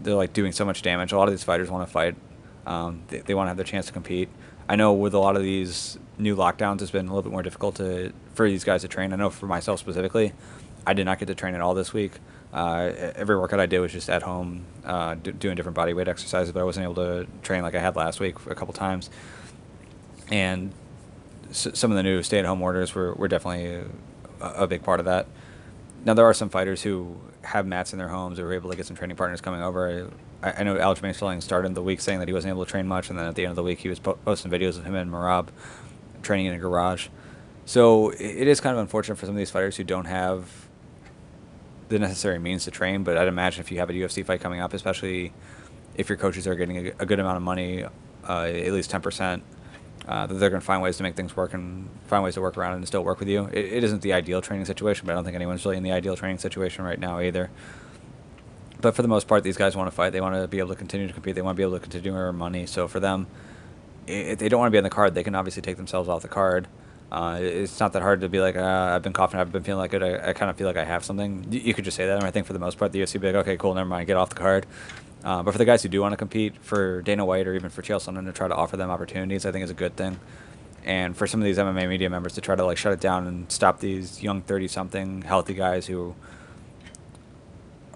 they're 0.02 0.14
like 0.14 0.32
doing 0.32 0.52
so 0.52 0.64
much 0.64 0.82
damage. 0.82 1.12
A 1.12 1.18
lot 1.18 1.28
of 1.28 1.32
these 1.32 1.44
fighters 1.44 1.70
want 1.70 1.86
to 1.86 1.92
fight. 1.92 2.16
Um, 2.66 3.02
they, 3.08 3.18
they 3.18 3.34
want 3.34 3.46
to 3.46 3.48
have 3.50 3.56
their 3.56 3.64
chance 3.64 3.86
to 3.86 3.92
compete. 3.92 4.28
I 4.68 4.76
know 4.76 4.92
with 4.92 5.14
a 5.14 5.18
lot 5.18 5.36
of 5.36 5.42
these 5.42 5.98
new 6.18 6.36
lockdowns, 6.36 6.82
it's 6.82 6.90
been 6.90 7.06
a 7.06 7.08
little 7.08 7.22
bit 7.22 7.32
more 7.32 7.42
difficult 7.42 7.76
to 7.76 8.12
for 8.34 8.48
these 8.48 8.64
guys 8.64 8.82
to 8.82 8.88
train. 8.88 9.12
I 9.12 9.16
know 9.16 9.30
for 9.30 9.46
myself 9.46 9.80
specifically, 9.80 10.32
I 10.86 10.94
did 10.94 11.04
not 11.04 11.18
get 11.18 11.26
to 11.26 11.34
train 11.34 11.54
at 11.54 11.60
all 11.60 11.74
this 11.74 11.92
week. 11.92 12.12
Uh, 12.52 12.92
every 13.16 13.36
workout 13.36 13.60
I 13.60 13.66
did 13.66 13.80
was 13.80 13.92
just 13.92 14.10
at 14.10 14.22
home, 14.22 14.64
uh, 14.84 15.14
do, 15.14 15.32
doing 15.32 15.56
different 15.56 15.74
body 15.74 15.94
weight 15.94 16.06
exercises, 16.08 16.52
but 16.52 16.60
I 16.60 16.64
wasn't 16.64 16.84
able 16.84 16.96
to 16.96 17.26
train 17.42 17.62
like 17.62 17.74
I 17.74 17.80
had 17.80 17.96
last 17.96 18.20
week 18.20 18.36
a 18.46 18.54
couple 18.54 18.74
times. 18.74 19.10
And 20.30 20.72
s- 21.50 21.68
some 21.74 21.90
of 21.90 21.96
the 21.96 22.02
new 22.02 22.22
stay-at-home 22.22 22.60
orders 22.62 22.94
were, 22.94 23.14
were 23.14 23.28
definitely 23.28 23.82
a, 24.40 24.46
a 24.64 24.66
big 24.66 24.82
part 24.82 25.00
of 25.00 25.06
that. 25.06 25.26
Now 26.04 26.14
there 26.14 26.26
are 26.26 26.34
some 26.34 26.48
fighters 26.50 26.82
who 26.82 27.16
have 27.42 27.66
mats 27.66 27.92
in 27.92 27.98
their 27.98 28.08
homes 28.08 28.38
or 28.38 28.48
are 28.48 28.52
able 28.52 28.70
to 28.70 28.76
get 28.76 28.86
some 28.86 28.96
training 28.96 29.16
partners 29.16 29.40
coming 29.40 29.62
over. 29.62 30.10
I, 30.42 30.52
I 30.58 30.62
know 30.62 30.76
Aljamain 30.76 31.14
Sterling 31.14 31.40
started 31.40 31.74
the 31.74 31.82
week 31.82 32.00
saying 32.00 32.18
that 32.18 32.28
he 32.28 32.34
wasn't 32.34 32.50
able 32.50 32.64
to 32.64 32.70
train 32.70 32.86
much, 32.86 33.10
and 33.10 33.18
then 33.18 33.26
at 33.26 33.34
the 33.34 33.44
end 33.44 33.50
of 33.50 33.56
the 33.56 33.62
week 33.62 33.80
he 33.80 33.88
was 33.88 33.98
po- 33.98 34.18
posting 34.24 34.50
videos 34.50 34.78
of 34.78 34.84
him 34.84 34.94
and 34.94 35.10
Merab 35.10 35.48
training 36.22 36.46
in 36.46 36.54
a 36.54 36.58
garage. 36.58 37.08
So 37.64 38.10
it 38.10 38.48
is 38.48 38.60
kind 38.60 38.74
of 38.74 38.80
unfortunate 38.80 39.16
for 39.16 39.26
some 39.26 39.34
of 39.34 39.38
these 39.38 39.50
fighters 39.50 39.76
who 39.76 39.84
don't 39.84 40.06
have 40.06 40.68
the 41.88 41.98
necessary 41.98 42.38
means 42.38 42.64
to 42.64 42.70
train. 42.70 43.04
But 43.04 43.16
I'd 43.16 43.28
imagine 43.28 43.60
if 43.60 43.70
you 43.70 43.78
have 43.78 43.90
a 43.90 43.92
UFC 43.92 44.24
fight 44.24 44.40
coming 44.40 44.60
up, 44.60 44.74
especially 44.74 45.32
if 45.94 46.08
your 46.08 46.18
coaches 46.18 46.46
are 46.46 46.54
getting 46.54 46.88
a, 46.88 46.92
a 46.98 47.06
good 47.06 47.20
amount 47.20 47.36
of 47.36 47.42
money, 47.42 47.84
uh, 48.28 48.42
at 48.42 48.72
least 48.72 48.90
ten 48.90 49.00
percent, 49.00 49.44
uh, 50.08 50.26
that 50.26 50.34
they're 50.34 50.50
going 50.50 50.60
to 50.60 50.66
find 50.66 50.82
ways 50.82 50.96
to 50.96 51.02
make 51.02 51.14
things 51.14 51.36
work 51.36 51.54
and 51.54 51.88
find 52.06 52.24
ways 52.24 52.34
to 52.34 52.40
work 52.40 52.56
around 52.56 52.74
and 52.74 52.86
still 52.86 53.04
work 53.04 53.20
with 53.20 53.28
you. 53.28 53.46
It, 53.52 53.64
it 53.66 53.84
isn't 53.84 54.02
the 54.02 54.12
ideal 54.12 54.40
training 54.40 54.66
situation, 54.66 55.06
but 55.06 55.12
I 55.12 55.14
don't 55.14 55.24
think 55.24 55.36
anyone's 55.36 55.64
really 55.64 55.76
in 55.76 55.82
the 55.82 55.92
ideal 55.92 56.16
training 56.16 56.38
situation 56.38 56.84
right 56.84 56.98
now 56.98 57.20
either. 57.20 57.50
But 58.82 58.94
for 58.94 59.02
the 59.02 59.08
most 59.08 59.28
part, 59.28 59.44
these 59.44 59.56
guys 59.56 59.76
want 59.76 59.86
to 59.86 59.94
fight. 59.94 60.10
They 60.10 60.20
want 60.20 60.34
to 60.34 60.48
be 60.48 60.58
able 60.58 60.70
to 60.70 60.74
continue 60.74 61.06
to 61.06 61.12
compete. 61.14 61.36
They 61.36 61.40
want 61.40 61.54
to 61.54 61.56
be 61.56 61.62
able 61.62 61.74
to 61.74 61.80
continue 61.80 62.10
to 62.10 62.16
earn 62.16 62.34
money. 62.36 62.66
So 62.66 62.88
for 62.88 63.00
them, 63.00 63.28
if 64.06 64.40
they 64.40 64.48
don't 64.48 64.58
want 64.58 64.68
to 64.68 64.72
be 64.72 64.78
on 64.78 64.84
the 64.84 64.90
card, 64.90 65.14
they 65.14 65.22
can 65.22 65.34
obviously 65.34 65.62
take 65.62 65.76
themselves 65.76 66.08
off 66.08 66.22
the 66.22 66.28
card. 66.28 66.66
Uh, 67.12 67.38
it's 67.40 67.78
not 67.78 67.92
that 67.92 68.02
hard 68.02 68.22
to 68.22 68.28
be 68.28 68.40
like, 68.40 68.56
uh, 68.56 68.92
I've 68.94 69.02
been 69.02 69.12
coughing, 69.12 69.38
I've 69.38 69.52
been 69.52 69.62
feeling 69.62 69.78
like 69.78 69.94
it. 69.94 70.02
I, 70.02 70.30
I 70.30 70.32
kind 70.32 70.50
of 70.50 70.56
feel 70.56 70.66
like 70.66 70.78
I 70.78 70.84
have 70.84 71.04
something. 71.04 71.46
You, 71.50 71.60
you 71.60 71.74
could 71.74 71.84
just 71.84 71.96
say 71.96 72.06
that, 72.06 72.16
and 72.16 72.24
I 72.24 72.30
think 72.30 72.46
for 72.46 72.54
the 72.54 72.58
most 72.58 72.78
part, 72.78 72.90
the 72.90 73.00
UFC 73.00 73.20
be 73.20 73.26
like, 73.26 73.36
okay, 73.36 73.56
cool, 73.56 73.74
never 73.74 73.88
mind, 73.88 74.06
get 74.06 74.16
off 74.16 74.30
the 74.30 74.34
card. 74.34 74.66
Uh, 75.22 75.42
but 75.42 75.52
for 75.52 75.58
the 75.58 75.64
guys 75.64 75.82
who 75.82 75.88
do 75.88 76.00
want 76.00 76.14
to 76.14 76.16
compete, 76.16 76.56
for 76.62 77.02
Dana 77.02 77.24
White 77.24 77.46
or 77.46 77.54
even 77.54 77.70
for 77.70 77.82
Chael 77.82 77.98
Sonnen 77.98 78.24
to 78.24 78.32
try 78.32 78.48
to 78.48 78.54
offer 78.54 78.76
them 78.76 78.90
opportunities, 78.90 79.46
I 79.46 79.52
think 79.52 79.62
is 79.62 79.70
a 79.70 79.74
good 79.74 79.94
thing. 79.94 80.18
And 80.84 81.16
for 81.16 81.26
some 81.28 81.40
of 81.40 81.44
these 81.44 81.58
MMA 81.58 81.88
media 81.88 82.10
members 82.10 82.32
to 82.32 82.40
try 82.40 82.56
to 82.56 82.64
like 82.64 82.76
shut 82.76 82.92
it 82.92 83.00
down 83.00 83.28
and 83.28 83.52
stop 83.52 83.78
these 83.78 84.20
young 84.20 84.42
thirty-something 84.42 85.22
healthy 85.22 85.54
guys 85.54 85.86
who 85.86 86.16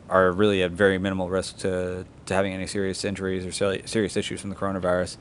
are 0.09 0.31
really 0.31 0.63
at 0.63 0.71
very 0.71 0.99
minimal 0.99 1.29
risk 1.29 1.59
to, 1.59 2.05
to 2.27 2.35
having 2.35 2.53
any 2.53 2.67
serious 2.67 3.05
injuries 3.05 3.45
or 3.45 3.53
serious 3.87 4.17
issues 4.17 4.41
from 4.41 4.51
the 4.51 4.57
coronavirus. 4.57 5.17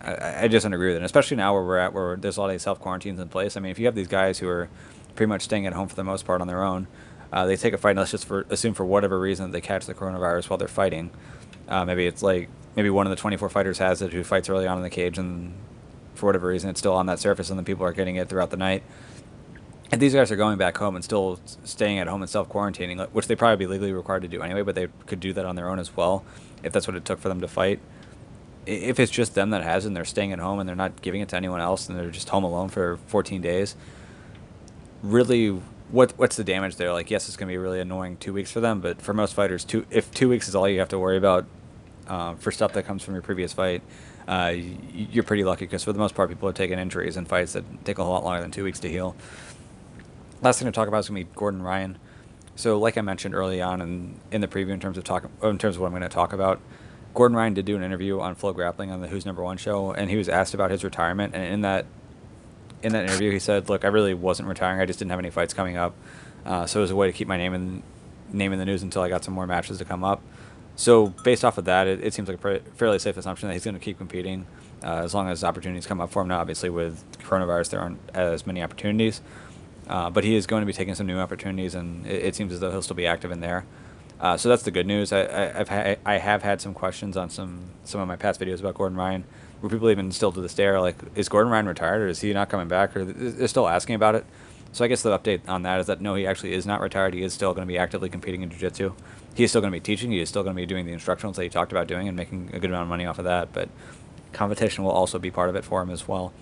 I, 0.00 0.44
I 0.44 0.48
just 0.48 0.64
don't 0.64 0.72
agree 0.72 0.92
with 0.92 1.02
it, 1.02 1.04
especially 1.04 1.36
now 1.36 1.54
where 1.54 1.62
we're 1.64 1.78
at, 1.78 1.92
where 1.92 2.16
there's 2.16 2.36
a 2.36 2.40
lot 2.40 2.50
of 2.50 2.60
self 2.60 2.80
quarantines 2.80 3.18
in 3.18 3.28
place. 3.28 3.56
I 3.56 3.60
mean, 3.60 3.70
if 3.70 3.78
you 3.78 3.86
have 3.86 3.94
these 3.94 4.08
guys 4.08 4.38
who 4.38 4.48
are 4.48 4.68
pretty 5.16 5.28
much 5.28 5.42
staying 5.42 5.66
at 5.66 5.72
home 5.72 5.88
for 5.88 5.96
the 5.96 6.04
most 6.04 6.24
part 6.24 6.40
on 6.40 6.46
their 6.46 6.62
own, 6.62 6.86
uh, 7.32 7.46
they 7.46 7.56
take 7.56 7.72
a 7.72 7.78
fight, 7.78 7.90
and 7.90 7.98
let's 7.98 8.12
just 8.12 8.26
for, 8.26 8.46
assume 8.50 8.74
for 8.74 8.84
whatever 8.84 9.18
reason 9.18 9.50
they 9.50 9.60
catch 9.60 9.86
the 9.86 9.94
coronavirus 9.94 10.48
while 10.48 10.58
they're 10.58 10.68
fighting. 10.68 11.10
Uh, 11.68 11.84
maybe 11.84 12.06
it's 12.06 12.22
like 12.22 12.48
maybe 12.76 12.90
one 12.90 13.06
of 13.06 13.10
the 13.10 13.16
24 13.16 13.48
fighters 13.48 13.78
has 13.78 14.02
it 14.02 14.12
who 14.12 14.22
fights 14.22 14.48
early 14.48 14.66
on 14.66 14.76
in 14.76 14.82
the 14.82 14.90
cage, 14.90 15.18
and 15.18 15.54
for 16.14 16.26
whatever 16.26 16.48
reason 16.48 16.70
it's 16.70 16.78
still 16.78 16.94
on 16.94 17.06
that 17.06 17.18
surface, 17.18 17.50
and 17.50 17.58
then 17.58 17.64
people 17.64 17.84
are 17.84 17.92
getting 17.92 18.16
it 18.16 18.28
throughout 18.28 18.50
the 18.50 18.56
night. 18.56 18.84
And 19.92 20.00
these 20.00 20.14
guys 20.14 20.32
are 20.32 20.36
going 20.36 20.58
back 20.58 20.76
home 20.78 20.96
and 20.96 21.04
still 21.04 21.38
staying 21.64 21.98
at 21.98 22.08
home 22.08 22.22
and 22.22 22.30
self 22.30 22.48
quarantining, 22.48 23.06
which 23.10 23.26
they 23.26 23.36
probably 23.36 23.64
be 23.64 23.70
legally 23.70 23.92
required 23.92 24.22
to 24.22 24.28
do 24.28 24.42
anyway, 24.42 24.62
but 24.62 24.74
they 24.74 24.88
could 25.06 25.20
do 25.20 25.32
that 25.34 25.44
on 25.44 25.56
their 25.56 25.68
own 25.68 25.78
as 25.78 25.96
well 25.96 26.24
if 26.62 26.72
that's 26.72 26.88
what 26.88 26.96
it 26.96 27.04
took 27.04 27.20
for 27.20 27.28
them 27.28 27.40
to 27.40 27.48
fight. 27.48 27.78
If 28.66 28.98
it's 28.98 29.12
just 29.12 29.34
them 29.34 29.50
that 29.50 29.62
has 29.62 29.84
it 29.84 29.88
and 29.88 29.96
they're 29.96 30.06
staying 30.06 30.32
at 30.32 30.38
home 30.38 30.58
and 30.58 30.66
they're 30.66 30.74
not 30.74 31.02
giving 31.02 31.20
it 31.20 31.28
to 31.28 31.36
anyone 31.36 31.60
else 31.60 31.88
and 31.88 31.98
they're 31.98 32.10
just 32.10 32.30
home 32.30 32.44
alone 32.44 32.70
for 32.70 32.98
14 33.08 33.42
days, 33.42 33.76
really, 35.02 35.60
what 35.90 36.14
what's 36.16 36.36
the 36.36 36.44
damage 36.44 36.76
there? 36.76 36.92
Like, 36.92 37.10
yes, 37.10 37.28
it's 37.28 37.36
going 37.36 37.48
to 37.48 37.52
be 37.52 37.58
really 37.58 37.80
annoying 37.80 38.16
two 38.16 38.32
weeks 38.32 38.50
for 38.50 38.60
them, 38.60 38.80
but 38.80 39.02
for 39.02 39.12
most 39.12 39.34
fighters, 39.34 39.64
two 39.64 39.84
if 39.90 40.10
two 40.12 40.30
weeks 40.30 40.48
is 40.48 40.54
all 40.54 40.66
you 40.66 40.78
have 40.78 40.88
to 40.88 40.98
worry 40.98 41.18
about 41.18 41.44
uh, 42.08 42.34
for 42.36 42.50
stuff 42.50 42.72
that 42.72 42.84
comes 42.86 43.02
from 43.02 43.14
your 43.14 43.22
previous 43.22 43.52
fight, 43.52 43.82
uh, 44.26 44.54
you're 44.92 45.24
pretty 45.24 45.44
lucky 45.44 45.66
because 45.66 45.84
for 45.84 45.92
the 45.92 45.98
most 45.98 46.14
part, 46.14 46.30
people 46.30 46.48
are 46.48 46.54
taking 46.54 46.78
injuries 46.78 47.18
in 47.18 47.26
fights 47.26 47.52
that 47.52 47.84
take 47.84 47.98
a 47.98 48.04
whole 48.04 48.14
lot 48.14 48.24
longer 48.24 48.40
than 48.40 48.50
two 48.50 48.64
weeks 48.64 48.80
to 48.80 48.88
heal 48.88 49.14
last 50.44 50.58
thing 50.58 50.66
to 50.66 50.72
talk 50.72 50.88
about 50.88 50.98
is 50.98 51.08
going 51.08 51.24
to 51.24 51.30
be 51.30 51.36
Gordon 51.36 51.62
Ryan. 51.62 51.98
So, 52.56 52.78
like 52.78 52.96
I 52.96 53.00
mentioned 53.00 53.34
early 53.34 53.60
on 53.60 53.80
in, 53.80 54.20
in 54.30 54.40
the 54.40 54.48
preview, 54.48 54.70
in 54.70 54.80
terms 54.80 54.96
of 54.96 55.04
talk, 55.04 55.28
in 55.42 55.58
terms 55.58 55.76
of 55.76 55.80
what 55.80 55.88
I'm 55.88 55.92
going 55.92 56.02
to 56.02 56.08
talk 56.08 56.32
about, 56.32 56.60
Gordon 57.14 57.36
Ryan 57.36 57.54
did 57.54 57.64
do 57.64 57.76
an 57.76 57.82
interview 57.82 58.20
on 58.20 58.36
FloGrappling 58.36 58.92
on 58.92 59.00
the 59.00 59.08
Who's 59.08 59.26
Number 59.26 59.42
One 59.42 59.56
show, 59.56 59.92
and 59.92 60.10
he 60.10 60.16
was 60.16 60.28
asked 60.28 60.54
about 60.54 60.70
his 60.70 60.84
retirement. 60.84 61.34
And 61.34 61.52
in 61.52 61.60
that 61.62 61.86
in 62.82 62.92
that 62.92 63.04
interview, 63.04 63.30
he 63.30 63.38
said, 63.38 63.68
"Look, 63.68 63.84
I 63.84 63.88
really 63.88 64.14
wasn't 64.14 64.48
retiring. 64.48 64.80
I 64.80 64.86
just 64.86 64.98
didn't 64.98 65.10
have 65.10 65.18
any 65.18 65.30
fights 65.30 65.54
coming 65.54 65.76
up, 65.76 65.94
uh, 66.44 66.66
so 66.66 66.80
it 66.80 66.82
was 66.82 66.90
a 66.90 66.96
way 66.96 67.06
to 67.06 67.12
keep 67.12 67.26
my 67.26 67.36
name 67.36 67.54
in 67.54 67.82
name 68.32 68.52
in 68.52 68.58
the 68.58 68.64
news 68.64 68.82
until 68.82 69.02
I 69.02 69.08
got 69.08 69.24
some 69.24 69.34
more 69.34 69.46
matches 69.46 69.78
to 69.78 69.84
come 69.84 70.04
up." 70.04 70.20
So 70.76 71.06
based 71.06 71.44
off 71.44 71.56
of 71.56 71.66
that, 71.66 71.86
it, 71.86 72.04
it 72.04 72.14
seems 72.14 72.28
like 72.28 72.44
a 72.44 72.60
fairly 72.74 72.98
safe 72.98 73.16
assumption 73.16 73.48
that 73.48 73.54
he's 73.54 73.64
going 73.64 73.74
to 73.74 73.80
keep 73.80 73.98
competing 73.98 74.46
uh, 74.82 75.02
as 75.04 75.14
long 75.14 75.28
as 75.28 75.44
opportunities 75.44 75.86
come 75.86 76.00
up 76.00 76.10
for 76.10 76.22
him. 76.22 76.28
Now, 76.28 76.40
obviously, 76.40 76.68
with 76.68 77.02
coronavirus, 77.20 77.70
there 77.70 77.80
aren't 77.80 78.00
as 78.12 78.46
many 78.46 78.62
opportunities, 78.62 79.20
uh, 79.88 80.10
but 80.10 80.24
he 80.24 80.34
is 80.34 80.46
going 80.46 80.62
to 80.62 80.66
be 80.66 80.72
taking 80.72 80.94
some 80.94 81.06
new 81.06 81.18
opportunities, 81.18 81.74
and 81.74 82.06
it, 82.06 82.26
it 82.26 82.34
seems 82.34 82.52
as 82.52 82.60
though 82.60 82.70
he'll 82.70 82.82
still 82.82 82.96
be 82.96 83.06
active 83.06 83.30
in 83.30 83.40
there. 83.40 83.64
Uh, 84.20 84.36
so 84.36 84.48
that's 84.48 84.62
the 84.62 84.70
good 84.70 84.86
news. 84.86 85.12
I, 85.12 85.22
I, 85.22 85.58
have 85.58 85.68
ha- 85.68 85.96
I 86.06 86.18
have 86.18 86.42
had 86.42 86.60
some 86.60 86.72
questions 86.72 87.16
on 87.16 87.30
some 87.30 87.70
some 87.84 88.00
of 88.00 88.08
my 88.08 88.16
past 88.16 88.40
videos 88.40 88.60
about 88.60 88.74
Gordon 88.74 88.96
Ryan, 88.96 89.24
where 89.60 89.68
people 89.68 89.90
even 89.90 90.12
still 90.12 90.32
to 90.32 90.40
this 90.40 90.54
day 90.54 90.66
are 90.66 90.80
like, 90.80 90.96
"Is 91.14 91.28
Gordon 91.28 91.52
Ryan 91.52 91.66
retired, 91.66 92.02
or 92.02 92.08
is 92.08 92.20
he 92.20 92.32
not 92.32 92.48
coming 92.48 92.68
back?" 92.68 92.96
Or 92.96 93.04
they're 93.04 93.48
still 93.48 93.68
asking 93.68 93.96
about 93.96 94.14
it. 94.14 94.24
So 94.72 94.84
I 94.84 94.88
guess 94.88 95.02
the 95.02 95.16
update 95.16 95.48
on 95.48 95.62
that 95.62 95.78
is 95.80 95.86
that 95.86 96.00
no, 96.00 96.14
he 96.14 96.26
actually 96.26 96.52
is 96.52 96.66
not 96.66 96.80
retired. 96.80 97.14
He 97.14 97.22
is 97.22 97.32
still 97.32 97.54
going 97.54 97.66
to 97.66 97.72
be 97.72 97.78
actively 97.78 98.08
competing 98.08 98.42
in 98.42 98.50
jiu-jitsu. 98.50 98.92
He 99.34 99.44
is 99.44 99.50
still 99.50 99.60
going 99.60 99.72
to 99.72 99.76
be 99.76 99.80
teaching. 99.80 100.10
He 100.10 100.18
is 100.18 100.28
still 100.28 100.42
going 100.42 100.56
to 100.56 100.60
be 100.60 100.66
doing 100.66 100.84
the 100.84 100.92
instructionals 100.92 101.36
that 101.36 101.44
he 101.44 101.48
talked 101.48 101.70
about 101.70 101.86
doing 101.86 102.08
and 102.08 102.16
making 102.16 102.50
a 102.52 102.58
good 102.58 102.70
amount 102.70 102.82
of 102.82 102.88
money 102.88 103.06
off 103.06 103.18
of 103.18 103.24
that. 103.24 103.52
But 103.52 103.68
competition 104.32 104.82
will 104.82 104.90
also 104.90 105.18
be 105.20 105.30
part 105.30 105.48
of 105.48 105.54
it 105.54 105.64
for 105.64 105.80
him 105.80 105.90
as 105.90 106.08
well. 106.08 106.32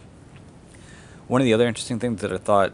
One 1.26 1.42
of 1.42 1.44
the 1.44 1.52
other 1.52 1.66
interesting 1.66 1.98
things 1.98 2.22
that 2.22 2.32
I 2.32 2.38
thought 2.38 2.72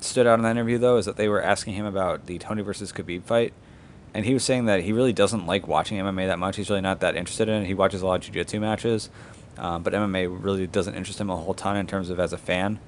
stood 0.00 0.26
out 0.26 0.38
in 0.38 0.42
that 0.42 0.52
interview, 0.52 0.78
though, 0.78 0.96
is 0.96 1.06
that 1.06 1.16
they 1.16 1.28
were 1.28 1.42
asking 1.42 1.74
him 1.74 1.86
about 1.86 2.26
the 2.26 2.38
Tony 2.38 2.62
versus 2.62 2.92
Khabib 2.92 3.22
fight 3.24 3.52
and 4.14 4.24
he 4.24 4.34
was 4.34 4.44
saying 4.44 4.64
that 4.66 4.82
he 4.82 4.92
really 4.92 5.12
doesn't 5.12 5.46
like 5.46 5.68
watching 5.68 5.98
MMA 5.98 6.26
that 6.26 6.38
much. 6.38 6.56
He's 6.56 6.70
really 6.70 6.80
not 6.80 7.00
that 7.00 7.16
interested 7.16 7.48
in 7.48 7.62
it. 7.62 7.66
He 7.66 7.74
watches 7.74 8.02
a 8.02 8.06
lot 8.06 8.16
of 8.16 8.22
jiu-jitsu 8.22 8.60
matches, 8.60 9.10
um, 9.58 9.82
but 9.82 9.92
MMA 9.92 10.42
really 10.42 10.66
doesn't 10.66 10.94
interest 10.94 11.20
him 11.20 11.30
a 11.30 11.36
whole 11.36 11.54
ton 11.54 11.76
in 11.76 11.86
terms 11.86 12.10
of 12.10 12.18
as 12.18 12.32
a 12.32 12.38
fan. 12.38 12.78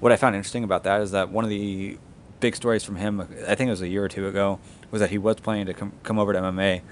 What 0.00 0.12
I 0.12 0.16
found 0.16 0.34
interesting 0.34 0.64
about 0.64 0.84
that 0.84 1.00
is 1.00 1.12
that 1.12 1.30
one 1.30 1.44
of 1.44 1.50
the 1.50 1.98
big 2.40 2.56
stories 2.56 2.84
from 2.84 2.96
him, 2.96 3.20
I 3.20 3.54
think 3.54 3.68
it 3.68 3.70
was 3.70 3.82
a 3.82 3.88
year 3.88 4.04
or 4.04 4.08
two 4.08 4.26
ago, 4.26 4.58
was 4.90 5.00
that 5.00 5.10
he 5.10 5.18
was 5.18 5.36
planning 5.36 5.66
to 5.66 5.74
com- 5.74 5.92
come 6.02 6.18
over 6.18 6.32
to 6.32 6.40
MMA, 6.40 6.82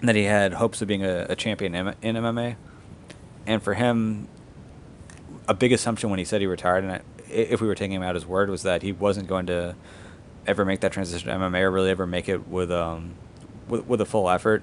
and 0.00 0.08
that 0.08 0.16
he 0.16 0.24
had 0.24 0.54
hopes 0.54 0.82
of 0.82 0.88
being 0.88 1.04
a, 1.04 1.26
a 1.28 1.36
champion 1.36 1.74
in, 1.74 1.94
in 2.02 2.16
MMA. 2.16 2.56
And 3.46 3.62
for 3.62 3.74
him, 3.74 4.28
a 5.48 5.54
big 5.54 5.72
assumption 5.72 6.10
when 6.10 6.18
he 6.18 6.24
said 6.24 6.40
he 6.40 6.46
retired, 6.46 6.84
and 6.84 7.02
if 7.32 7.60
we 7.60 7.66
were 7.66 7.74
taking 7.74 7.96
him 7.96 8.02
at 8.02 8.14
his 8.14 8.26
word, 8.26 8.50
was 8.50 8.62
that 8.62 8.82
he 8.82 8.92
wasn't 8.92 9.28
going 9.28 9.46
to 9.46 9.74
ever 10.46 10.64
make 10.64 10.80
that 10.80 10.92
transition 10.92 11.28
to 11.28 11.34
MMA 11.34 11.60
or 11.60 11.70
really 11.70 11.90
ever 11.90 12.06
make 12.06 12.28
it 12.28 12.48
with 12.48 12.70
um 12.70 13.14
with 13.68 13.86
with 13.86 14.00
a 14.00 14.06
full 14.06 14.28
effort. 14.28 14.62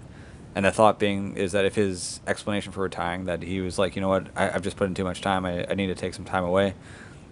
And 0.56 0.66
the 0.66 0.72
thought 0.72 1.00
being 1.00 1.38
is 1.38 1.52
that 1.52 1.66
if 1.66 1.76
his 1.76 2.22
explanation 2.26 2.72
for 2.72 2.82
retiring 2.82 3.26
that 3.26 3.44
he 3.44 3.62
was 3.62 3.78
like, 3.78 3.96
you 3.96 4.02
know 4.02 4.10
what, 4.10 4.28
I, 4.36 4.48
have 4.50 4.64
just 4.64 4.78
put 4.78 4.88
in 4.88 4.96
too 4.96 5.04
much 5.04 5.22
time. 5.22 5.46
I, 5.46 5.66
I 5.70 5.76
need 5.76 5.88
to 5.88 5.96
take 5.96 6.14
some 6.16 6.26
time 6.26 6.44
away. 6.44 6.74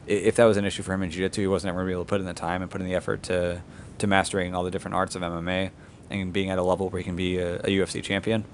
If 0.06 0.36
that 0.36 0.46
was 0.46 0.56
an 0.56 0.66
issue 0.66 0.84
for 0.84 0.94
him 0.94 1.02
in 1.02 1.10
jiu-jitsu, 1.10 1.42
he 1.42 1.48
wasn't 1.48 1.70
ever 1.70 1.80
going 1.80 1.88
to 1.88 1.90
be 1.90 1.94
able 1.94 2.06
to 2.06 2.10
put 2.10 2.22
in 2.22 2.28
the 2.28 2.34
time 2.34 2.62
and 2.62 2.70
put 2.70 2.80
in 2.80 2.88
the 2.88 2.96
effort 2.96 3.24
to 3.24 3.62
to 3.98 4.08
mastering 4.08 4.54
all 4.54 4.64
the 4.64 4.72
different 4.72 4.94
arts 4.94 5.16
of 5.16 5.24
MMA 5.24 5.72
and 6.10 6.32
being 6.32 6.50
at 6.52 6.60
a 6.60 6.64
level 6.64 6.90
where 6.90 7.00
he 7.00 7.04
can 7.04 7.16
be 7.16 7.38
a, 7.40 7.56
a 7.58 7.68
UFC 7.68 8.04
champion. 8.04 8.46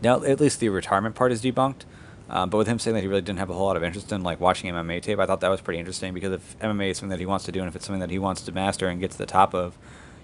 Now, 0.00 0.22
at 0.22 0.40
least 0.40 0.60
the 0.60 0.68
retirement 0.68 1.14
part 1.14 1.32
is 1.32 1.42
debunked. 1.42 1.82
Um, 2.28 2.48
but 2.48 2.58
with 2.58 2.66
him 2.66 2.78
saying 2.78 2.94
that 2.94 3.02
he 3.02 3.06
really 3.06 3.20
didn't 3.20 3.38
have 3.38 3.50
a 3.50 3.54
whole 3.54 3.66
lot 3.66 3.76
of 3.76 3.84
interest 3.84 4.10
in 4.10 4.22
like 4.22 4.40
watching 4.40 4.72
MMA 4.72 5.02
tape, 5.02 5.18
I 5.18 5.26
thought 5.26 5.40
that 5.40 5.50
was 5.50 5.60
pretty 5.60 5.78
interesting 5.78 6.14
because 6.14 6.32
if 6.32 6.58
MMA 6.58 6.90
is 6.90 6.98
something 6.98 7.10
that 7.10 7.20
he 7.20 7.26
wants 7.26 7.44
to 7.44 7.52
do 7.52 7.60
and 7.60 7.68
if 7.68 7.76
it's 7.76 7.84
something 7.84 8.00
that 8.00 8.10
he 8.10 8.18
wants 8.18 8.42
to 8.42 8.52
master 8.52 8.88
and 8.88 9.00
get 9.00 9.10
to 9.10 9.18
the 9.18 9.26
top 9.26 9.54
of, 9.54 9.76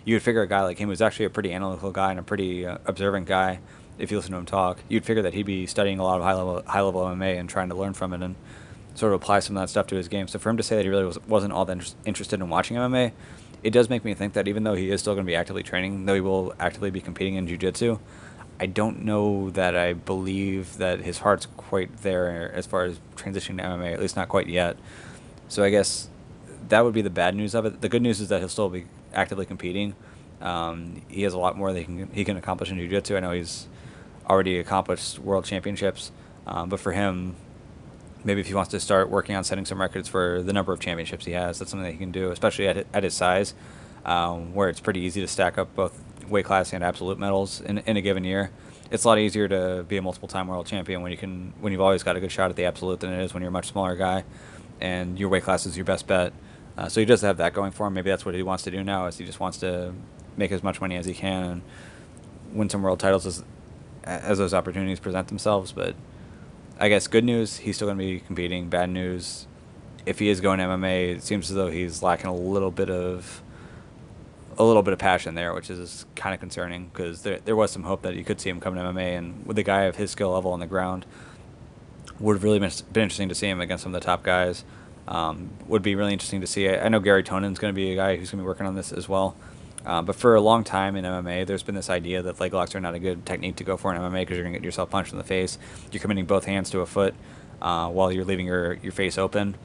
you 0.04 0.14
would 0.14 0.22
figure 0.22 0.42
a 0.42 0.48
guy 0.48 0.62
like 0.62 0.78
him 0.78 0.88
who's 0.88 1.02
actually 1.02 1.26
a 1.26 1.30
pretty 1.30 1.52
analytical 1.52 1.90
guy 1.90 2.10
and 2.10 2.18
a 2.18 2.22
pretty 2.22 2.64
uh, 2.64 2.78
observant 2.86 3.26
guy. 3.26 3.60
If 3.98 4.10
you 4.10 4.16
listen 4.16 4.32
to 4.32 4.38
him 4.38 4.46
talk, 4.46 4.78
you'd 4.88 5.04
figure 5.04 5.22
that 5.22 5.34
he'd 5.34 5.44
be 5.44 5.66
studying 5.66 5.98
a 5.98 6.02
lot 6.02 6.16
of 6.16 6.22
high 6.22 6.32
level 6.32 6.62
high 6.66 6.80
level 6.80 7.02
MMA 7.02 7.38
and 7.38 7.50
trying 7.50 7.68
to 7.68 7.74
learn 7.74 7.92
from 7.92 8.14
it 8.14 8.22
and 8.22 8.34
sort 8.94 9.12
of 9.12 9.20
apply 9.20 9.40
some 9.40 9.56
of 9.56 9.62
that 9.62 9.68
stuff 9.68 9.86
to 9.88 9.96
his 9.96 10.08
game. 10.08 10.26
So 10.26 10.38
for 10.38 10.48
him 10.48 10.56
to 10.56 10.62
say 10.62 10.76
that 10.76 10.84
he 10.84 10.88
really 10.88 11.04
was, 11.04 11.18
wasn't 11.26 11.52
all 11.52 11.66
that 11.66 11.94
interested 12.06 12.40
in 12.40 12.48
watching 12.48 12.78
MMA, 12.78 13.12
it 13.62 13.70
does 13.70 13.90
make 13.90 14.04
me 14.04 14.14
think 14.14 14.32
that 14.32 14.48
even 14.48 14.64
though 14.64 14.74
he 14.74 14.90
is 14.90 15.02
still 15.02 15.14
going 15.14 15.26
to 15.26 15.30
be 15.30 15.36
actively 15.36 15.62
training, 15.62 16.06
though 16.06 16.14
he 16.14 16.20
will 16.20 16.54
actively 16.58 16.90
be 16.90 17.00
competing 17.00 17.34
in 17.34 17.46
jiu-jitsu, 17.46 17.98
I 18.60 18.66
don't 18.66 19.06
know 19.06 19.48
that 19.52 19.74
I 19.74 19.94
believe 19.94 20.76
that 20.76 21.00
his 21.00 21.16
heart's 21.16 21.46
quite 21.56 22.02
there 22.02 22.52
as 22.52 22.66
far 22.66 22.84
as 22.84 23.00
transitioning 23.16 23.56
to 23.56 23.62
MMA, 23.62 23.94
at 23.94 24.00
least 24.00 24.16
not 24.16 24.28
quite 24.28 24.48
yet. 24.48 24.76
So 25.48 25.64
I 25.64 25.70
guess 25.70 26.10
that 26.68 26.84
would 26.84 26.92
be 26.92 27.00
the 27.00 27.08
bad 27.08 27.34
news 27.34 27.54
of 27.54 27.64
it. 27.64 27.80
The 27.80 27.88
good 27.88 28.02
news 28.02 28.20
is 28.20 28.28
that 28.28 28.40
he'll 28.40 28.50
still 28.50 28.68
be 28.68 28.84
actively 29.14 29.46
competing. 29.46 29.94
Um, 30.42 31.00
he 31.08 31.22
has 31.22 31.32
a 31.32 31.38
lot 31.38 31.56
more 31.56 31.72
that 31.72 31.78
he 31.78 31.84
can 31.86 32.10
he 32.12 32.22
can 32.22 32.36
accomplish 32.36 32.70
in 32.70 32.76
jiu-jitsu. 32.76 33.16
I 33.16 33.20
know 33.20 33.32
he's 33.32 33.66
already 34.28 34.58
accomplished 34.58 35.18
world 35.18 35.46
championships, 35.46 36.12
um, 36.46 36.68
but 36.68 36.80
for 36.80 36.92
him, 36.92 37.36
maybe 38.24 38.42
if 38.42 38.46
he 38.46 38.54
wants 38.54 38.70
to 38.72 38.80
start 38.80 39.08
working 39.08 39.36
on 39.36 39.42
setting 39.42 39.64
some 39.64 39.80
records 39.80 40.06
for 40.06 40.42
the 40.42 40.52
number 40.52 40.74
of 40.74 40.80
championships 40.80 41.24
he 41.24 41.32
has, 41.32 41.58
that's 41.58 41.70
something 41.70 41.86
that 41.86 41.92
he 41.92 41.98
can 41.98 42.12
do, 42.12 42.30
especially 42.30 42.68
at 42.68 42.86
at 42.92 43.04
his 43.04 43.14
size, 43.14 43.54
um, 44.04 44.54
where 44.54 44.68
it's 44.68 44.80
pretty 44.80 45.00
easy 45.00 45.22
to 45.22 45.26
stack 45.26 45.56
up 45.56 45.74
both 45.74 45.98
weight 46.30 46.44
class 46.44 46.72
and 46.72 46.82
absolute 46.82 47.18
medals 47.18 47.60
in, 47.60 47.78
in 47.78 47.96
a 47.96 48.00
given 48.00 48.24
year. 48.24 48.50
It's 48.90 49.04
a 49.04 49.08
lot 49.08 49.18
easier 49.18 49.46
to 49.48 49.84
be 49.86 49.96
a 49.96 50.02
multiple 50.02 50.28
time 50.28 50.48
world 50.48 50.66
champion 50.66 51.02
when 51.02 51.12
you 51.12 51.18
can 51.18 51.52
when 51.60 51.72
you've 51.72 51.80
always 51.80 52.02
got 52.02 52.16
a 52.16 52.20
good 52.20 52.32
shot 52.32 52.50
at 52.50 52.56
the 52.56 52.64
absolute 52.64 53.00
than 53.00 53.12
it 53.12 53.22
is 53.22 53.34
when 53.34 53.42
you're 53.42 53.50
a 53.50 53.52
much 53.52 53.68
smaller 53.68 53.94
guy, 53.96 54.24
and 54.80 55.18
your 55.18 55.28
weight 55.28 55.44
class 55.44 55.66
is 55.66 55.76
your 55.76 55.84
best 55.84 56.06
bet. 56.06 56.32
Uh, 56.76 56.88
so 56.88 57.00
he 57.00 57.04
does 57.04 57.20
have 57.20 57.36
that 57.36 57.52
going 57.52 57.72
for 57.72 57.86
him. 57.86 57.94
Maybe 57.94 58.10
that's 58.10 58.24
what 58.24 58.34
he 58.34 58.42
wants 58.42 58.64
to 58.64 58.70
do 58.70 58.82
now. 58.82 59.06
Is 59.06 59.18
he 59.18 59.24
just 59.24 59.38
wants 59.38 59.58
to 59.58 59.94
make 60.36 60.50
as 60.52 60.62
much 60.62 60.80
money 60.80 60.96
as 60.96 61.06
he 61.06 61.14
can 61.14 61.44
and 61.44 61.62
win 62.52 62.68
some 62.68 62.82
world 62.82 62.98
titles 62.98 63.26
as 63.26 63.44
as 64.04 64.38
those 64.38 64.54
opportunities 64.54 64.98
present 64.98 65.28
themselves. 65.28 65.72
But 65.72 65.94
I 66.78 66.88
guess 66.88 67.06
good 67.06 67.24
news, 67.24 67.58
he's 67.58 67.76
still 67.76 67.86
going 67.86 67.98
to 67.98 68.04
be 68.04 68.20
competing. 68.20 68.68
Bad 68.68 68.90
news, 68.90 69.46
if 70.06 70.18
he 70.18 70.28
is 70.28 70.40
going 70.40 70.60
MMA, 70.60 71.16
it 71.16 71.22
seems 71.22 71.50
as 71.50 71.56
though 71.56 71.70
he's 71.70 72.02
lacking 72.02 72.26
a 72.26 72.34
little 72.34 72.70
bit 72.70 72.90
of 72.90 73.42
a 74.60 74.66
little 74.66 74.82
bit 74.82 74.92
of 74.92 74.98
passion 74.98 75.34
there, 75.34 75.54
which 75.54 75.70
is 75.70 76.04
kind 76.14 76.34
of 76.34 76.40
concerning 76.40 76.90
because 76.92 77.22
there 77.22 77.38
there 77.44 77.56
was 77.56 77.70
some 77.70 77.84
hope 77.84 78.02
that 78.02 78.14
you 78.14 78.24
could 78.24 78.40
see 78.40 78.50
him 78.50 78.60
come 78.60 78.74
to 78.74 78.80
MMA, 78.80 79.16
and 79.16 79.46
with 79.46 79.58
a 79.58 79.62
guy 79.62 79.82
of 79.82 79.96
his 79.96 80.10
skill 80.10 80.32
level 80.32 80.52
on 80.52 80.60
the 80.60 80.66
ground, 80.66 81.06
would 82.18 82.36
have 82.36 82.44
really 82.44 82.58
been, 82.58 82.70
been 82.92 83.04
interesting 83.04 83.30
to 83.30 83.34
see 83.34 83.48
him 83.48 83.60
against 83.60 83.84
some 83.84 83.94
of 83.94 84.00
the 84.00 84.04
top 84.04 84.22
guys. 84.22 84.64
Um, 85.08 85.50
would 85.66 85.82
be 85.82 85.94
really 85.94 86.12
interesting 86.12 86.40
to 86.42 86.46
see. 86.46 86.68
I, 86.68 86.84
I 86.84 86.88
know 86.88 87.00
Garry 87.00 87.24
Tonon's 87.24 87.58
going 87.58 87.72
to 87.72 87.76
be 87.76 87.92
a 87.92 87.96
guy 87.96 88.16
who's 88.16 88.30
going 88.30 88.38
to 88.38 88.44
be 88.44 88.46
working 88.46 88.66
on 88.66 88.76
this 88.76 88.92
as 88.92 89.08
well. 89.08 89.34
Uh, 89.84 90.02
but 90.02 90.14
for 90.14 90.34
a 90.34 90.40
long 90.40 90.62
time 90.62 90.94
in 90.94 91.04
MMA, 91.04 91.46
there's 91.46 91.62
been 91.62 91.74
this 91.74 91.88
idea 91.88 92.20
that 92.22 92.38
leg 92.38 92.52
locks 92.52 92.74
are 92.74 92.80
not 92.80 92.94
a 92.94 92.98
good 92.98 93.24
technique 93.24 93.56
to 93.56 93.64
go 93.64 93.78
for 93.78 93.94
in 93.94 94.00
MMA 94.00 94.20
because 94.20 94.36
you're 94.36 94.44
going 94.44 94.52
to 94.52 94.58
get 94.58 94.64
yourself 94.64 94.90
punched 94.90 95.12
in 95.12 95.18
the 95.18 95.24
face. 95.24 95.58
You're 95.90 96.02
committing 96.02 96.26
both 96.26 96.44
hands 96.44 96.68
to 96.70 96.80
a 96.80 96.86
foot 96.86 97.14
uh, 97.62 97.88
while 97.88 98.12
you're 98.12 98.26
leaving 98.26 98.46
your, 98.46 98.74
your 98.74 98.92
face 98.92 99.16
open. 99.16 99.56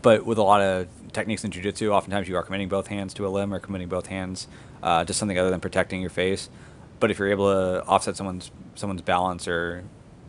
But 0.00 0.24
with 0.24 0.38
a 0.38 0.42
lot 0.42 0.60
of 0.60 0.86
techniques 1.12 1.44
in 1.44 1.50
jiu-jitsu, 1.50 1.90
oftentimes 1.90 2.28
you 2.28 2.36
are 2.36 2.42
committing 2.42 2.68
both 2.68 2.88
hands 2.88 3.14
to 3.14 3.26
a 3.26 3.28
limb 3.28 3.52
or 3.52 3.58
committing 3.58 3.88
both 3.88 4.06
hands 4.06 4.48
uh, 4.82 5.04
to 5.04 5.12
something 5.12 5.38
other 5.38 5.50
than 5.50 5.60
protecting 5.60 6.00
your 6.00 6.10
face. 6.10 6.48
But 7.00 7.10
if 7.10 7.18
you're 7.18 7.30
able 7.30 7.52
to 7.52 7.84
offset 7.86 8.16
someone's 8.16 8.50
someone's 8.74 9.02
balance 9.02 9.48
or 9.48 9.84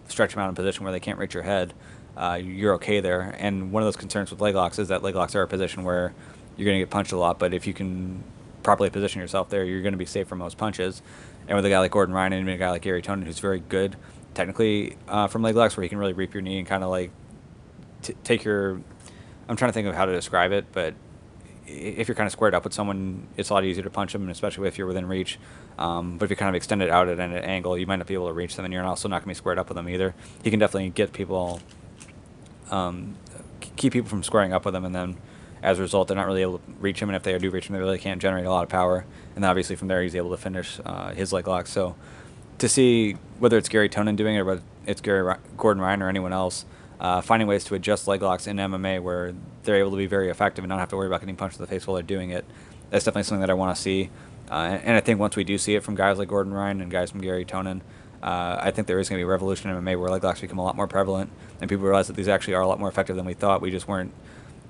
stretch 0.08 0.34
them 0.34 0.42
out 0.42 0.46
in 0.46 0.52
a 0.52 0.56
position 0.56 0.84
where 0.84 0.92
they 0.92 1.00
can't 1.00 1.20
reach 1.20 1.34
your 1.34 1.44
head, 1.44 1.74
uh, 2.18 2.40
you're 2.42 2.74
okay 2.76 3.00
there. 3.00 3.36
And 3.40 3.72
one 3.72 3.84
of 3.84 3.88
those 3.88 3.96
concerns 3.96 4.32
with 4.32 4.42
leg 4.42 4.56
locks 4.56 4.80
is 4.80 4.88
that 4.90 5.04
leg 5.04 5.16
locks 5.16 5.36
are 5.36 5.42
a 5.42 5.48
position 5.48 5.84
where 5.84 6.14
you're 6.58 6.66
going 6.66 6.78
to 6.78 6.82
get 6.82 6.90
punched 6.90 7.12
a 7.12 7.18
lot. 7.18 7.40
But 7.40 7.54
if 7.54 7.66
you 7.66 7.74
can 7.74 8.24
properly 8.64 8.90
position 8.90 9.22
yourself 9.22 9.50
there, 9.50 9.64
you're 9.64 9.82
going 9.82 9.94
to 9.94 9.98
be 9.98 10.06
safe 10.06 10.28
from 10.28 10.40
most 10.40 10.58
punches. 10.58 11.02
And 11.48 11.56
with 11.56 11.66
a 11.66 11.70
guy 11.70 11.80
like 11.80 11.92
Gordon 11.92 12.14
Ryan 12.14 12.34
and 12.34 12.50
a 12.50 12.58
guy 12.58 12.70
like 12.70 12.82
Garry 12.82 13.02
Tonon, 13.02 13.26
who's 13.26 13.40
very 13.40 13.60
good 13.60 13.96
technically 14.34 14.98
uh, 15.08 15.28
from 15.28 15.42
leg 15.42 15.56
locks, 15.56 15.76
where 15.76 15.84
he 15.84 15.90
can 15.90 15.98
really 15.98 16.14
reap 16.14 16.34
your 16.34 16.42
knee 16.42 16.60
and 16.60 16.68
kind 16.68 16.84
of 16.84 16.90
like 16.90 17.12
t- 18.04 18.16
take 18.24 18.44
your 18.44 18.82
I'm 19.50 19.56
trying 19.56 19.70
to 19.70 19.74
think 19.74 19.88
of 19.88 19.96
how 19.96 20.06
to 20.06 20.14
describe 20.14 20.52
it, 20.52 20.66
but 20.72 20.94
if 21.66 22.08
you're 22.08 22.16
kind 22.16 22.28
of 22.28 22.32
squared 22.32 22.54
up 22.54 22.64
with 22.64 22.74
someone, 22.74 23.28
it's 23.36 23.50
a 23.50 23.54
lot 23.54 23.66
easier 23.66 23.84
to 23.84 23.90
punch 23.90 24.14
them, 24.14 24.30
especially 24.30 24.68
if 24.68 24.78
you're 24.78 24.88
within 24.88 25.08
reach. 25.08 25.40
Um, 25.78 26.18
but 26.18 26.26
if 26.26 26.30
you're 26.30 26.38
kind 26.38 26.50
of 26.50 26.56
extend 26.56 26.84
it 26.84 26.90
out 26.90 27.10
at 27.10 27.20
an 27.20 27.34
angle, 27.34 27.78
you 27.78 27.88
might 27.88 27.98
not 27.98 28.08
be 28.08 28.14
able 28.14 28.28
to 28.28 28.34
reach 28.34 28.56
them, 28.56 28.66
and 28.66 28.74
you're 28.74 28.84
also 28.84 29.08
not 29.08 29.18
going 29.18 29.24
to 29.24 29.28
be 29.30 29.34
squared 29.34 29.58
up 29.58 29.68
with 29.68 29.76
them 29.76 29.90
either. 29.90 30.14
He 30.44 30.52
can 30.52 30.60
definitely 30.60 30.90
get 30.90 31.14
people, 31.14 31.62
um, 32.70 33.16
keep 33.76 33.94
people 33.94 34.08
from 34.10 34.22
squaring 34.22 34.54
up 34.54 34.66
with 34.66 34.76
him, 34.76 34.86
and 34.86 34.94
then 34.94 35.18
as 35.64 35.80
a 35.80 35.82
result, 35.82 36.08
they're 36.08 36.18
not 36.18 36.28
really 36.28 36.44
able 36.44 36.60
to 36.60 36.64
reach 36.80 37.02
him, 37.02 37.10
and 37.10 37.16
if 37.16 37.24
they 37.24 37.38
do 37.38 37.50
reach 37.50 37.68
him, 37.68 37.74
they 37.74 37.80
really 37.80 37.98
can't 37.98 38.22
generate 38.22 38.46
a 38.46 38.52
lot 38.52 38.64
of 38.64 38.70
power. 38.70 39.06
And 39.36 39.44
obviously, 39.44 39.76
from 39.76 39.88
there, 39.88 40.02
he's 40.04 40.16
able 40.16 40.30
to 40.30 40.38
finish 40.38 40.80
uh, 40.86 41.12
his 41.14 41.34
leg 41.34 41.48
lock. 41.48 41.66
So 41.66 41.96
to 42.60 42.70
see 42.70 43.14
whether 43.40 43.58
it's 43.58 43.70
Garry 43.70 43.90
Tonon 43.90 44.16
doing 44.16 44.36
it 44.36 44.40
or 44.40 44.46
whether 44.46 44.62
it's 44.86 45.02
Gary 45.02 45.36
Gordon 45.58 45.82
Ryan 45.82 46.04
or 46.04 46.10
anyone 46.10 46.34
else 46.34 46.66
uh, 47.00 47.22
finding 47.22 47.48
ways 47.48 47.64
to 47.66 47.76
adjust 47.76 48.08
leg 48.08 48.22
locks 48.22 48.48
in 48.48 48.58
MMA 48.58 49.02
where 49.02 49.34
they're 49.64 49.78
able 49.78 49.92
to 49.92 49.98
be 49.98 50.06
very 50.06 50.30
effective 50.30 50.64
and 50.64 50.70
not 50.70 50.80
have 50.80 50.90
to 50.90 50.98
worry 50.98 51.08
about 51.08 51.22
getting 51.22 51.36
punched 51.36 51.58
in 51.58 51.62
the 51.62 51.68
face 51.68 51.88
while 51.88 51.96
they're 51.96 52.04
doing 52.04 52.30
it. 52.30 52.46
That's 52.90 53.06
definitely 53.06 53.24
something 53.24 53.42
that 53.42 53.50
I 53.50 53.54
want 53.54 53.76
to 53.76 53.82
see. 53.82 54.10
Uh, 54.50 54.80
and 54.84 54.98
I 54.98 55.00
think 55.00 55.20
once 55.20 55.36
we 55.36 55.44
do 55.44 55.58
see 55.58 55.76
it 55.76 55.84
from 55.84 55.96
guys 55.96 56.18
like 56.18 56.28
Gordon 56.28 56.54
Ryan 56.54 56.82
and 56.82 56.92
guys 56.92 57.12
from 57.12 57.22
Garry 57.22 57.46
Tonon, 57.46 57.82
uh, 58.22 58.58
I 58.60 58.72
think 58.72 58.88
there 58.88 59.00
is 59.00 59.08
going 59.08 59.18
to 59.18 59.24
be 59.24 59.28
a 59.28 59.32
revolution 59.32 59.70
in 59.70 59.78
MMA 59.78 59.98
where 60.00 60.10
leg 60.10 60.24
locks 60.24 60.42
become 60.42 60.58
a 60.58 60.64
lot 60.64 60.76
more 60.76 60.88
prevalent 60.88 61.32
and 61.62 61.70
people 61.70 61.86
realize 61.86 62.08
that 62.08 62.16
these 62.16 62.28
actually 62.28 62.56
are 62.56 62.62
a 62.62 62.68
lot 62.68 62.80
more 62.80 62.90
effective 62.90 63.16
than 63.16 63.26
we 63.26 63.34
thought. 63.34 63.62
We 63.62 63.72
just 63.72 63.88
weren't 63.88 64.14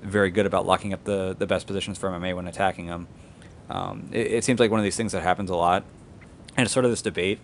very 0.02 0.30
good 0.30 0.46
about 0.46 0.66
locking 0.66 0.92
up 0.92 1.04
the, 1.04 1.34
the 1.36 1.46
best 1.46 1.66
positions 1.66 1.98
for 1.98 2.10
MMA 2.10 2.36
when 2.36 2.46
attacking 2.46 2.86
them. 2.86 3.08
Um, 3.68 4.08
it, 4.12 4.26
it 4.28 4.44
seems 4.44 4.60
like 4.60 4.70
one 4.70 4.78
of 4.78 4.84
these 4.84 4.96
things 4.96 5.12
that 5.12 5.22
happens 5.22 5.50
a 5.50 5.56
lot. 5.56 5.84
And 6.56 6.64
it's 6.64 6.72
sort 6.72 6.84
of 6.84 6.90
this 6.90 7.02
debate 7.02 7.40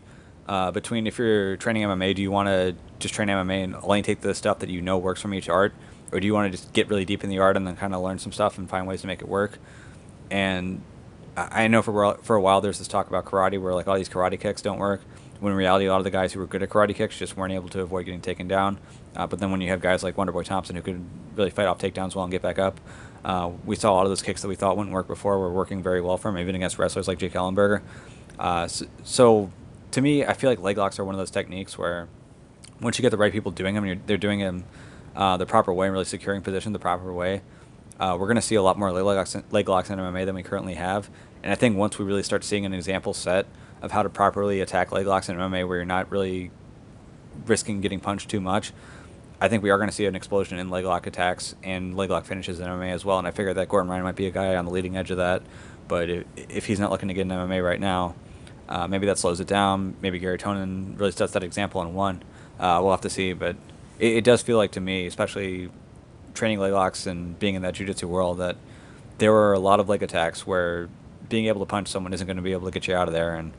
uh, 0.49 0.71
between 0.71 1.07
if 1.07 1.19
you're 1.19 1.57
training 1.57 1.83
MMA, 1.83 2.15
do 2.15 2.23
you 2.23 2.31
want 2.31 2.49
to 2.49 2.75
just 2.99 3.15
train 3.15 3.29
MMA 3.29 3.65
and 3.65 3.75
only 3.77 4.03
take 4.03 4.21
the 4.21 4.35
stuff 4.35 4.61
that 4.61 4.69
you 4.69 4.81
know 4.81 4.97
works 4.99 5.21
from 5.21 5.35
each 5.35 5.49
art, 5.49 5.75
or 6.13 6.21
do 6.21 6.27
you 6.27 6.35
want 6.35 6.51
to 6.51 6.57
just 6.57 6.73
get 6.73 6.89
really 6.89 7.05
deep 7.05 7.25
in 7.25 7.31
the 7.31 7.39
art 7.39 7.57
and 7.57 7.67
then 7.67 7.77
kind 7.77 7.95
of 7.95 8.03
learn 8.03 8.19
some 8.19 8.33
stuff 8.33 8.57
and 8.59 8.69
find 8.69 8.87
ways 8.87 9.01
to 9.01 9.07
make 9.07 9.21
it 9.21 9.29
work? 9.29 9.59
And 10.31 10.83
I 11.37 11.69
know 11.69 11.83
for 11.83 12.17
for 12.23 12.37
a 12.37 12.41
while 12.41 12.61
there's 12.61 12.79
this 12.79 12.89
talk 12.89 13.09
about 13.09 13.25
karate 13.25 13.61
where 13.61 13.75
like 13.75 13.89
all 13.89 13.97
these 13.97 14.09
karate 14.09 14.39
kicks 14.39 14.63
don't 14.63 14.79
work. 14.79 15.03
When 15.39 15.53
in 15.53 15.59
reality, 15.59 15.85
a 15.85 15.91
lot 15.91 15.99
of 15.99 16.05
the 16.05 16.11
guys 16.11 16.33
who 16.33 16.41
were 16.41 16.47
good 16.47 16.63
at 16.63 16.71
karate 16.71 16.95
kicks 16.95 17.19
just 17.19 17.37
weren't 17.37 17.53
able 17.53 17.69
to 17.71 17.81
avoid 17.83 18.07
getting 18.07 18.23
taken 18.23 18.49
down. 18.49 18.79
Uh, 19.15 19.27
but 19.27 19.39
then 19.39 19.51
when 19.51 19.61
you 19.61 19.69
have 19.69 19.83
guys 19.83 20.03
like 20.03 20.17
Wonderboy 20.17 20.45
Thompson 20.45 20.77
who 20.77 20.83
could 20.83 21.05
really 21.35 21.51
fight 21.51 21.67
off 21.67 21.79
takedowns 21.79 22.15
well 22.15 22.25
and 22.25 22.33
get 22.33 22.41
back 22.41 22.59
up, 22.59 22.81
uh, 23.25 23.51
we 23.65 23.77
saw 23.77 23.93
a 23.93 23.95
lot 23.95 24.05
of 24.05 24.11
those 24.11 24.23
kicks 24.23 24.41
that 24.43 24.49
we 24.49 24.55
thought 24.55 24.77
wouldn't 24.77 24.95
work 24.95 25.09
before 25.09 25.39
were 25.39 25.53
working 25.53 25.83
very 25.83 26.01
well 26.01 26.17
for 26.17 26.31
him, 26.31 26.39
even 26.39 26.55
against 26.55 26.79
wrestlers 26.79 27.09
like 27.09 27.19
Jake 27.19 27.33
Ellenberger. 27.33 27.83
Uh, 28.39 28.67
so, 28.69 28.87
so, 29.03 29.51
to 29.97 30.03
me, 30.03 30.27
I 30.27 30.35
feel 30.35 30.51
like 30.51 30.61
leg 30.61 30.77
locks 30.77 30.99
are 30.99 31.07
one 31.07 31.15
of 31.15 31.19
those 31.19 31.31
techniques 31.31 31.79
where 31.79 32.07
once 32.83 32.99
you 32.99 33.03
get 33.03 33.09
the 33.09 33.17
right 33.17 33.33
people 33.33 33.51
doing 33.51 33.75
them, 33.75 34.03
they're 34.05 34.19
doing 34.19 34.41
them 34.41 34.65
uh, 35.15 35.39
the 35.39 35.47
proper 35.47 35.73
way 35.73 35.87
and 35.87 35.93
really 35.95 36.05
securing 36.05 36.43
position 36.43 36.75
the 36.75 36.79
proper 36.79 37.11
way. 37.15 37.41
Uh, 37.99 38.15
we're 38.21 38.27
going 38.27 38.37
to 38.37 38.43
see 38.43 38.57
a 38.57 38.63
lot 38.63 38.79
more 38.79 38.93
leg 38.93 39.17
locks, 39.17 39.35
leg 39.51 39.67
locks 39.71 39.89
in 39.89 39.99
MMA 39.99 40.27
than 40.27 40.35
we 40.35 40.43
currently 40.43 40.75
have. 40.75 41.09
And 41.43 41.51
I 41.51 41.55
think 41.55 41.79
once 41.79 41.99
we 41.99 42.05
really 42.05 42.23
start 42.23 42.45
seeing 42.45 42.67
an 42.67 42.75
example 42.75 43.15
set 43.15 43.47
of 43.81 43.91
how 43.91 44.03
to 44.03 44.11
properly 44.11 44.61
attack 44.61 44.93
leg 44.93 45.07
locks 45.07 45.31
in 45.31 45.37
MMA 45.39 45.67
where 45.67 45.79
you're 45.79 45.87
not 45.87 46.11
really 46.11 46.51
risking 47.47 47.81
getting 47.81 47.99
punched 47.99 48.29
too 48.29 48.43
much, 48.43 48.75
I 49.41 49.49
think 49.49 49.63
we 49.63 49.71
are 49.71 49.79
going 49.79 49.89
to 49.89 49.97
see 49.97 50.05
an 50.05 50.15
explosion 50.15 50.59
in 50.59 50.69
leg 50.69 50.85
lock 50.85 51.07
attacks 51.07 51.55
and 51.63 51.97
leg 51.97 52.11
lock 52.11 52.27
finishes 52.27 52.61
in 52.61 52.69
MMA 52.69 52.93
as 52.93 53.03
well. 53.03 53.19
And 53.19 53.27
I 53.27 53.31
figure 53.31 53.55
that 53.55 53.71
Gordon 53.71 53.91
Ryan 53.91 54.03
might 54.03 54.17
be 54.17 54.27
a 54.27 54.31
guy 54.31 54.57
on 54.57 54.67
the 54.67 54.73
leading 54.73 54.95
edge 54.95 55.11
of 55.11 55.17
that. 55.17 55.41
But 55.89 56.11
if, 56.11 56.27
if 56.37 56.67
he's 56.67 56.81
not 56.81 56.91
looking 56.91 57.09
to 57.09 57.15
get 57.15 57.23
in 57.23 57.29
MMA 57.29 57.65
right 57.65 57.81
now, 57.81 58.15
uh, 58.69 58.87
maybe 58.87 59.07
that 59.07 59.19
slows 59.19 59.41
it 59.41 59.47
down. 59.47 59.97
Maybe 60.01 60.19
Garry 60.19 60.39
Tonon 60.39 60.99
really 60.99 61.13
sets 61.13 61.33
that 61.33 61.43
example 61.43 61.83
in 61.83 61.95
one. 61.95 62.23
Uh, 62.59 62.81
we'll 62.83 62.91
have 62.91 63.01
to 63.03 63.11
see. 63.11 63.33
But 63.33 63.57
it, 63.99 64.17
it, 64.19 64.25
does 64.25 64.43
feel 64.43 64.57
like 64.57 64.73
to 64.73 64.81
me, 64.81 65.07
especially 65.07 65.71
training 66.35 66.59
leg 66.59 66.73
locks 66.73 67.07
and 67.07 67.39
being 67.39 67.55
in 67.55 67.63
that 67.63 67.75
jiu-jitsu 67.75 68.09
world, 68.09 68.39
that 68.39 68.57
there 69.19 69.33
were 69.33 69.53
a 69.53 69.59
lot 69.59 69.81
of 69.81 69.89
leg 69.89 70.03
attacks 70.03 70.47
where 70.47 70.89
being 71.29 71.47
able 71.47 71.61
to 71.61 71.67
punch 71.67 71.89
someone 71.89 72.13
isn't 72.13 72.27
going 72.27 72.37
to 72.37 72.43
be 72.43 72.53
able 72.53 72.67
to 72.67 72.73
get 72.73 72.87
you 72.89 72.95
out 72.95 73.09
of 73.09 73.15
there. 73.15 73.35
And 73.35 73.53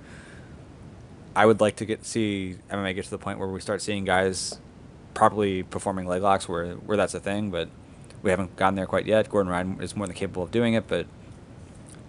I 1.36 1.46
would 1.46 1.62
like 1.62 1.78
to 1.78 1.86
get 1.86 2.06
see 2.06 2.58
MMA 2.70 2.96
get 2.96 3.06
to 3.06 3.12
the 3.12 3.18
point 3.18 3.40
where 3.40 3.48
we 3.48 3.60
start 3.62 3.82
seeing 3.82 4.06
guys 4.06 4.60
properly 5.14 5.64
performing 5.64 6.06
leg 6.06 6.22
locks 6.22 6.48
where 6.48 6.74
where 6.76 6.98
that's 6.98 7.14
a 7.14 7.20
thing, 7.20 7.50
but 7.50 7.70
we 8.24 8.30
haven't 8.30 8.56
gotten 8.56 8.76
there 8.76 8.86
quite 8.86 9.06
yet. 9.06 9.30
Gordon 9.30 9.52
Ryan 9.52 9.82
is 9.82 9.96
more 9.96 10.08
than 10.08 10.16
capable 10.16 10.44
of 10.44 10.52
doing 10.52 10.74
it, 10.74 10.88
but 10.88 11.06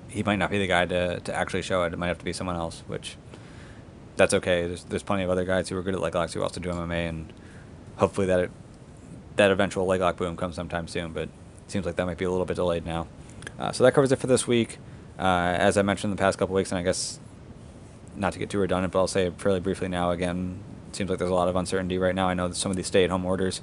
he 0.09 0.23
might 0.23 0.37
not 0.37 0.51
be 0.51 0.59
the 0.59 0.66
guy 0.66 0.87
to, 0.87 1.21
to 1.21 1.35
actually 1.35 1.62
show 1.62 1.85
it. 1.85 1.92
It 1.92 1.99
might 1.99 2.09
have 2.09 2.18
to 2.18 2.25
be 2.25 2.33
someone 2.33 2.57
else, 2.57 2.83
which 2.87 3.16
that's 4.16 4.35
okay. 4.35 4.66
There's 4.66 4.85
there's 4.85 5.03
plenty 5.03 5.23
of 5.23 5.31
other 5.31 5.44
guys 5.44 5.68
who 5.68 5.77
are 5.77 5.83
good 5.83 5.94
at 5.94 6.01
leg 6.01 6.14
locks 6.14 6.35
who 6.35 6.42
also 6.42 6.61
do 6.61 6.71
MMA, 6.71 7.09
and 7.09 7.33
hopefully 7.97 8.27
that 8.27 8.40
it, 8.40 8.51
that 9.37 9.51
eventual 9.51 9.87
leg 9.87 10.01
lock 10.01 10.16
boom 10.16 10.37
comes 10.37 10.57
sometime 10.57 10.88
soon. 10.88 11.12
But 11.12 11.25
it 11.25 11.31
seems 11.68 11.87
like 11.87 11.97
that 11.97 12.07
might 12.07 12.18
be 12.18 12.25
a 12.25 12.31
little 12.31 12.47
bit 12.47 12.57
delayed 12.57 12.85
now. 12.85 13.07
Uh, 13.59 13.73
so 13.73 13.85
that 13.85 13.92
covers 13.92 14.12
it 14.12 14.16
for 14.16 14.27
this 14.27 14.47
week. 14.47 14.79
Uh, 15.18 15.57
as 15.59 15.77
I 15.77 15.83
mentioned 15.83 16.12
in 16.12 16.16
the 16.16 16.21
past 16.21 16.38
couple 16.38 16.55
weeks, 16.55 16.71
and 16.71 16.79
I 16.79 16.83
guess 16.83 17.18
not 18.14 18.33
to 18.33 18.38
get 18.38 18.51
too 18.51 18.59
redundant, 18.59 18.92
but 18.92 19.01
I'll 19.01 19.07
say 19.07 19.27
it 19.27 19.40
fairly 19.40 19.61
briefly 19.61 19.88
now. 19.88 20.11
Again, 20.11 20.59
it 20.88 20.97
seems 20.97 21.11
like 21.11 21.18
there's 21.18 21.31
a 21.31 21.35
lot 21.35 21.49
of 21.49 21.57
uncertainty 21.57 21.99
right 21.99 22.14
now. 22.14 22.29
I 22.29 22.35
know 22.35 22.49
that 22.49 22.55
some 22.55 22.71
of 22.71 22.77
these 22.77 22.87
stay-at-home 22.87 23.25
orders 23.25 23.61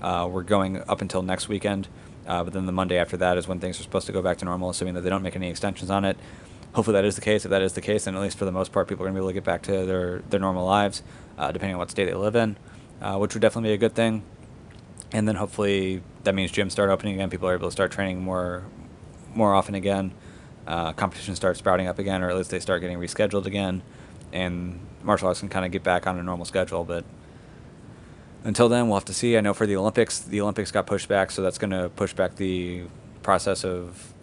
uh, 0.00 0.28
were 0.30 0.42
going 0.42 0.82
up 0.88 1.00
until 1.00 1.22
next 1.22 1.48
weekend, 1.48 1.88
uh, 2.26 2.44
but 2.44 2.52
then 2.52 2.66
the 2.66 2.72
Monday 2.72 2.98
after 2.98 3.16
that 3.16 3.36
is 3.36 3.48
when 3.48 3.60
things 3.60 3.78
are 3.80 3.82
supposed 3.82 4.06
to 4.06 4.12
go 4.12 4.22
back 4.22 4.38
to 4.38 4.44
normal, 4.44 4.70
assuming 4.70 4.94
that 4.94 5.02
they 5.02 5.10
don't 5.10 5.22
make 5.22 5.36
any 5.36 5.48
extensions 5.48 5.90
on 5.90 6.04
it. 6.04 6.16
Hopefully 6.74 6.94
that 6.94 7.04
is 7.04 7.14
the 7.14 7.20
case. 7.20 7.44
If 7.44 7.50
that 7.50 7.62
is 7.62 7.72
the 7.72 7.80
case, 7.80 8.04
then 8.04 8.14
at 8.14 8.20
least 8.20 8.36
for 8.38 8.44
the 8.44 8.52
most 8.52 8.72
part, 8.72 8.88
people 8.88 9.04
are 9.04 9.06
going 9.06 9.14
to 9.14 9.20
be 9.20 9.24
able 9.24 9.30
to 9.30 9.34
get 9.34 9.44
back 9.44 9.62
to 9.62 9.86
their, 9.86 10.18
their 10.30 10.40
normal 10.40 10.66
lives, 10.66 11.02
uh, 11.38 11.50
depending 11.52 11.74
on 11.74 11.78
what 11.78 11.90
state 11.90 12.04
they 12.04 12.14
live 12.14 12.36
in, 12.36 12.56
uh, 13.00 13.16
which 13.16 13.34
would 13.34 13.40
definitely 13.40 13.70
be 13.70 13.74
a 13.74 13.78
good 13.78 13.94
thing. 13.94 14.22
And 15.12 15.26
then 15.26 15.36
hopefully 15.36 16.02
that 16.24 16.34
means 16.34 16.52
gyms 16.52 16.72
start 16.72 16.90
opening 16.90 17.14
again. 17.14 17.30
People 17.30 17.48
are 17.48 17.54
able 17.54 17.68
to 17.68 17.72
start 17.72 17.92
training 17.92 18.20
more 18.20 18.64
more 19.34 19.54
often 19.54 19.74
again. 19.74 20.12
Uh, 20.66 20.92
competition 20.92 21.36
starts 21.36 21.58
sprouting 21.58 21.86
up 21.86 21.98
again, 21.98 22.22
or 22.22 22.30
at 22.30 22.36
least 22.36 22.50
they 22.50 22.58
start 22.58 22.80
getting 22.80 22.98
rescheduled 22.98 23.46
again 23.46 23.82
and 24.32 24.80
martial 25.02 25.28
arts 25.28 25.40
can 25.40 25.48
kind 25.48 25.64
of 25.64 25.72
get 25.72 25.82
back 25.82 26.06
on 26.06 26.18
a 26.18 26.22
normal 26.22 26.44
schedule. 26.44 26.84
But 26.84 27.04
until 28.44 28.68
then, 28.68 28.88
we'll 28.88 28.96
have 28.96 29.04
to 29.06 29.14
see. 29.14 29.36
I 29.36 29.40
know 29.40 29.54
for 29.54 29.66
the 29.66 29.76
Olympics, 29.76 30.20
the 30.20 30.40
Olympics 30.40 30.70
got 30.70 30.86
pushed 30.86 31.08
back, 31.08 31.30
so 31.30 31.42
that's 31.42 31.58
going 31.58 31.70
to 31.70 31.88
push 31.90 32.12
back 32.12 32.36
the 32.36 32.84
process 33.22 33.64
of 33.64 34.14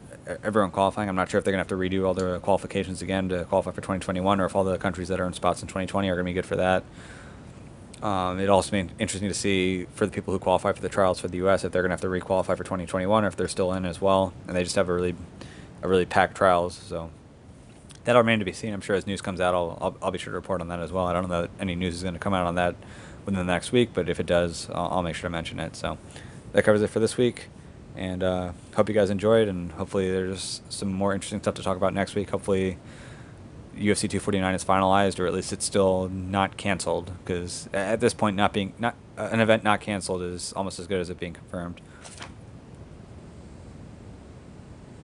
everyone 0.44 0.72
qualifying. 0.72 1.10
I'm 1.10 1.16
not 1.16 1.30
sure 1.30 1.38
if 1.38 1.44
they're 1.44 1.52
going 1.52 1.64
to 1.64 1.74
have 1.74 1.80
to 1.80 1.90
redo 1.90 2.06
all 2.06 2.14
the 2.14 2.40
qualifications 2.40 3.02
again 3.02 3.30
to 3.30 3.46
qualify 3.46 3.72
for 3.72 3.82
2021, 3.82 4.40
or 4.40 4.46
if 4.46 4.56
all 4.56 4.64
the 4.64 4.78
countries 4.78 5.10
that 5.10 5.20
are 5.20 5.26
in 5.26 5.34
spots 5.34 5.62
in 5.62 5.68
2020 5.68 6.10
are 6.10 6.16
going 6.16 6.26
to 6.26 6.30
be 6.30 6.34
good 6.34 6.46
for 6.46 6.56
that. 6.56 6.84
Um, 8.02 8.38
it'd 8.38 8.50
also 8.50 8.72
be 8.72 8.80
interesting 9.00 9.30
to 9.30 9.34
see 9.34 9.86
for 9.96 10.06
the 10.06 10.12
people 10.12 10.34
who 10.34 10.40
qualify 10.40 10.74
for 10.74 10.82
the 10.82 10.90
trials 10.90 11.20
for 11.20 11.30
the 11.30 11.38
U.S. 11.38 11.64
if 11.64 11.72
they're 11.72 11.82
going 11.82 11.90
to 11.90 11.94
have 11.94 12.02
to 12.02 12.08
requalify 12.08 12.58
for 12.58 12.64
2021, 12.64 13.24
or 13.24 13.28
if 13.28 13.36
they're 13.36 13.48
still 13.48 13.72
in 13.74 13.86
as 13.86 14.02
well, 14.02 14.34
and 14.48 14.56
they 14.56 14.64
just 14.64 14.76
have 14.76 14.90
a 14.90 14.94
really, 14.94 15.16
a 15.82 15.88
really 15.88 16.06
packed 16.06 16.36
trials. 16.36 16.76
So 16.76 17.12
that'll 18.04 18.22
remain 18.22 18.40
to 18.40 18.46
be 18.46 18.52
seen. 18.52 18.74
I'm 18.74 18.82
sure 18.82 18.96
as 18.96 19.08
news 19.08 19.22
comes 19.22 19.40
out, 19.40 19.56
I'll, 19.56 19.78
I'll, 19.80 19.98
I'll 20.02 20.12
be 20.12 20.18
sure 20.18 20.32
to 20.32 20.36
report 20.36 20.60
on 20.60 20.68
that 20.68 20.80
as 20.80 20.92
well. 20.92 21.08
I 21.08 21.14
don't 21.14 21.30
know 21.30 21.44
that 21.44 21.52
any 21.60 21.76
news 21.76 21.96
is 21.96 22.04
going 22.04 22.16
to 22.16 22.20
come 22.20 22.34
out 22.34 22.46
on 22.46 22.56
that 22.56 22.76
within 23.26 23.46
the 23.46 23.52
next 23.52 23.72
week, 23.72 23.90
but 23.94 24.10
if 24.10 24.20
it 24.20 24.26
does, 24.26 24.70
I'll, 24.72 24.88
I'll 24.92 25.04
make 25.04 25.16
sure 25.16 25.30
to 25.30 25.32
mention 25.32 25.60
it. 25.60 25.76
So 25.76 25.98
that 26.54 26.64
covers 26.64 26.82
it 26.82 26.90
for 26.90 27.00
this 27.00 27.18
week. 27.18 27.48
And 27.96 28.24
uh, 28.24 28.54
hope 28.76 28.90
you 28.90 28.96
guys 28.96 29.10
enjoyed, 29.10 29.48
and 29.48 29.72
hopefully 29.74 30.10
there's 30.10 30.62
some 30.70 30.92
more 30.92 31.14
interesting 31.14 31.40
stuff 31.40 31.56
to 31.56 31.64
talk 31.64 31.78
about 31.78 31.94
next 31.94 32.16
week. 32.16 32.32
Hopefully 32.32 32.78
UFC 33.76 34.02
249 34.10 34.56
is 34.56 34.66
finalized, 34.66 35.20
or 35.20 35.28
at 35.28 35.34
least 35.34 35.54
it's 35.54 35.66
still 35.66 36.10
not 36.10 36.58
canceled. 36.58 37.12
Because 37.24 37.70
at 37.72 38.00
this 38.00 38.14
point, 38.14 38.36
not 38.36 38.52
being 38.52 38.74
not 38.80 38.96
uh, 39.18 39.30
an 39.32 39.40
event 39.40 39.64
not 39.64 39.80
canceled 39.80 40.24
is 40.24 40.54
almost 40.54 40.80
as 40.80 40.88
good 40.88 41.00
as 41.00 41.10
it 41.10 41.20
being 41.20 41.34
confirmed. 41.34 41.82